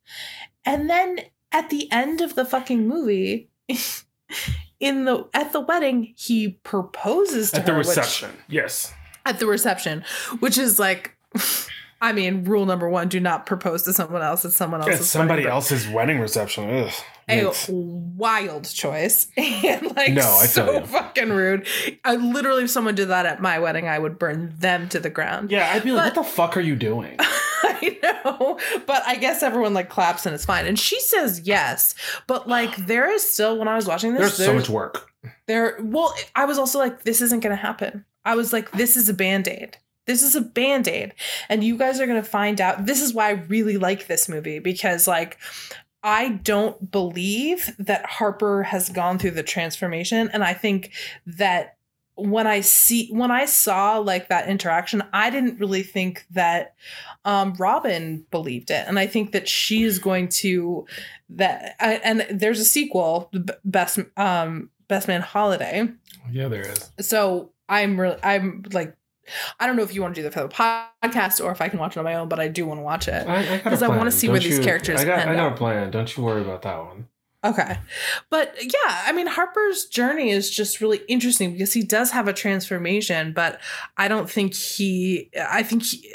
[0.63, 1.21] And then
[1.51, 3.49] at the end of the fucking movie
[4.79, 8.29] in the at the wedding he proposes to At the her, which- reception.
[8.47, 8.93] yes.
[9.25, 10.03] at the reception,
[10.39, 11.17] which is like,
[12.01, 14.99] I mean, rule number one: do not propose to someone else at someone else's.
[14.99, 16.69] It's somebody wedding, else's wedding reception.
[16.69, 16.91] Ugh.
[17.29, 20.85] A wild choice and like No, I so you.
[20.85, 21.67] fucking rude.
[22.03, 25.09] I literally, if someone did that at my wedding, I would burn them to the
[25.09, 25.51] ground.
[25.51, 27.15] Yeah, I'd be like, But- what the fuck are you doing?
[27.65, 30.65] I know, but I guess everyone like claps and it's fine.
[30.67, 31.95] And she says yes,
[32.27, 35.09] but like there is still when I was watching this, There's so much work.
[35.47, 38.97] there well i was also like this isn't going to happen i was like this
[38.97, 41.13] is a band-aid this is a band-aid
[41.47, 44.27] and you guys are going to find out this is why i really like this
[44.27, 45.37] movie because like
[46.03, 50.29] i don't believe that harper has gone through the transformation.
[50.33, 50.91] And i think
[51.25, 51.77] that
[52.15, 56.75] when i see when i saw like that interaction i didn't really think that
[57.25, 58.85] um robin believed it.
[58.87, 60.85] And i think that she is going to
[61.29, 63.31] that I, and there's a sequel
[63.65, 65.89] best um best man holiday.
[66.31, 66.91] Yeah, there is.
[66.99, 68.95] so i'm really i'm like
[69.59, 71.69] i don't know if you want to do that for the podcast or if i
[71.69, 73.73] can watch it on my own but i do want to watch it I, I
[73.73, 75.91] a I wanna see where Don't these you- characters I got, I got a plan.
[75.91, 77.07] Don't you worry about that one.
[77.45, 77.77] Okay.
[78.29, 82.33] But yeah, I mean, Harper's journey is just really interesting because he does have a
[82.33, 83.59] transformation, but
[83.97, 86.09] I don't think he, I think he,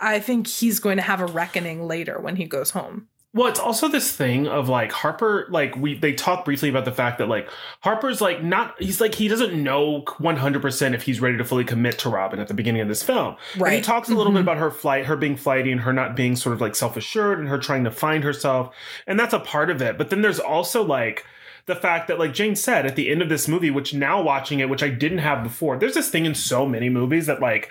[0.00, 3.06] I think he's going to have a reckoning later when he goes home.
[3.34, 6.92] Well, it's also this thing of like Harper, like we they talk briefly about the
[6.92, 7.48] fact that like
[7.80, 11.98] Harper's like not he's like he doesn't know 100% if he's ready to fully commit
[12.00, 13.36] to Robin at the beginning of this film.
[13.54, 14.36] And he talks a little Mhm.
[14.36, 17.38] bit about her flight, her being flighty and her not being sort of like self-assured
[17.38, 18.74] and her trying to find herself.
[19.06, 19.96] And that's a part of it.
[19.96, 21.24] But then there's also like
[21.64, 24.60] the fact that like Jane said at the end of this movie, which now watching
[24.60, 27.70] it, which I didn't have before, there's this thing in so many movies that like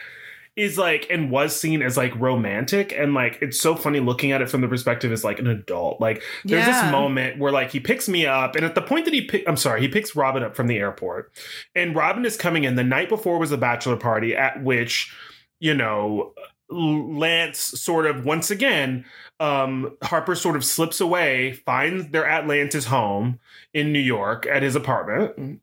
[0.58, 4.42] is like and was seen as like romantic and like it's so funny looking at
[4.42, 6.82] it from the perspective as like an adult like there's Yeah.
[6.84, 9.46] this moment where like he picks me up and at the point that he pick
[9.48, 11.32] I'm sorry he picks Robin up from the airport
[11.74, 15.16] and Robin is coming in the night before was a bachelor party at which
[15.62, 16.34] you know
[16.70, 19.06] Lance sort of once again
[19.40, 23.40] um Harper sort of slips away finds they're at Lance's home
[23.74, 25.62] in New York at his apartment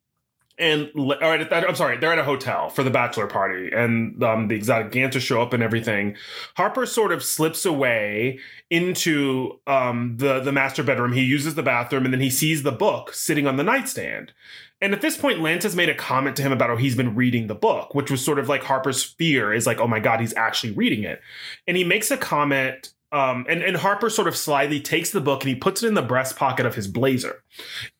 [0.58, 4.48] and all right, I'm sorry, they're at a hotel for the bachelor party, and um,
[4.48, 6.16] the exotic dancers show up and everything.
[6.56, 8.40] Harper sort of slips away
[8.70, 11.12] into um, the the master bedroom.
[11.12, 14.32] He uses the bathroom, and then he sees the book sitting on the nightstand.
[14.80, 17.16] And at this point, Lance has made a comment to him about how he's been
[17.16, 20.20] reading the book, which was sort of like Harper's fear is like, oh my god,
[20.20, 21.20] he's actually reading it.
[21.66, 25.42] And he makes a comment um, and, and Harper sort of slyly takes the book
[25.42, 27.42] and he puts it in the breast pocket of his blazer.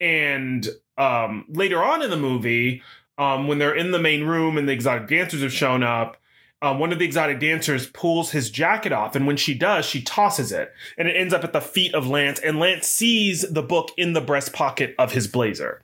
[0.01, 2.82] And um, later on in the movie,
[3.16, 6.18] um, when they're in the main room and the exotic dancers have shown up,
[6.60, 10.02] um, one of the exotic dancers pulls his jacket off, and when she does, she
[10.02, 12.40] tosses it, and it ends up at the feet of Lance.
[12.40, 15.82] And Lance sees the book in the breast pocket of his blazer,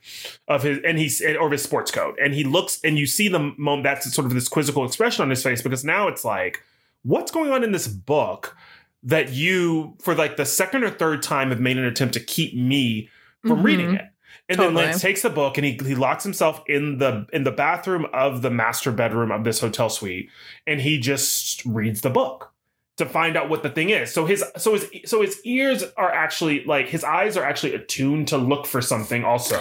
[0.49, 3.55] of his and he's or his sports coat, and he looks, and you see the
[3.57, 6.61] moment that's sort of this quizzical expression on his face because now it's like,
[7.05, 8.57] what's going on in this book
[9.05, 12.55] that you, for like the second or third time, have made an attempt to keep
[12.57, 13.09] me
[13.47, 13.65] from Mhm.
[13.65, 14.05] reading it.
[14.49, 14.75] And Totally.
[14.75, 18.07] then Lance takes the book and he, he locks himself in the in the bathroom
[18.13, 20.29] of the master bedroom of this hotel suite,
[20.67, 22.53] and he just reads the book
[22.99, 24.13] to find out what the thing is.
[24.13, 28.29] So his so his so his ears are actually like his eyes are actually attuned
[28.29, 29.61] to look for something also,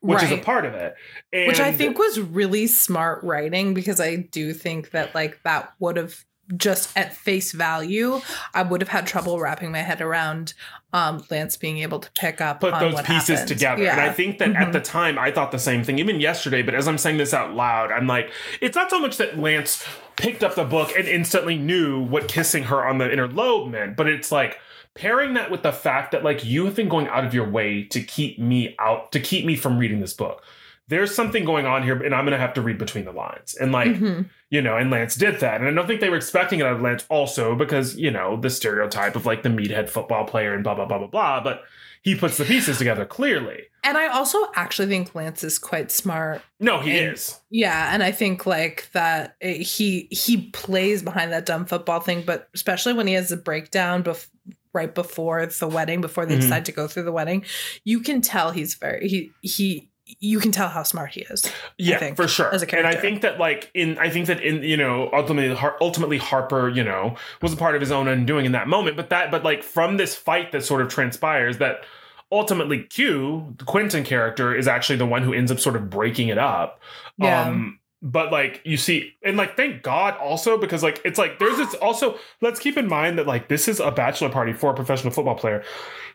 [0.00, 0.94] which is a part of it.
[1.32, 5.74] And which I think was really smart writing because I do think that like that
[5.78, 6.24] would have
[6.56, 8.20] just at face value,
[8.52, 10.54] I would have had trouble wrapping my head around
[10.92, 13.48] um Lance being able to pick up put those pieces happened.
[13.48, 13.86] together.
[13.88, 14.72] And I think that at Mhm.
[14.72, 17.54] the time I thought the same thing, even yesterday, but as I'm saying this out
[17.54, 18.30] loud, I'm like,
[18.60, 19.84] it's not so much that Lance
[20.16, 23.96] picked up the book and instantly knew what kissing her on the inner lobe meant,
[23.96, 24.58] but it's like
[24.94, 27.82] pairing that with the fact that like you have been going out of your way
[27.84, 30.42] to keep me out to keep me from reading this book.
[30.86, 33.54] There's something going on here, and I'm gonna have to read between the lines.
[33.54, 34.26] And like, Mhm.
[34.54, 35.60] You know, and Lance did that.
[35.60, 38.36] And I don't think they were expecting it out of Lance also because, you know,
[38.36, 41.42] the stereotype of like the meathead football player and blah, blah, blah, blah, blah.
[41.42, 41.62] But
[42.02, 43.62] he puts the pieces together clearly.
[43.82, 46.40] And I also actually think Lance is quite smart.
[46.60, 47.40] No, he And- is.
[47.50, 52.22] Yeah, and I think like that eh, he he plays behind that dumb football thing,
[52.24, 54.28] but especially when he has a breakdown bef-
[54.72, 56.40] right before the wedding, before they Mhm.
[56.42, 57.44] decide to go through the wedding,
[57.84, 61.50] you can tell he's very he he you can tell how smart he is.
[61.78, 62.52] Yeah, think, for sure.
[62.54, 65.10] as a character, and I think that like in I think that in you know
[65.12, 68.68] ultimately Har- ultimately Harper you know was a part of his own undoing in that
[68.68, 68.96] moment.
[68.96, 71.84] But that but like from this fight that sort of transpires that
[72.30, 76.28] ultimately Q the Quentin character is actually the one who ends up sort of breaking
[76.28, 76.80] it up.
[77.16, 77.42] Yeah.
[77.42, 81.56] Um, but like you see, and like thank God also because like it's like there's
[81.56, 84.74] this also let's keep in mind that like this is a bachelor party for a
[84.74, 85.64] professional football player.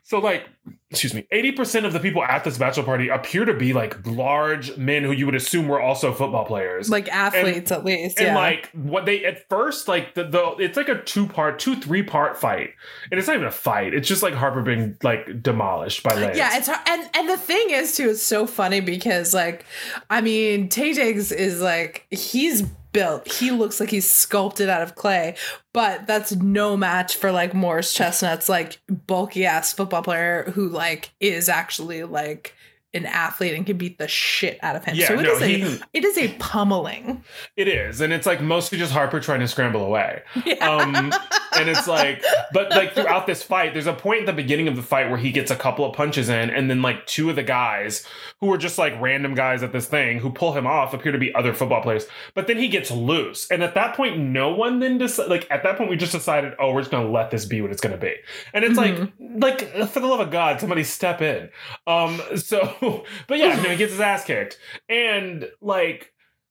[0.04, 0.48] So like
[0.90, 4.76] excuse me, 80% of the people at this bachelor party appear to be like large
[4.76, 6.90] men who you would assume were also football players.
[6.90, 8.18] Like athletes at least.
[8.18, 8.34] and yeah.
[8.36, 12.02] like what they at first like the, the it's like a two part two three
[12.02, 12.70] part fight
[13.10, 16.36] and it's not even a fight it's just like harper being like demolished by Lance.
[16.36, 16.80] Yeah, it's hard.
[16.86, 19.64] and and the thing is too, it's so funny because like,
[20.08, 23.30] I mean, Taye Diggs is like he's built.
[23.30, 25.36] He looks like he's sculpted out of clay,
[25.72, 31.12] but that's no match for like Morris Chestnut's like bulky ass football player who like
[31.20, 32.54] is actually like
[32.94, 34.96] an athlete and can beat the shit out of him.
[34.96, 37.22] Yeah, so it no, is a he- it is a pummeling.
[37.56, 40.54] it is and it's like mostly just harper trying to scramble away Yeah.
[40.68, 41.12] um
[41.56, 42.22] and it's like
[42.52, 45.18] but like throughout this fight there's a point at the beginning of the fight where
[45.18, 48.04] he gets a couple of punches in and then like two of the guys
[48.40, 51.18] who are just like random guys at this thing who pull him off appear to
[51.18, 54.80] be other football players but then he gets loose and at that point no one
[54.80, 57.44] then dec- like at that point we just decided oh we're just gonna let this
[57.44, 58.14] be what it's gonna be
[58.52, 58.96] and it's like
[59.36, 61.48] like for the love of god somebody step in
[61.86, 62.74] um so
[63.26, 64.58] but yeah no he gets his ass kicked.
[64.88, 66.09] And like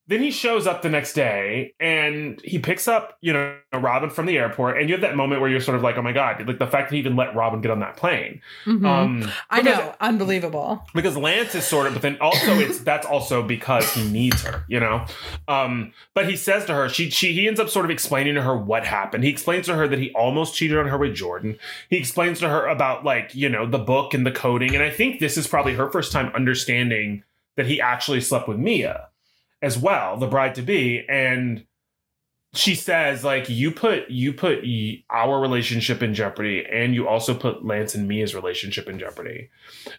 [0.09, 4.25] then he shows up the next day and he picks up, you know, Robin from
[4.25, 4.79] the airport.
[4.79, 6.65] And you have that moment where you're sort of like, oh my God, like the
[6.65, 8.41] fact that he even let Robin get on that plane.
[8.65, 8.85] Mhm.
[8.87, 10.83] Um, I because- know, unbelievable.
[10.95, 14.65] Because Lance is sort of, but then also it's that's also because he needs her,
[14.67, 15.05] you know.
[15.47, 18.41] Um, but he says to her, she she he ends up sort of explaining to
[18.41, 19.23] her what happened.
[19.23, 21.55] He explains to her that he almost cheated on her with Jordan.
[21.89, 24.89] He explains to her about like you know the book and the coding, and I
[24.89, 27.23] think this is probably her first time understanding
[27.57, 29.05] that he actually slept with Mia
[29.61, 31.65] as well, the bride to be, and
[32.53, 34.63] she says like you put you put
[35.09, 39.49] our relationship in jeopardy and you also put Lance and Mia's relationship in jeopardy.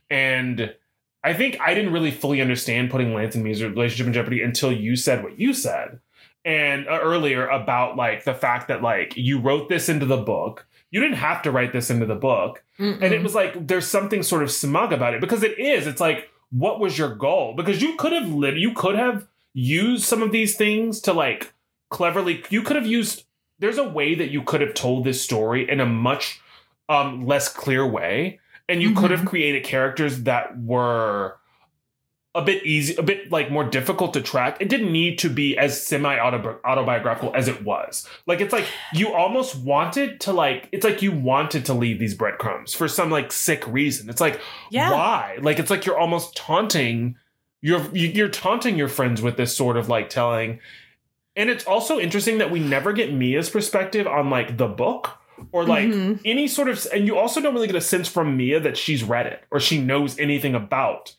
[0.09, 0.75] And
[1.23, 4.73] I think I didn't really fully understand putting Lance and Mia's relationship in jeopardy until
[4.73, 6.01] you said what you said.
[6.45, 10.67] And uh, earlier about like the fact that like you wrote this into the book.
[10.91, 12.65] You didn't have to write this into the book.
[13.01, 15.87] And it was like there's something sort of smug about it because it is.
[15.87, 17.55] It's like what was your goal?
[17.55, 21.53] Because you could have lived you could have used some of these things to like
[21.91, 23.25] cleverly you could have used
[23.59, 26.41] there's a way that you could have told this story in a much
[26.89, 31.37] um less clear way and you could have created characters that were
[32.33, 34.59] a bit easy a bit like more difficult to track.
[34.61, 38.09] It didn't need to be as semi autobiographical as it was.
[38.27, 42.15] Like it's like you almost wanted to like it's like you wanted to leave these
[42.15, 44.09] breadcrumbs for some like sick reason.
[44.09, 44.41] It's like
[44.71, 44.93] Yeah.
[44.93, 45.39] why?
[45.43, 47.17] Like it's like you're almost taunting
[47.63, 50.59] you're you- you're taunting your friends with this sort of like telling
[51.37, 55.19] and it's also interesting that we never get mia's perspective on like the book
[55.53, 56.21] or like Mhm.
[56.25, 59.03] any sort of and you also don't really get a sense from Mia that she's
[59.03, 61.15] read it or she knows anything about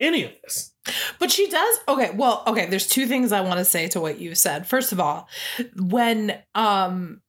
[0.00, 0.72] any of this.
[1.18, 1.78] But she does.
[1.88, 4.66] Okay, well, okay, there's two things I want to say to what you said.
[4.66, 5.28] First of all,
[5.76, 7.20] when um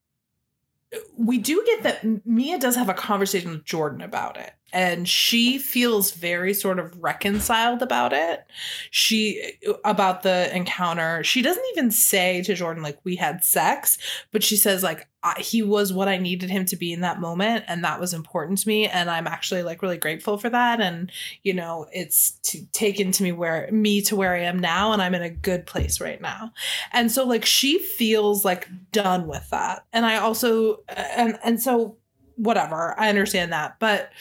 [1.18, 5.58] we do get that Mia does have a conversation with Jordan about it and she
[5.58, 8.46] feels very sort of reconciled about it.
[8.92, 9.54] She
[9.84, 11.24] about the encounter.
[11.24, 13.98] She doesn't even say to Jordan like we had sex,
[14.32, 15.08] but she says like
[15.38, 18.60] he was what I needed him to be in that moment and that was important
[18.60, 21.12] to me and I'm actually like really grateful for that and
[21.44, 22.40] you know it's
[22.72, 25.66] taken to me where me to where i am now and i'm in a good
[25.66, 26.52] place right now
[26.92, 31.98] and so like she feels like done with that and i also and and so
[32.36, 34.12] whatever i understand that but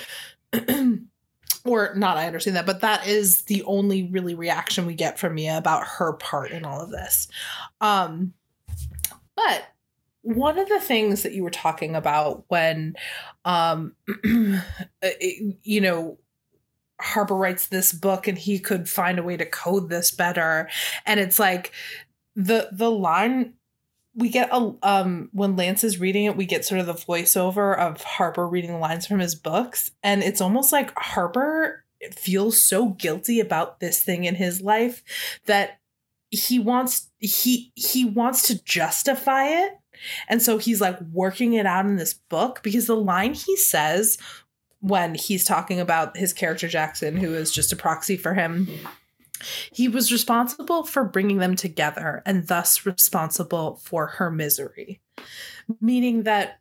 [1.64, 5.34] or not i understand that but that is the only really reaction we get from
[5.34, 7.28] mia about her part in all of this.
[7.80, 8.32] Um
[9.36, 9.64] but
[10.22, 12.94] one of the things that you were talking about when
[13.44, 13.94] um
[15.02, 16.18] it- you know
[17.00, 20.68] Harper writes this book and he could find a way to code this better.
[21.04, 21.72] And it's like
[22.34, 23.52] the the line
[24.16, 27.76] we get a um when Lance is reading it we get sort of the voiceover
[27.78, 29.90] of Harper reading lines from his books.
[30.02, 31.84] And it's almost like Harper
[32.14, 35.02] feels so guilty about this thing in his life
[35.46, 35.80] that
[36.30, 39.78] he wants he he wants to justify it.
[40.28, 44.18] And so he's like working it out in this book because the line he says
[44.80, 48.68] when he's talking about his character Jackson, who is just a proxy for him,
[49.72, 55.00] he was responsible for bringing them together and thus responsible for her misery.
[55.80, 56.60] Meaning that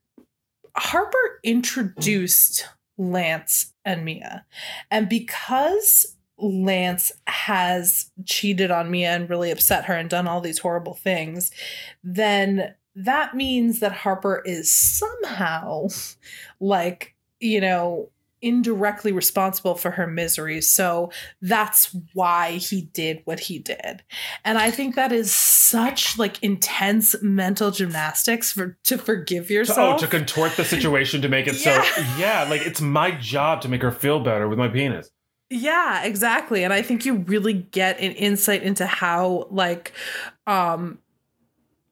[0.75, 2.67] Harper introduced
[2.97, 4.45] Lance and Mia.
[4.91, 10.59] And because Lance has cheated on Mia and really upset her and done all these
[10.59, 11.51] horrible things,
[12.03, 15.87] then that means that Harper is somehow
[16.59, 18.09] like, you know,
[18.41, 20.61] indirectly responsible for her misery.
[20.61, 24.03] So that's why he did what he did.
[24.43, 29.97] And I think that is such like intense mental gymnastics for to forgive To, oh,
[29.97, 31.81] to contort the situation to make it Yeah.
[31.83, 35.09] so yeah, like it's my job to make her feel better with my penis.
[35.49, 36.63] Yeah, exactly.
[36.63, 39.93] And I think you really get an insight into how like
[40.47, 40.99] um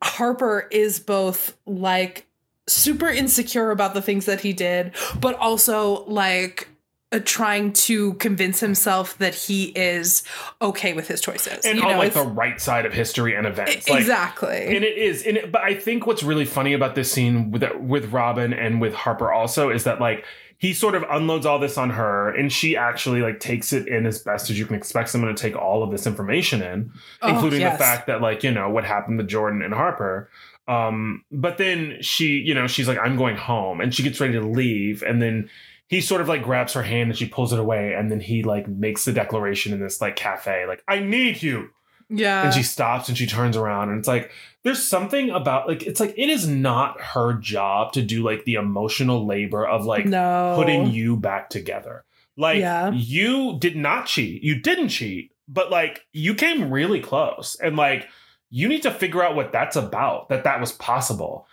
[0.04, 2.28] Harper is both like
[2.68, 6.70] super insecure about the things that he did, but also like
[7.12, 10.24] uh, trying to convince himself that he is
[10.62, 11.64] okay with his choices.
[11.66, 13.88] And you on know, like the right side of history and events.
[13.88, 14.76] Like, exactly.
[14.76, 17.64] And it is, and it, but I think what's really funny about this scene with
[17.80, 20.26] with Robin and with Harper also is that like
[20.58, 24.06] he sort of unloads all this on her, and she actually like takes it in
[24.06, 27.28] as best as you can expect someone to take all of this information in, Oh,
[27.28, 27.78] including yes.
[27.78, 30.30] the fact that like you know what happened to Jordan and Harper.
[30.68, 34.34] Um, but then she, you know, she's like, I'm going home, and she gets ready
[34.34, 35.50] to leave, and then
[35.88, 38.44] he sort of like grabs her hand and she pulls it away, and then he
[38.44, 41.70] like makes the declaration in this like cafe, like, I need you
[42.10, 42.44] yeah.
[42.44, 44.32] and she stops and she turns around and it's like
[44.64, 48.56] there's something about like it's like it is not her job to do like the
[48.56, 50.54] emotional labor of like no.
[50.56, 52.04] putting you back together
[52.38, 52.92] like Yeah.
[52.92, 58.08] you did not cheat you didn't cheat but like you came really close and like
[58.56, 61.48] you need to figure out what that's about that that was possible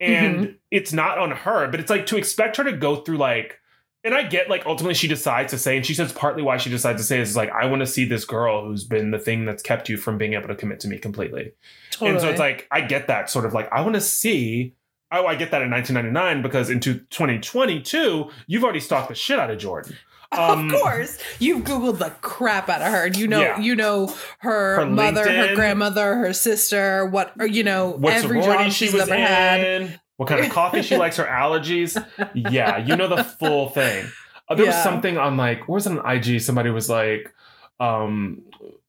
[0.00, 0.52] and Mm-hmm.
[0.70, 3.58] it's not on her but it's like to expect her to go through like
[4.04, 6.70] and I get like ultimately she decides to say, and she says partly why she
[6.70, 9.44] decides to say is like, I want to see this girl who's been the thing
[9.44, 11.52] that's kept you from being able to commit to me completely.
[11.90, 12.12] Totally.
[12.12, 14.74] And so it's like, I get that sort of like, I want to see.
[15.10, 19.50] Oh, I get that in 1999 because into 2022, you've already stalked the shit out
[19.50, 19.96] of Jordan.
[20.30, 23.06] Um, of course, you've googled the crap out of her.
[23.08, 23.58] You know, Yeah.
[23.60, 27.06] you know her, Her mother, her grandmother, her sister.
[27.06, 29.60] What or, you know, What every sorority job she she's was ever had.
[29.60, 31.96] in, what kind of coffee she likes, her allergies.
[32.34, 34.06] Yeah, you know the full thing.
[34.48, 36.40] Uh, there was something on like, was it on IG?
[36.40, 37.32] Somebody was like,
[37.80, 38.42] um,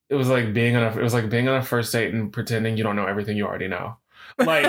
[0.09, 2.33] it was like being on a, it was like being on a first date and
[2.33, 3.95] pretending you don't know everything you already know.
[4.37, 4.65] Like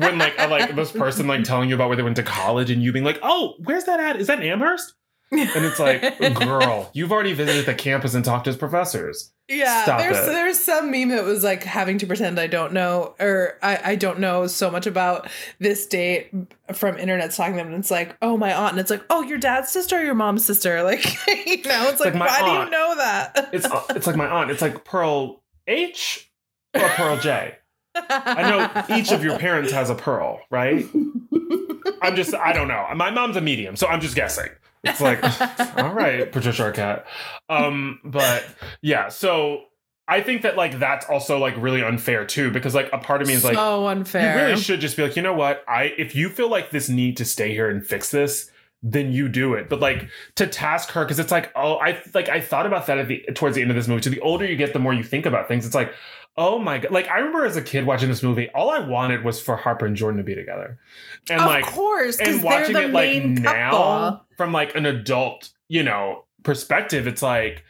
[0.00, 2.82] when like like this person like telling you about where they went to college and
[2.82, 4.16] you being like, oh, where's that at?
[4.16, 4.94] Is that Amherst?
[5.32, 9.32] And it's like, girl, you've already visited the campus and talked to his professors.
[9.48, 10.26] Yeah, Stop there's it.
[10.26, 13.96] there's some meme that was like having to pretend I don't know or I, I
[13.96, 15.28] don't know so much about
[15.58, 16.30] this date
[16.72, 19.36] from internet stalking them and it's like oh my aunt and it's like oh your
[19.38, 22.64] dad's sister or your mom's sister like you know it's like, like my why do
[22.64, 24.50] you know that It's uh, it's like my aunt.
[24.50, 26.30] It's like Pearl H
[26.74, 27.56] or Pearl J.
[27.94, 28.42] I
[28.88, 30.86] know each of your parents has a pearl, right?
[32.02, 32.86] I'm just I don't know.
[32.94, 34.48] My mom's a medium, so I'm just guessing.
[34.84, 35.22] It's like
[35.78, 37.04] all right, Patricia Arquette.
[37.48, 38.44] Um, but
[38.80, 39.64] yeah, so
[40.08, 43.28] I think that like that's also like really unfair too because like a part of
[43.28, 44.38] me is like so unfair.
[44.38, 45.64] you really should just be like, you know what?
[45.68, 48.50] I if you feel like this need to stay here and fix this,
[48.82, 49.68] then you do it.
[49.68, 52.98] But like to task her because it's like, oh, I like I thought about that
[52.98, 54.02] at the towards the end of this movie.
[54.02, 55.64] So the older you get, the more you think about things.
[55.64, 55.94] It's like,
[56.36, 56.92] oh my god.
[56.92, 59.86] Like I remember as a kid watching this movie, all I wanted was for Harper
[59.86, 60.78] and Jordan to be together.
[61.30, 64.26] And of like course, because and they're watching the it like main now couple.
[64.36, 67.64] from like an adult, you know, perspective, it's like,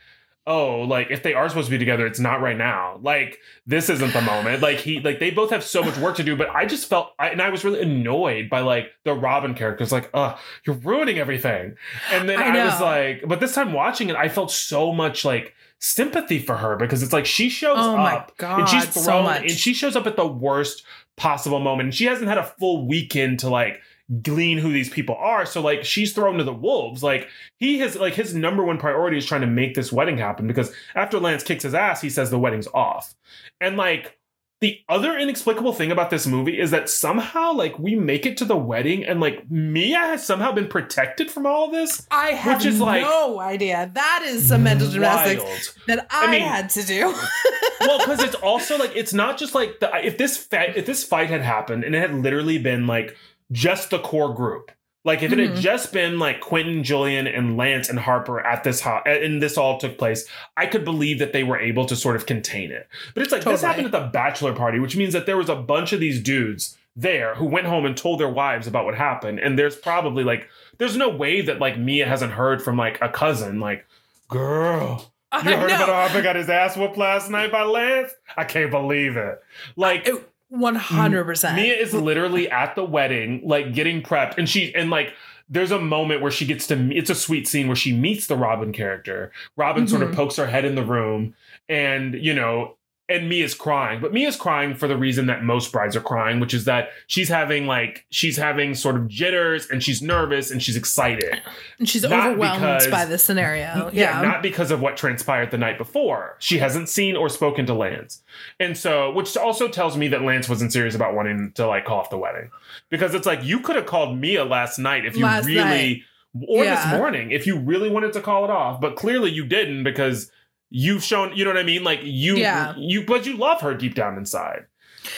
[0.46, 2.98] oh, like if they are supposed to be together, it's not right now.
[3.02, 4.62] Like this isn't the moment.
[4.62, 6.36] Like he, like they both have so much work to do.
[6.36, 9.92] But I just felt, I, and I was really annoyed by like the Robin characters.
[9.92, 10.36] Like, uh,
[10.66, 11.76] you're ruining everything.
[12.10, 15.24] And then I I, was like, but this time watching it, I felt so much
[15.24, 18.86] like sympathy for her because it's like she shows Oh my up god, and she's
[18.86, 19.42] thrown so much.
[19.42, 20.84] and she shows up at the worst
[21.16, 21.88] possible moment.
[21.88, 23.80] And she hasn't had a full weekend to like
[24.22, 25.44] glean who these people are.
[25.44, 27.02] So like she's thrown to the wolves.
[27.02, 27.28] Like
[27.58, 30.72] he has like his number one priority is trying to make this wedding happen because
[30.94, 33.14] after lance kicks his ass he says the wedding's off.
[33.60, 34.18] And like
[34.62, 38.44] the other inexplicable thing about this movie is that somehow like we make it to
[38.44, 42.58] the wedding and like mia has somehow been protected from all of this I have
[42.58, 43.90] which is, like, no idea.
[43.92, 45.74] That is some mental gymnastics Wild.
[45.88, 47.12] that I, mean- had to do.
[47.80, 51.02] well, because it's also like it's not just like the if this fa- if this
[51.02, 53.16] fight had happened and it had literally been like
[53.50, 54.70] just the core group,
[55.04, 55.48] like if it Mhm.
[55.48, 59.58] had just been like Quentin, Julian, and Lance and Harper at this ho- and this
[59.58, 62.88] all took place, I could believe that they were able to sort of contain it.
[63.14, 65.56] But it's like this happened at the bachelor party, which means that there was a
[65.56, 69.40] bunch of these dudes there who went home and told their wives about what happened,
[69.40, 70.48] and there's probably like
[70.78, 73.86] there's no way that like Mia hasn't heard from like a cousin like.
[74.28, 78.12] Girl, you I heard about Harper got his ass whooped last night by Lance?
[78.36, 79.40] I can't believe it.
[79.76, 81.54] Like It- 100%.
[81.56, 85.14] Mia is literally at the wedding, like getting prepped, and she and like
[85.48, 88.36] there's a moment where she gets to it's a sweet scene where she meets the
[88.36, 89.32] Robin character.
[89.56, 90.14] Robin sort of Mhm.
[90.16, 91.34] pokes her head in the room,
[91.68, 92.76] and you know,
[93.08, 96.54] and Mia's crying, but Mia's crying for the reason that most brides are crying, which
[96.54, 100.76] is that she's having like she's having sort of jitters and she's nervous and she's
[100.76, 101.42] excited.
[101.78, 103.90] And she's Not overwhelmed because- by the scenario.
[103.92, 104.28] Yeah, Yeah.
[104.28, 106.36] not because of what transpired the night before.
[106.38, 108.22] She hasn't seen or spoken to Lance.
[108.60, 111.98] And so, which also tells me that Lance wasn't serious about wanting to like call
[111.98, 112.50] off the wedding.
[112.88, 116.04] Because it's like you could have called Mia last night if you Last really
[116.46, 116.76] or Yeah.
[116.90, 120.30] this morning if you really wanted to call it off, but clearly you didn't because
[120.72, 121.84] you've shown, you know what I mean?
[121.84, 122.74] Like you Yeah.
[122.76, 124.66] you but you love her deep down inside.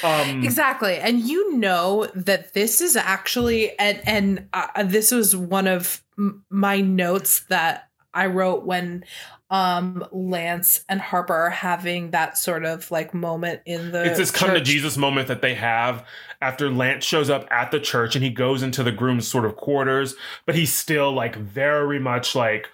[0.03, 0.97] Um Exactly.
[0.97, 6.45] And you know that this is actually and and uh, this was one of m-
[6.51, 9.05] my notes that I wrote when
[9.51, 14.31] um Lance and Harper are having that sort of like moment in the it's this
[14.31, 14.61] come to.
[14.61, 16.05] Jesus moment that they have
[16.41, 19.57] after Lance shows up at the church and he goes into the groom's sort of
[19.57, 20.15] quarters,
[20.47, 22.69] but he's still like very much like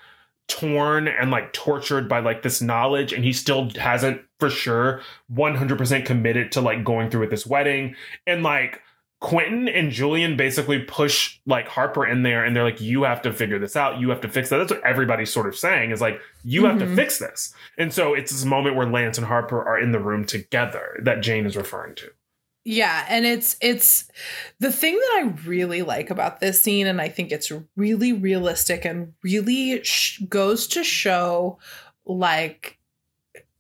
[0.51, 5.01] torn and like tortured by like this knowledge and he still hasn't for sure
[5.33, 7.95] 100% committed to like going through with this wedding.
[8.27, 8.83] And like
[9.21, 13.33] Quentin and Julian basically push like Harper in there and they're like you have to
[13.33, 14.01] figure this out.
[14.01, 14.59] You have to fix that.
[14.59, 16.97] That's what everybody's sort of saying is like you have to Mhm.
[16.97, 17.55] fix this.
[17.79, 21.21] And so it's this moment where Lance and Harper are in the room together that
[21.21, 22.11] Jane is referring to
[22.65, 24.11] Yeah, and it's it's
[24.59, 28.85] the thing that I really like about this scene, and I think it's really realistic
[28.85, 31.59] and really sh- goes to show
[32.05, 32.79] like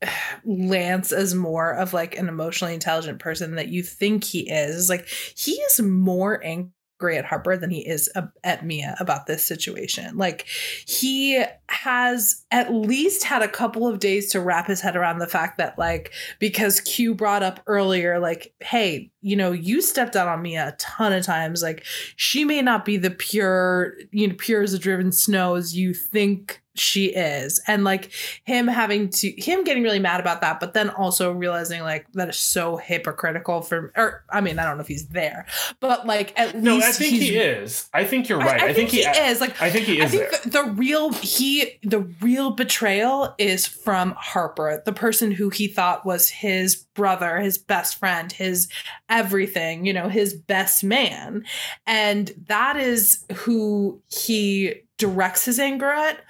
[0.44, 4.76] Lance as more of like an emotionally intelligent person that you think he is.
[4.76, 6.72] Is like he is more angry
[7.08, 8.10] at Harper than he is
[8.44, 10.16] at Mia about this situation.
[10.16, 10.46] Like
[10.86, 15.26] he has at least had a couple of days to wrap his head around the
[15.26, 20.28] fact that like because Q brought up earlier, like, hey, you know, you stepped out
[20.28, 21.62] on Mia a ton of times.
[21.62, 21.84] Like,
[22.16, 25.94] she may not be the pure, you know, pure as a driven snow as you
[25.94, 27.60] think she is.
[27.66, 28.10] And like
[28.44, 32.28] him having to, him getting really mad about that, but then also realizing like that
[32.28, 35.46] is so hypocritical for, or I mean, I don't know if he's there,
[35.80, 38.72] but like at no least I think he is I think you're I- right I,
[38.72, 39.40] think, he, is.
[39.40, 43.66] Like, I think he is I think the, the real he the real betrayal is
[43.66, 48.68] from Harper, the person who he thought was his brother, his best friend, his
[49.08, 51.44] everything, you know, his best man.
[51.86, 56.20] And that is who he directs his anger at.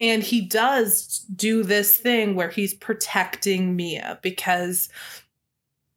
[0.00, 4.88] And he does do this thing where he's protecting Mia because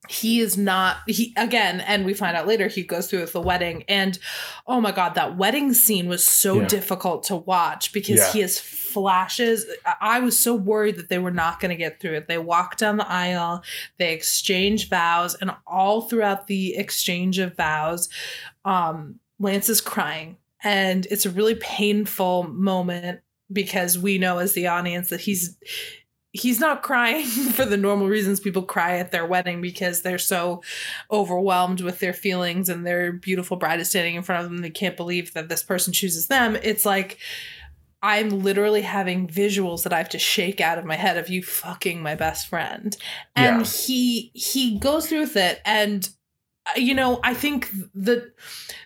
[0.09, 3.39] he is not he again and we find out later he goes through with the
[3.39, 4.19] wedding and
[4.67, 6.67] oh my god that wedding scene was so Yeah.
[6.67, 8.31] difficult to watch because Yeah.
[8.33, 9.65] he has flashes
[10.01, 12.75] I- was so worried that they were not going to get through it they walk
[12.75, 13.63] down the aisle
[13.97, 18.09] they exchange vows and all throughout the exchange of vows
[18.65, 23.21] um lance is crying and it's a really painful moment
[23.51, 25.57] because we know as the audience that he's
[26.31, 30.63] he's not crying for the normal reasons people cry at their wedding because they're so
[31.11, 34.61] overwhelmed with their feelings and their beautiful bride is standing in front of them.
[34.61, 36.55] They can't believe that this person chooses them.
[36.63, 37.19] It's like
[38.01, 41.43] I'm literally having visuals that I have to shake out of my head of you
[41.43, 42.97] fucking my best friend.
[43.35, 43.65] And Yeah.
[43.71, 46.09] he he goes through with it and
[46.65, 48.31] Uh, you know, I think the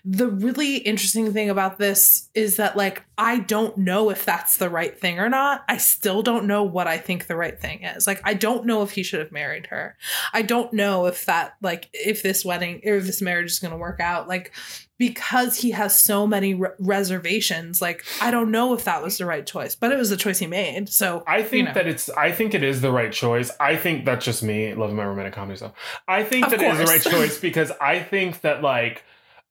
[0.03, 4.69] the really interesting thing about this is that like I don't know if that's the
[4.69, 5.63] right thing or not.
[5.67, 8.07] I still don't know what I think the right thing is.
[8.07, 9.95] Like I don't know if he should have married her.
[10.33, 13.71] I don't know if that like if this wedding or if this marriage is going
[13.71, 14.27] to work out.
[14.27, 14.53] Like
[14.97, 19.25] because he has so many re- reservations, like I don't know if that was the
[19.25, 20.89] right choice, but it was the choice he made.
[20.89, 21.73] So I think you know.
[21.73, 22.09] that it's.
[22.09, 23.51] I think it is the right choice.
[23.59, 25.73] I think that's just me loving my romantic comedy stuff.
[26.07, 29.03] I think Of that it is the right choice because I think that like,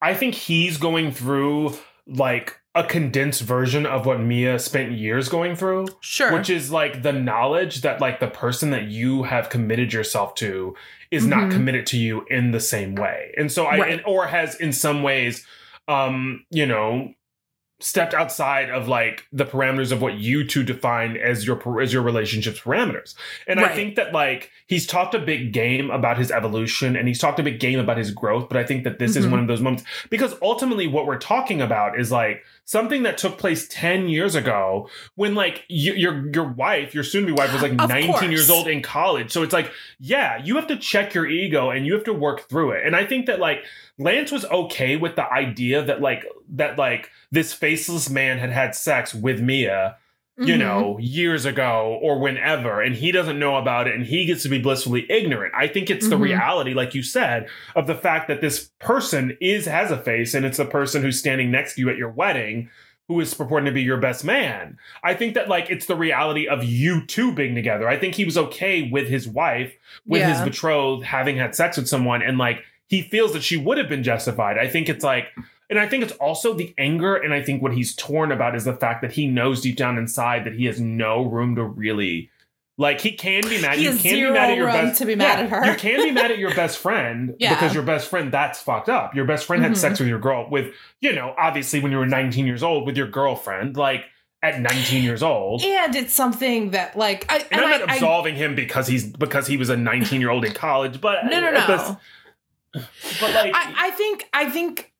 [0.03, 1.75] I think he's going through
[2.07, 6.33] like a condensed version of what Mia spent years going through, sure.
[6.33, 10.77] which is like the knowledge that like the person that you have committed yourself to
[11.11, 11.53] is not Mhm.
[11.53, 13.93] committed to you in the same way, and so I Right.
[13.93, 15.47] and, or has in some ways,
[15.89, 17.15] um, you know,
[17.79, 22.01] stepped outside of like the parameters of what you two define as your as your
[22.03, 23.15] relationship's parameters.
[23.47, 27.19] And I think that like he's talked a big game about his evolution and he's
[27.19, 29.31] talked a big game about his growth, but I think that this is Mhm.
[29.33, 33.39] one of those moments because ultimately what we're talking about is like something that took
[33.39, 37.53] place 10 years ago when like you, your your wife, your soon to be wife
[37.53, 38.23] was like Of 19 course.
[38.25, 39.31] years old in college.
[39.31, 42.49] So it's like, yeah, you have to check your ego and you have to work
[42.49, 42.85] through it.
[42.85, 43.65] And I think that like
[43.99, 48.75] Lance was okay with the idea that like that like this faceless man had had
[48.75, 49.97] sex with Mia,
[50.39, 50.59] you Mhm.
[50.59, 54.49] know, years ago or whenever, and he doesn't know about it and he gets to
[54.51, 55.55] be blissfully ignorant.
[55.57, 56.21] I think it's the Mhm.
[56.23, 60.45] reality, like you said, of the fact that this person is has a face and
[60.45, 62.69] it's the person who's standing next to you at your wedding
[63.09, 64.77] who is purporting to be your best man.
[65.05, 67.89] I think that like it's the reality of you two being together.
[67.89, 69.73] I think he was okay with his wife,
[70.07, 73.79] with his betrothed having had sex with someone and like he feels that she would
[73.79, 74.59] have been justified.
[74.59, 75.29] I think it's like
[75.71, 78.65] and I think it's also the anger and I think what he's torn about is
[78.65, 82.31] the fact that he knows deep down inside that he has no room to really
[82.79, 83.79] like he can be mad.
[83.79, 85.49] He you has can be mad at your room best to be mad Yeah, at
[85.51, 85.71] her.
[85.73, 87.55] You can be mad at your best friend Yeah.
[87.55, 89.15] because your best friend that's fucked up.
[89.15, 89.69] Your best friend Mhm.
[89.69, 92.85] had sex with your girl with, you know, obviously when you were 19 years old
[92.87, 94.05] with your girlfriend, like
[94.43, 95.63] at 19 years old.
[95.65, 99.07] and it's something that like I and, and I'm not I- absolving him because he's
[99.11, 101.97] because he was a 19 year old in college, but no no no.
[102.75, 104.93] but like I, I think I think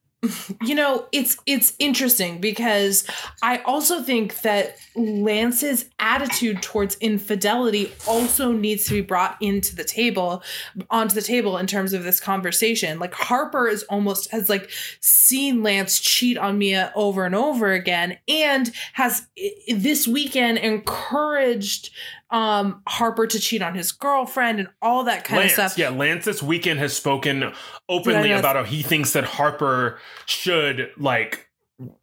[0.63, 3.07] you know it's it's interesting because
[3.43, 9.85] I also think that Lance's attitude towards infidelity also needs to be brought into the
[9.85, 10.43] table
[10.91, 12.99] onto the table in terms of this conversation.
[12.99, 14.71] Like Harper is almost has like
[15.01, 19.27] seen Lance cheat on Mia over and over again and has
[19.69, 21.91] this weekend encouraged
[22.31, 25.79] um Harper to cheat on his girlfriend and all that kind Lance, of stuff.
[25.79, 27.53] yeah, Lance this weekend has spoken
[27.89, 31.43] openly Yeah, about how he thinks that Harper should like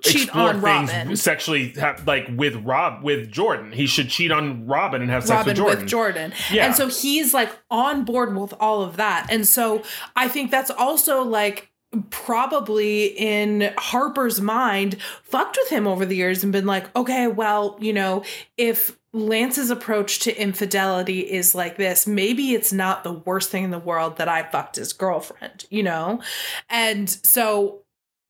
[0.03, 1.15] Cheat on things Robin.
[1.15, 3.71] sexually, have, like with Rob with Jordan.
[3.71, 5.79] He should cheat on Robin and have sex Robin with Jordan.
[5.81, 6.33] with Jordan.
[6.51, 6.67] Yeah.
[6.67, 9.25] And so he's like on board with all of that.
[9.31, 9.81] And so
[10.15, 11.71] I think that's also like
[12.09, 17.77] probably in Harper's mind fucked with him over the years and been like, okay, well,
[17.79, 18.23] you know,
[18.57, 23.71] if Lance's approach to infidelity is like this, maybe it's not the worst thing in
[23.71, 26.21] the world that I fucked his girlfriend, you know?
[26.69, 27.81] And so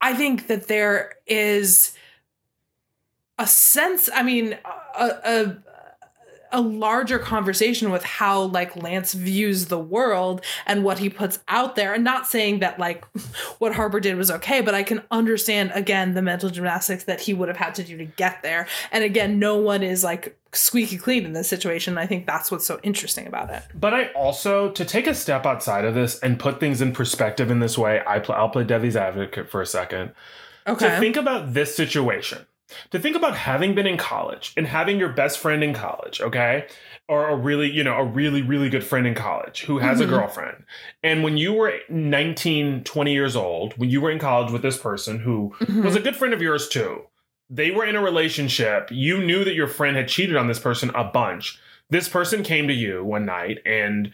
[0.02, 1.94] I think that there is
[3.40, 4.58] a sense, I mean,
[4.96, 5.58] a, a
[6.54, 11.76] a larger conversation with how like Lance views the world and what he puts out
[11.76, 11.94] there.
[11.94, 13.04] And not saying that like
[13.58, 17.34] what Harper did was okay, but I can understand again the mental gymnastics that he
[17.34, 18.68] would have had to do to get there.
[18.92, 21.98] And again, no one is like squeaky clean in this situation.
[21.98, 23.64] I think that's what's so interesting about it.
[23.74, 27.50] But I also to take a step outside of this and put things in perspective
[27.50, 28.02] in this way.
[28.06, 30.12] I pl- I'll play Devi's advocate for a second.
[30.68, 30.90] Okay.
[30.90, 32.46] To think about this situation,
[32.92, 36.66] to think about having been in college and having your best friend in college, okay?
[37.08, 40.04] Or a really, you know, a really, really good friend in college who has Mhm.
[40.04, 40.64] a girlfriend.
[41.04, 44.78] And when you were 19, 20 years old, when you were in college with this
[44.78, 45.84] person who Mhm.
[45.84, 47.04] was a good friend of yours too,
[47.50, 48.90] they were in a relationship.
[48.92, 51.60] You knew that your friend had cheated on this person a bunch.
[51.90, 54.12] This person came to you one night and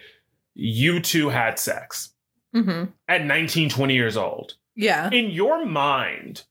[0.55, 2.13] you two had sex
[2.53, 2.91] Mhm.
[3.07, 5.09] at 19, 20 years old Yeah.
[5.11, 6.43] in your mind,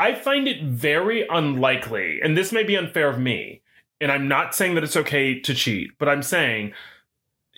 [0.00, 3.60] I find it very unlikely, and this may be unfair of me,
[4.00, 6.72] and I'm not saying that it's okay to cheat, but I'm saying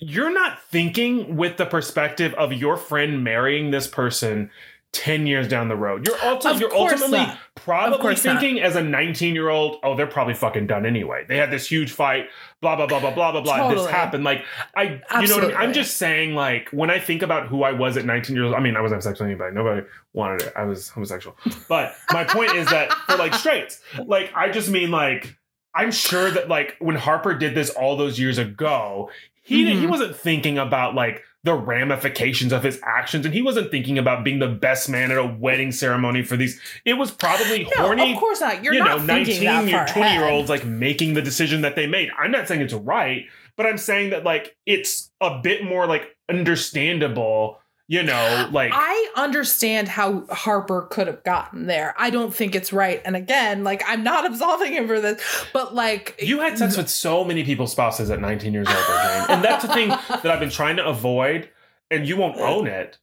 [0.01, 4.51] you're not thinking with the perspective of your friend marrying this person
[4.93, 6.07] 10 years down the road.
[6.07, 7.39] You're Of you're ultimately not.
[7.55, 8.41] Probably course not.
[8.41, 11.25] thinking as a 19 year old, oh, they're probably fucking done anyway.
[11.27, 12.27] They had this huge fight,
[12.61, 13.71] blah blah blah blah blah blah blah.
[13.71, 14.25] This happened.
[14.25, 14.45] Like
[14.77, 15.57] I, you know what I mean?
[15.57, 18.55] I'm just saying, like when I think about who I was at 19 years old.
[18.55, 19.55] I mean, I wasn't having sex with anybody.
[19.55, 20.53] Nobody wanted it.
[20.57, 21.37] I was homosexual.
[21.69, 25.39] But my point is that for like straights, like I just mean like
[25.75, 29.11] I'm sure that like when Harper did this all those years ago,
[29.43, 29.91] he didn't he mm-hmm.
[29.91, 34.39] wasn't thinking about like the ramifications of his actions and he wasn't thinking about being
[34.39, 38.19] the best man at a wedding ceremony for these it was probably No, horny of
[38.19, 38.63] course not.
[38.63, 40.33] You're you know not 19 thinking that year far 20 year ahead.
[40.35, 43.77] olds like making the decision that they made i'm not saying it's right but i'm
[43.79, 47.59] saying that like it's a bit more like understandable
[47.93, 51.95] you know like I understand how Harper could have gotten there.
[51.99, 53.03] I don't think it's right.
[53.05, 56.89] And again, like I'm not absolving him for this, but like You had sex with
[56.89, 59.31] so many people's spouses at 19 years old.
[59.31, 61.51] And that's the thing that I've been trying to avoid,
[61.91, 62.99] and you won't own it.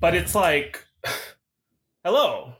[0.00, 0.84] But it's like,
[2.04, 2.54] hello.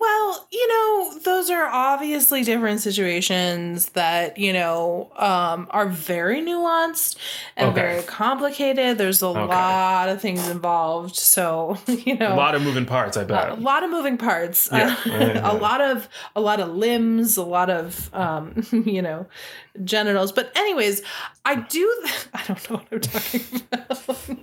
[0.00, 7.16] Well, you know, those are obviously different situations that, you know, um, are very nuanced
[7.56, 7.80] and Okay.
[7.80, 8.96] very complicated.
[8.96, 9.44] There's a Okay.
[9.46, 11.16] lot of things involved.
[11.16, 13.50] So, you know, A lot of moving parts, I bet.
[13.50, 14.94] A lot of moving parts Yeah.
[15.44, 19.26] A lot of a lot of limbs a lot of um you know
[19.84, 21.02] genitals but anyways
[21.44, 22.04] i do
[22.34, 24.38] i don't know what i'm talking about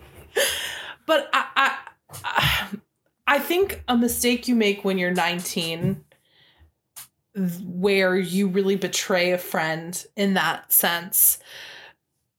[1.05, 1.77] but I, I
[2.23, 2.67] i
[3.39, 6.03] think a mistake you make when you're 19
[7.63, 11.37] where you really betray a friend in that sense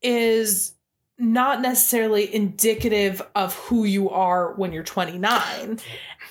[0.00, 0.74] is
[1.18, 5.78] not necessarily indicative of who you are when you're 29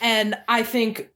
[0.01, 1.09] and i think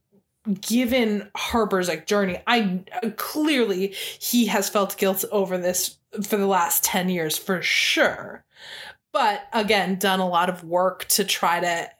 [0.60, 3.88] given harper's like journey i uh, clearly
[4.20, 8.44] he has felt guilt over this for the last 10 years for sure.
[9.12, 11.90] But again done a lot of work to try to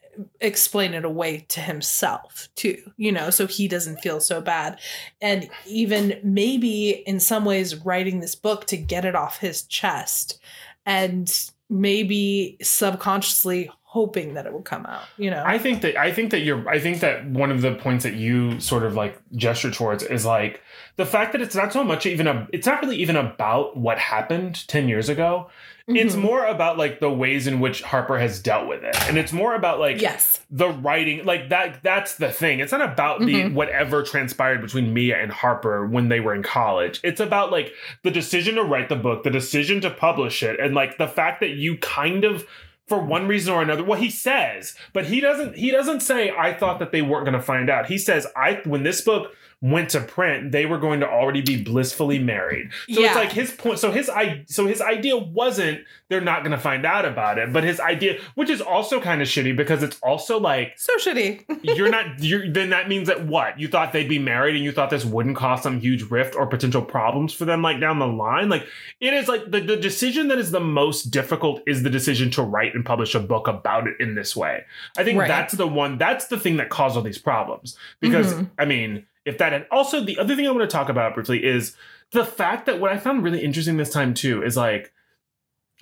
[0.40, 4.78] explain it away to himself too you know so he doesn't feel so bad
[5.20, 10.38] and even maybe in some ways writing this book to get it off his chest
[10.84, 16.12] and maybe subconsciously hoping that it would come out you know I think that I
[16.12, 19.20] think that you're I think that one of the points that you sort of like
[19.34, 20.60] gesture towards is like
[21.00, 23.98] the fact that it's not so much even a it's not really even about what
[23.98, 25.48] happened 10 years ago.
[25.96, 26.20] It's Mhm.
[26.20, 28.96] more about like the ways in which Harper has dealt with it.
[29.08, 32.80] And it's more about like yes the writing like that that's the thing it's not
[32.82, 33.52] about the Mhm.
[33.54, 37.72] whatever transpired between mia and harper when they were in college it's about like
[38.02, 41.38] the decision to write the book the decision to publish it and like the fact
[41.40, 42.44] that you kind of
[42.88, 46.52] for one reason or another well he says but he doesn't he doesn't say i
[46.52, 49.90] thought that they weren't going to find out he says i when this book went
[49.90, 53.08] to print they were going to already be blissfully married so Yeah.
[53.08, 56.58] it's like his point so his i so his idea wasn't they're not going to
[56.58, 59.98] find out about it but his idea which is also kind of shitty because it's
[60.02, 61.44] also like so shitty
[61.76, 64.72] you're not you're then that means that what you thought they'd be married and you
[64.72, 68.06] thought this wouldn't cause some huge rift or potential problems for them like down the
[68.06, 68.64] line like
[69.00, 72.42] it is like the, the decision that is the most difficult is the decision to
[72.42, 74.64] write and publish a book about it in this way
[74.96, 75.28] i think Right.
[75.28, 78.48] that's the one that's the thing that caused all these problems because Mhm.
[78.58, 81.44] i mean if that and also the other thing i want to talk about briefly
[81.44, 81.76] is
[82.12, 84.92] the fact that what i found really interesting this time too is like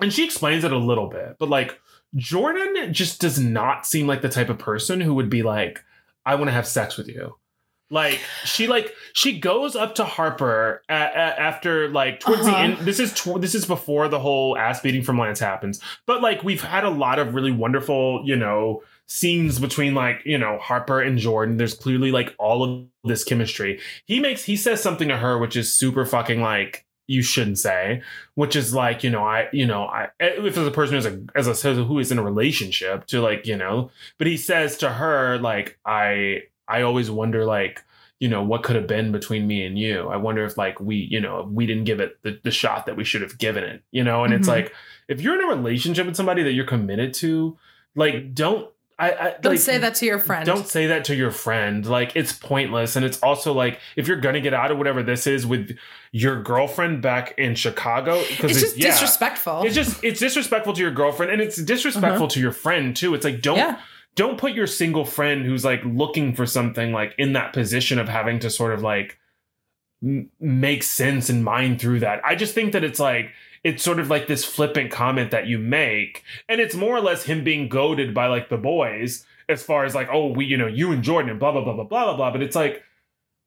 [0.00, 1.78] and she explains it a little bit but like
[2.16, 5.84] jordan just does not seem like the type of person who would be like
[6.26, 7.36] i want to have sex with you
[7.90, 12.58] like she like she goes up to harper a- a- after like towards the Uh-huh.
[12.62, 16.20] end this is tw- this is before the whole ass beating from lance happens but
[16.20, 20.58] like we've had a lot of really wonderful you know scenes between like you know
[20.58, 23.80] harper and jordan there's clearly like all of this chemistry.
[24.04, 28.02] He makes he says something to her which is super fucking like you shouldn't say
[28.34, 31.18] which is like you know i you know i if as a person who's a
[31.34, 34.90] as a who is in a relationship to like you know but he says to
[34.90, 37.82] her like i i always wonder like
[38.20, 40.08] you know what could have been between me and you.
[40.08, 42.96] I wonder if like we you know we didn't give it the, the shot that
[42.96, 44.24] we should have given it you know?
[44.24, 44.52] And it's Mhm.
[44.52, 44.74] like
[45.06, 47.56] if you're in a relationship with somebody that you're committed to
[47.94, 48.68] like don't
[48.98, 51.86] I, I don't like, say that to your friend don't say that to your friend.
[51.86, 55.26] Like it's pointless, and it's also like if you're gonna get out of whatever this
[55.26, 55.76] is with
[56.10, 60.80] your girlfriend back in Chicago, because it's just yeah, disrespectful It's just it's disrespectful to
[60.80, 62.34] your girlfriend, and it's disrespectful uh-huh.
[62.34, 63.14] to your friend too.
[63.14, 63.80] It's like don't yeah
[64.18, 68.08] don't put your single friend who's like looking for something like in that position of
[68.08, 69.16] having to sort of like
[70.02, 72.20] m- make sense and mind through that.
[72.24, 73.30] I just think that it's like
[73.64, 77.24] it's sort of like this flippant comment that you make, and it's more or less
[77.24, 80.66] him being goaded by like the boys as far as like, oh, we, you know,
[80.66, 82.30] you and Jordan and blah blah blah blah blah blah blah.
[82.30, 82.82] But it's like,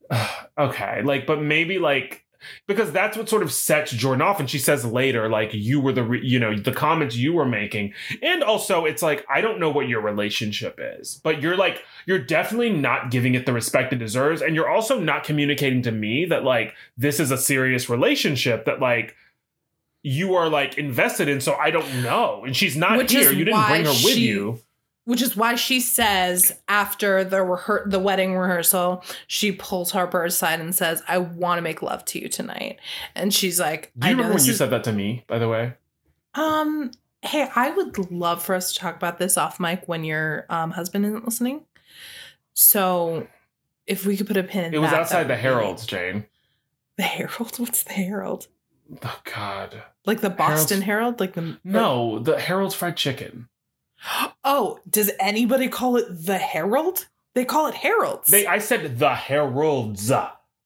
[0.57, 2.25] okay, like, but maybe like
[2.67, 4.39] because that's what sort of sets Jordan off.
[4.39, 7.45] And she says later, like, you were the, re- you know, the comments you were
[7.45, 7.93] making.
[8.21, 12.19] And also, it's like, I don't know what your relationship is, but you're like, you're
[12.19, 14.41] definitely not giving it the respect it deserves.
[14.41, 18.79] And you're also not communicating to me that, like, this is a serious relationship that,
[18.79, 19.15] like,
[20.03, 21.41] you are like invested in.
[21.41, 22.43] So I don't know.
[22.45, 23.31] And she's not Which here.
[23.31, 24.59] You didn't bring her with you.
[25.05, 30.59] Which is why she says after the rehe- the wedding rehearsal, she pulls Harper aside
[30.59, 32.77] and says, "I want to make love to you tonight."
[33.15, 35.39] And she's like, Do you "I remember when you is- said that to me, by
[35.39, 35.73] the way?
[36.35, 36.91] Um,
[37.23, 40.71] hey, I would love for us to talk about this off mic when your um
[40.71, 41.65] husband isn't listening.
[42.53, 43.27] So,
[43.87, 46.25] if we could put a pin in It was that, outside that the Harold's, Jane.
[46.97, 47.57] The Herald?
[47.59, 48.47] What's the Herald?
[49.03, 49.81] Oh, God.
[50.05, 51.19] Like the Boston Herald?
[51.19, 53.47] Like the No, the Harold's fried chicken.
[54.43, 57.05] Oh, does anybody call it the Herald?
[57.35, 58.29] They call it Heralds.
[58.29, 60.11] They, I said the Heralds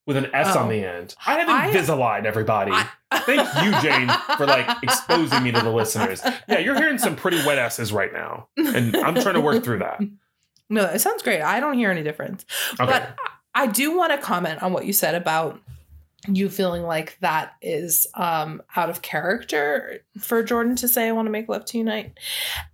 [0.08, 0.60] with an S Oh.
[0.62, 0.90] on the oh.
[0.90, 1.16] end.
[1.26, 2.72] I have Invisalign, everybody.
[2.72, 6.22] I- Thank you, Jane, for like exposing me to the listeners.
[6.48, 9.80] Yeah, you're hearing some pretty wet S's right now, and I'm trying to work through
[9.80, 10.02] that.
[10.70, 11.42] No, it sounds great.
[11.42, 12.46] I don't hear any difference.
[12.80, 12.86] Okay.
[12.86, 13.18] But
[13.54, 15.60] I do want to comment on what you said about
[16.28, 21.28] you feeling like that is um out of character for Jordan to say I want
[21.28, 22.18] to make love to you tonight.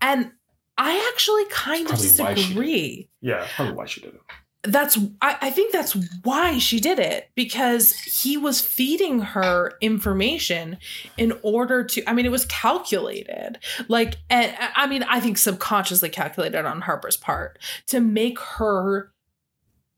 [0.02, 0.32] And
[0.78, 3.10] I actually kind of disagree.
[3.22, 4.22] yeah, probably why she did it.
[4.64, 10.78] That's I, I think that's why she did it because he was feeding her information
[11.18, 13.57] in order to I mean it was calculated
[13.88, 17.57] like and I mean I think subconsciously calculated on Harper's part
[17.88, 19.10] to make her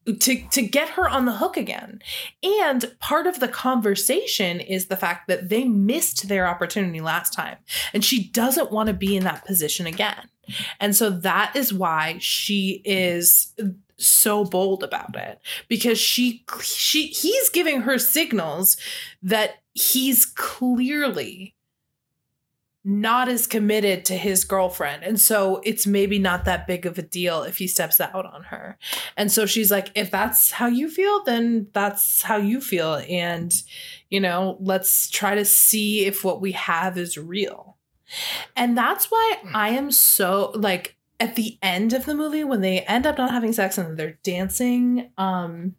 [0.05, 2.01] to to get her on the hook again.
[2.43, 7.57] And part of the conversation is the fact that they missed their opportunity last time
[7.93, 10.29] and she doesn't want to be in that position again.
[10.79, 13.53] And so that is why she is
[13.97, 18.75] so bold about it because she she he's giving her signals
[19.21, 21.52] that he's clearly
[22.85, 25.03] not as committed to his girlfriend.
[25.03, 28.43] And so it's maybe not that big of a deal if he steps out on
[28.43, 28.77] her.
[29.15, 33.01] And so she's like, if that's how you feel, then that's how you feel.
[33.09, 33.53] And,
[34.09, 37.77] you know, let's try to see if what we have is real.
[38.55, 42.81] And that's why I am so like at the end of the movie when they
[42.81, 45.75] end up not having sex and they're dancing um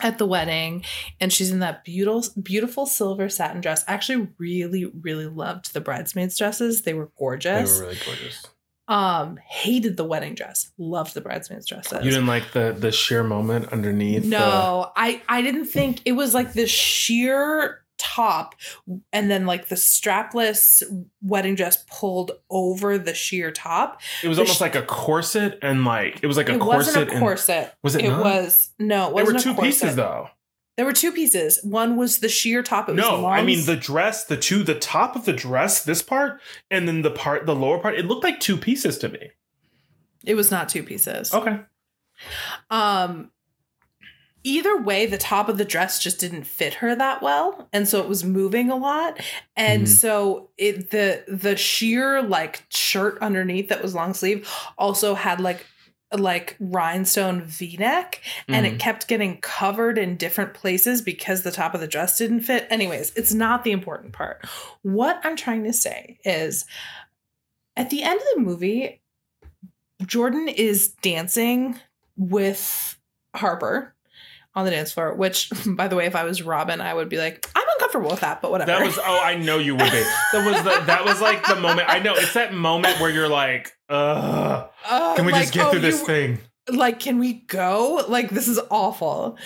[0.00, 0.84] at the wedding
[1.20, 3.84] and she's in that beautiful beautiful silver satin dress.
[3.86, 6.82] I actually really really loved the bridesmaids dresses.
[6.82, 7.72] They were gorgeous.
[7.78, 8.46] They were really gorgeous.
[8.88, 10.72] um hated the wedding dress.
[10.78, 12.04] Loved the bridesmaids dresses.
[12.04, 14.24] You didn't like the the sheer moment underneath.
[14.24, 18.54] No, I I didn't think it was like the sheer top
[19.12, 20.82] and then like the strapless
[21.22, 24.00] wedding dress pulled over the sheer top.
[24.22, 26.60] it was the almost sh- like a corset and like it was like a it
[26.60, 26.76] corset.
[26.94, 27.74] wasn't a and- corset.
[27.82, 28.04] was it?
[28.04, 28.24] It not?
[28.24, 30.28] was no, it There were two pieces though.
[30.76, 31.60] There were two pieces.
[31.62, 32.88] One was the sheer top.
[32.88, 36.02] It was No, I mean the dress, the two, the top of the dress, this
[36.02, 37.94] part, and then the part, the lower part.
[37.96, 39.30] It looked like two pieces to me.
[40.24, 41.32] It was not two pieces.
[41.32, 41.60] Okay.
[42.70, 43.30] Um
[44.44, 48.00] either way the top of the dress just didn't fit her that well and so
[48.00, 49.18] it was moving a lot
[49.56, 49.88] and Mhm.
[49.88, 54.48] so it the the sheer like shirt underneath that was long sleeve
[54.78, 55.64] also had like
[56.16, 58.74] like rhinestone v-neck and Mm-hmm.
[58.76, 62.66] it kept getting covered in different places because the top of the dress didn't fit
[62.70, 64.44] anyways it's not the important part
[64.82, 66.66] what i'm trying to say is
[67.76, 69.00] at the end of the movie
[70.06, 71.78] jordan is dancing
[72.16, 72.96] with
[73.34, 73.93] harper
[74.54, 77.18] on the dance floor which by the way if i was robin i would be
[77.18, 80.04] like i'm uncomfortable with that but whatever That was oh, I know you would be.
[80.32, 81.88] That was the that was like the moment.
[81.88, 84.68] I know it's that moment where you're like, ugh.
[84.88, 86.38] Uh, Can we like, just get oh, through this you- thing?
[86.70, 89.36] like can we go like this is awful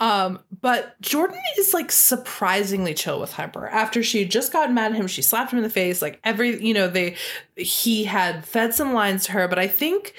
[0.00, 4.92] um but jordan is like surprisingly chill with harper after she had just gotten mad
[4.92, 7.14] at him she slapped him in the face like every you know they
[7.54, 10.14] he had fed some lines to her but i think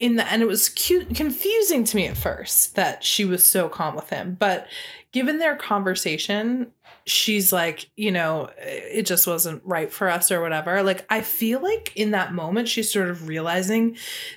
[0.00, 3.68] in the end it was cute confusing to me at first that she was so
[3.68, 4.66] calm with him but
[5.12, 6.70] given their conversation
[7.06, 10.82] she's like you know it just wasn't right for us or whatever.
[10.82, 13.96] Like i feel like in that moment she's sort of realizing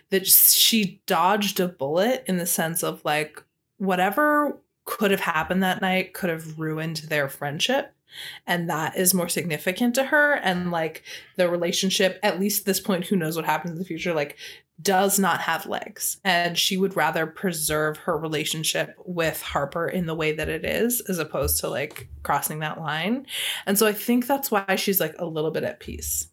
[0.10, 3.42] that she dodged a bullet in the sense of like
[3.78, 7.94] whatever could have happened that night could have ruined their friendship
[8.46, 10.34] and that is more significant to her.
[10.34, 11.04] And like
[11.36, 14.38] the relationship at least at this point who knows what happens in the future like
[14.82, 20.14] does not have legs and she would rather preserve her relationship with Harper in the
[20.14, 23.26] way that it is as opposed to like crossing that line
[23.66, 26.28] and so I think that's why she's like a little bit at peace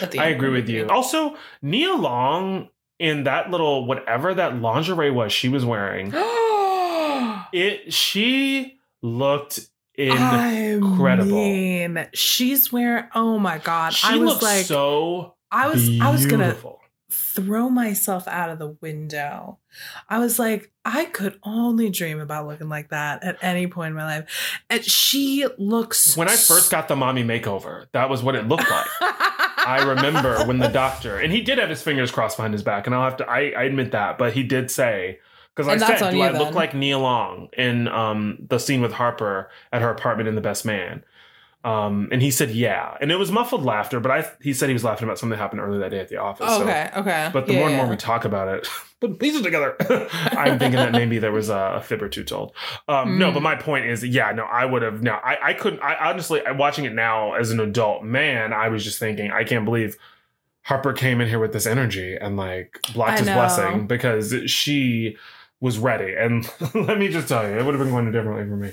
[0.00, 0.86] at I agree with you.
[0.88, 2.68] Also, Nia Long
[2.98, 6.12] in that little whatever that lingerie was she was wearing,
[7.52, 9.60] it she looked
[9.94, 11.38] incredible.
[11.38, 13.04] I mean, she's wearing.
[13.14, 13.94] Oh my god!
[13.94, 16.79] she I was looks like, so I was, I was gonna beautiful.
[17.10, 19.58] Throw myself out of the window.
[20.08, 23.96] I was like, I could only dream about looking like that at any point in
[23.96, 24.60] my life.
[24.70, 26.16] And she looks.
[26.16, 28.86] When I first got the mommy makeover, that was what it looked like.
[29.00, 32.86] I remember when the doctor, and he did have his fingers crossed behind his back,
[32.86, 35.18] and I'll have to, I, I admit that, but he did say,
[35.54, 39.50] because I said, do I look like Nia Long in um, the scene with Harper
[39.72, 41.04] at her apartment in The Best Man?
[41.62, 42.96] Um, and he said, yeah.
[43.02, 45.42] And it was muffled laughter, but I he said he was laughing about something that
[45.42, 46.48] happened earlier that day at the office.
[46.48, 47.28] so- okay, okay.
[47.34, 48.66] but the Yeah, more and more we talk about it,
[49.00, 49.76] put pieces together.
[50.32, 52.52] I'm thinking that maybe there was a, a fib or two told.
[52.88, 53.34] Um, No, Mm.
[53.34, 55.02] but my point is, yeah, no, I would have.
[55.02, 55.80] No, I, I couldn't.
[55.82, 59.66] I honestly, watching it now as an adult man, I was just thinking, I can't
[59.66, 59.96] believe
[60.62, 65.16] Harper came in here with this energy and like blocked his blessing because she
[65.60, 66.14] was ready.
[66.14, 68.68] And let me just tell you, it would have been going differently for me.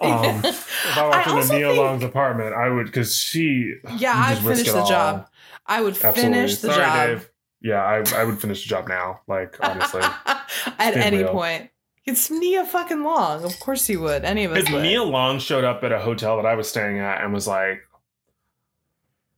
[0.00, 3.74] Um, if I walked I into Nia think- Long's apartment, I would because she.
[3.98, 4.88] Yeah, I'd finish the all.
[4.88, 5.28] job.
[5.66, 6.22] I would Absolutely.
[6.22, 7.30] finish the Sorry, job Dave.
[7.62, 9.20] Yeah, I, I would finish the job now.
[9.28, 11.32] Like honestly, at any real.
[11.32, 11.70] point.
[12.06, 13.44] It's Nia fucking Long.
[13.44, 14.24] Of course you would.
[14.24, 14.82] Any of us if would.
[14.82, 17.82] Nia Long showed up at a hotel that I was staying at and was like,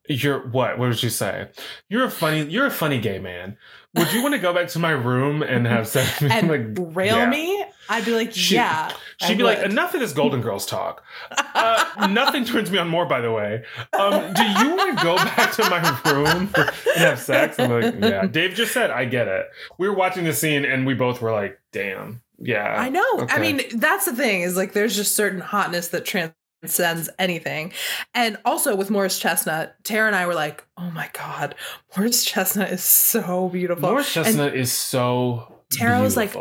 [0.08, 0.78] "You're what?
[0.78, 1.48] What did you say?
[1.88, 2.44] You're a funny.
[2.44, 3.56] You're a funny gay man.
[3.94, 6.48] Would you want to go back to my room and have sex with me?" and
[6.48, 7.30] like, rail yeah.
[7.30, 8.90] me, I'd be like, she, yeah.
[9.18, 11.02] She'd be like, "Enough of this Golden Girls talk."
[11.54, 13.62] Uh, nothing turns me on more, by the way.
[13.92, 17.58] Um, do you want to go back to my room and have sex?
[17.58, 18.26] I'm like, yeah.
[18.26, 19.46] Dave just said, I get it.
[19.76, 22.22] We were watching the scene and we both were like, damn.
[22.38, 22.74] Yeah.
[22.76, 23.26] I know.
[23.28, 26.04] I mean, that's the thing is like there's just certain hotness that
[26.62, 27.72] transcends anything.
[28.14, 31.54] And also with Morris Chestnut, Tara and I were like, oh my God,
[31.96, 33.88] Morris Chestnut is so beautiful.
[33.90, 35.62] Morris Chestnut is so.
[35.70, 35.86] Beautiful.
[35.88, 36.34] Tara was like.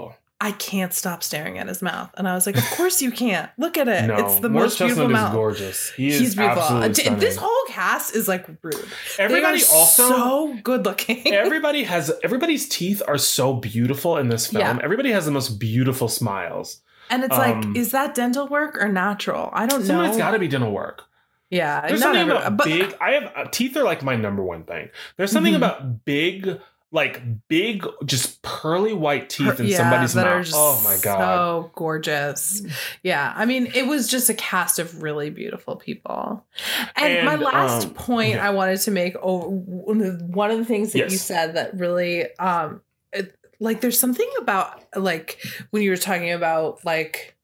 [0.43, 2.09] I can't stop staring at his mouth.
[2.17, 3.51] And I was like, of course you can't.
[3.59, 4.07] Look at it.
[4.07, 5.33] no, it's the Morris most beautiful mouth.
[5.35, 5.77] Morris Chestnut is mouth.
[5.77, 5.91] gorgeous.
[5.91, 7.19] He is He's beautiful.
[7.19, 8.87] This whole cast is like rude.
[9.19, 10.09] everybody also.
[10.09, 11.27] so good looking.
[11.31, 14.61] everybody has everybody's teeth are so beautiful in this film.
[14.61, 14.79] Yeah.
[14.83, 16.81] Everybody has the most beautiful smiles.
[17.11, 19.49] And it's um, like, is that dental work or natural?
[19.53, 20.01] I don't know.
[20.03, 21.03] it's got to be dental work.
[21.49, 22.95] yeah, There's not something every- about but- big.
[22.99, 24.89] I have uh, teeth are like my number one thing.
[25.17, 25.57] There's something Mhm.
[25.57, 26.59] about big,
[26.93, 30.33] like big, just pearly white teeth in Yeah, somebody's that mouth.
[30.35, 31.19] are just oh my god!
[31.19, 32.63] so gorgeous.
[33.03, 36.45] Yeah, I mean, it was just a cast of really beautiful people.
[36.95, 38.47] And, my last um, point yeah.
[38.47, 42.81] I wanted to make over one of the things that you said that really, um,
[43.61, 47.37] like, there's something about like when you were talking about like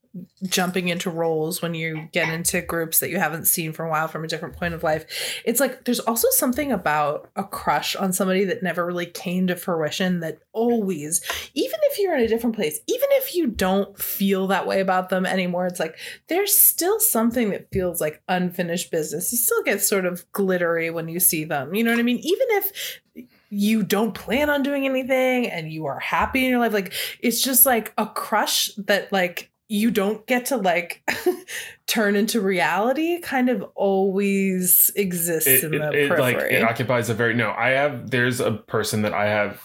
[0.44, 4.08] jumping into roles when you get into groups that you haven't seen for a while
[4.08, 5.42] from a different point of life.
[5.46, 9.56] It's like there's also something about a crush on somebody that never really came to
[9.56, 11.22] fruition that always,
[11.54, 15.10] even if you're in a different place, even if you don't feel that way about
[15.10, 15.98] them anymore, it's like
[16.30, 19.32] there's still something that feels like unfinished business.
[19.32, 21.76] You still get sort of glittery when you see them.
[21.76, 22.20] You know what I mean?
[22.20, 23.02] Even if
[23.50, 27.42] you don't plan on doing anything and you are happy in your life, like it's
[27.42, 31.04] just like a crush that like you don't get to like
[31.88, 36.56] turn into reality kind of always exists it, in the it, like periphery.
[36.56, 37.52] it occupies a very no.
[37.52, 39.62] I have there's a person that I have.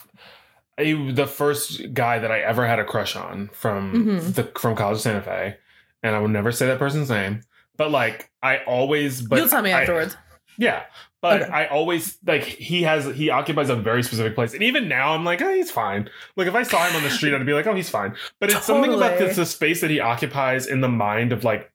[0.78, 4.34] A, the first guy that I ever had a crush on from Mhm.
[4.34, 5.56] the from College of Santa Fe,
[6.02, 7.42] and I would never say that person's name.
[7.76, 10.16] But like I always, but You'll tell me I- afterwards.
[10.58, 10.82] Yeah.
[11.22, 11.50] But Okay.
[11.52, 14.52] I always like he has he occupies a very specific place.
[14.52, 16.10] And even now I'm like, oh, he's fine.
[16.36, 18.14] Like if I saw him on the street, I'd be like, oh, he's fine.
[18.40, 19.28] But it's something about Totally.
[19.28, 21.72] this the space that he occupies in the mind of like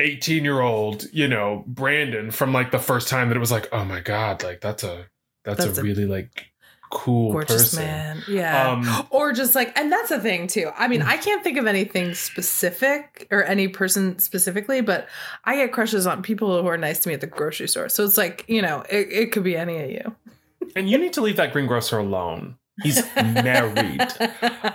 [0.00, 3.68] 18 year old, you know, Brandon from like the first time that it was like,
[3.70, 5.06] oh my God, like that's a
[5.44, 6.46] that's, That's a a really like
[6.90, 7.84] cool Gorgeous person.
[7.84, 8.22] man.
[8.28, 8.70] Yeah.
[8.70, 11.66] Um or just like and that's a thing too i mean i can't think of
[11.66, 15.08] anything specific or any person specifically but
[15.44, 18.04] i get crushes on people who are nice to me at the grocery store so
[18.04, 20.16] it's like you know it, it could be any of you
[20.76, 22.56] and you need to leave that greengrocer alone.
[22.82, 24.00] He's married.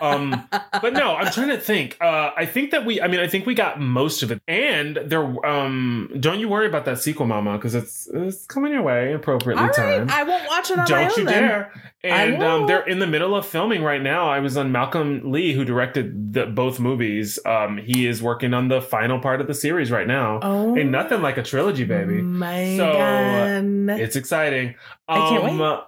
[0.02, 0.48] Um,
[0.82, 1.98] but no, I'm trying to think.
[2.02, 4.42] Uh, I think that we, I mean, I think we got most of it.
[4.48, 8.82] And there, um, don't you worry about that sequel, Mama, because it's it's coming your
[8.82, 10.12] way appropriately all right timed.
[10.12, 11.44] i won't watch it on Don't you then.
[11.44, 11.72] dare!
[12.04, 14.30] I And um, they're in the middle of filming right now.
[14.30, 17.40] I was on Malcolm Lee, who directed the, both movies.
[17.46, 20.40] Um, he is working on the final part of the series right now.
[20.42, 22.22] oh Ain't nothing like a trilogy, baby.
[22.22, 24.00] my So, uh, God.
[24.00, 24.76] It's exciting.
[25.08, 25.84] Um, I can't wait.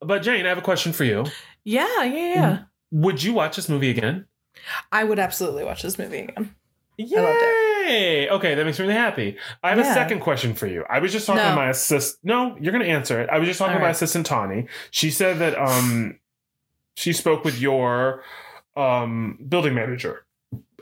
[0.00, 1.24] But Jane, I have a question for you.
[1.64, 2.58] yeah yeah yeah
[2.90, 4.26] Would you watch this movie again?
[4.90, 6.54] i would absolutely watch this movie again
[6.98, 8.26] Yay!
[8.28, 9.36] loved Okay, that makes me really happy.
[9.62, 10.82] I have a second question for you.
[10.88, 11.50] I was just talking No.
[11.50, 12.18] to my assist.
[12.24, 13.28] No, you're going to answer it.
[13.30, 14.66] I was just talking All to my assistant Tawny.
[14.90, 16.18] She said that um,
[16.96, 18.22] she spoke with your
[18.76, 20.24] um building manager,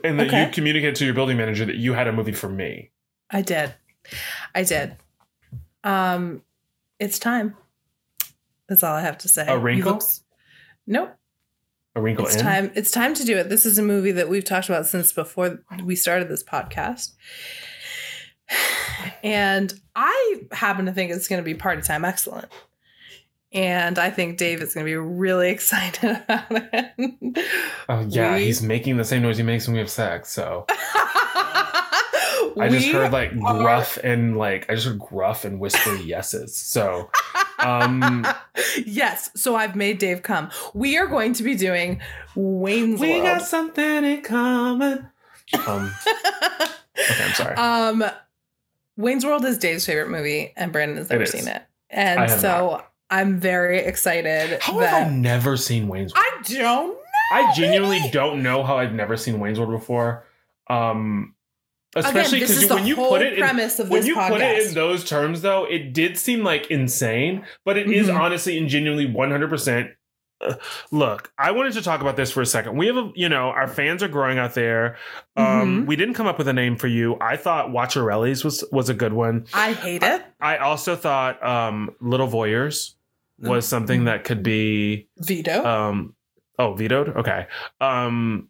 [0.05, 0.45] and that Okay.
[0.45, 2.91] you communicated to your building manager that you had a movie for me.
[3.29, 3.75] I did.
[4.55, 4.95] I did.
[5.83, 6.41] Um,
[6.97, 7.57] it's time.
[8.67, 9.45] That's all I have to say.
[9.47, 9.93] A wrinkle?
[9.93, 10.03] look
[10.87, 11.15] Nope.
[11.95, 12.41] A Wrinkle It's In.
[12.41, 12.71] time.
[12.75, 13.47] It's time to do it.
[13.49, 17.13] This is a movie that we've talked about since before we started this podcast.
[19.23, 22.47] And I happen to think it's going to be Party Time Excellent.
[23.51, 27.45] And I think Dave is going to be really excited about it.
[27.89, 30.31] Oh yeah, We- he's making the same noise he makes when we have sex.
[30.31, 36.01] So I just heard like are- gruff and like I just heard gruff and whispery
[36.03, 36.55] yeses.
[36.57, 37.09] So
[37.65, 38.25] um
[38.85, 39.31] yes.
[39.35, 40.49] So I've made Dave come.
[40.73, 42.01] We are going to be doing
[42.35, 43.23] Wayne's we World.
[43.23, 45.09] got something in common.
[45.67, 47.55] Um okay, I'm sorry.
[47.57, 48.03] um,
[48.97, 51.31] Wayne's World is Dave's favorite movie, and Brandon has It never is.
[51.31, 51.61] seen it,
[51.91, 56.25] I and have so I'm very excited How have I never seen Wayne's World?
[56.25, 56.87] I don't.
[56.89, 56.97] Know,
[57.31, 58.11] I genuinely baby.
[58.11, 60.25] don't know how I've never seen Wayne's World before.
[60.69, 61.34] Um
[61.95, 63.43] especially because is when you put it in
[63.79, 64.29] of when you podcast.
[64.29, 68.19] put it in those terms though it did seem like insane but it is Mhm.
[68.19, 69.91] honestly and genuinely 100%
[70.41, 70.55] uh,
[70.91, 73.47] look i wanted to talk about this for a second we have a you know
[73.51, 74.97] our fans are growing out there
[75.37, 75.85] um Mhm.
[75.87, 78.93] we didn't come up with a name for you i thought watcherelli's was was a
[78.93, 80.21] good one I hate it.
[80.41, 82.95] i also thought um little voyeurs
[83.39, 84.05] was something Mm-hmm.
[84.07, 85.63] that could be Veto.
[85.65, 86.15] um
[86.59, 87.47] oh vetoed okay
[87.79, 88.49] um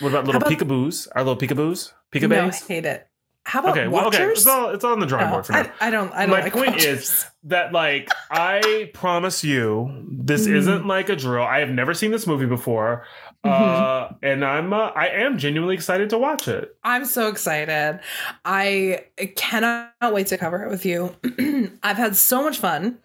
[0.00, 3.04] what about little about- peekaboos our little peekaboos no, I hate it.
[3.44, 5.70] How about okay well okay it's all it's all on the drawing board for now
[5.80, 6.12] I, I don't.
[6.12, 6.30] I don't.
[6.36, 6.84] My like point Watchers.
[7.00, 10.54] is- that like I promise you this Mhm.
[10.56, 11.44] isn't like a drill.
[11.44, 13.06] I have never seen this movie before.
[13.46, 14.12] Mm-hmm.
[14.12, 16.76] Uh and I'm uh, I am genuinely excited to watch it.
[16.84, 18.00] I'm so excited.
[18.44, 19.04] I
[19.36, 21.14] cannot wait to cover it with you.
[21.82, 22.98] I've had so much fun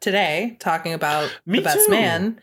[0.00, 1.90] today talking about Me the best too.
[1.92, 2.40] man.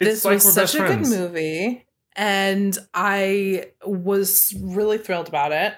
[0.00, 1.10] It's this like was such a friends.
[1.10, 1.84] good movie
[2.18, 5.74] and i was really thrilled about it.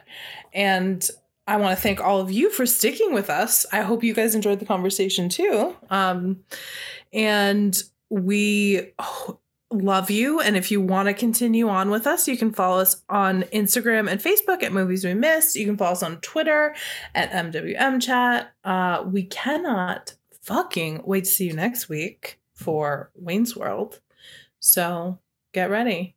[0.52, 1.08] And
[1.46, 3.66] i want to thank all of you for sticking with us.
[3.72, 5.76] I hope you guys enjoyed the conversation too.
[5.90, 6.40] Um,
[7.12, 8.92] and we
[9.72, 10.40] love you.
[10.40, 14.10] And if you want to continue on with us you can follow us on instagram
[14.10, 15.54] and facebook at movies we missed.
[15.54, 16.74] You can follow us on twitter
[17.14, 18.52] at mwm chat.
[18.64, 24.00] Uh, we cannot fucking wait to see you next week for wayne's world.
[24.58, 25.20] So
[25.52, 26.16] get ready.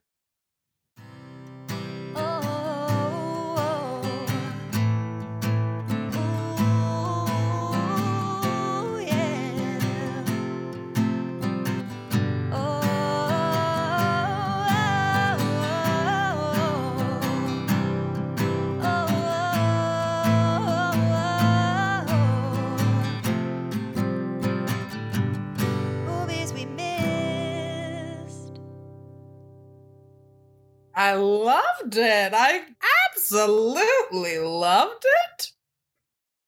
[31.03, 32.31] I loved it.
[32.31, 32.61] I
[33.09, 35.50] absolutely loved it.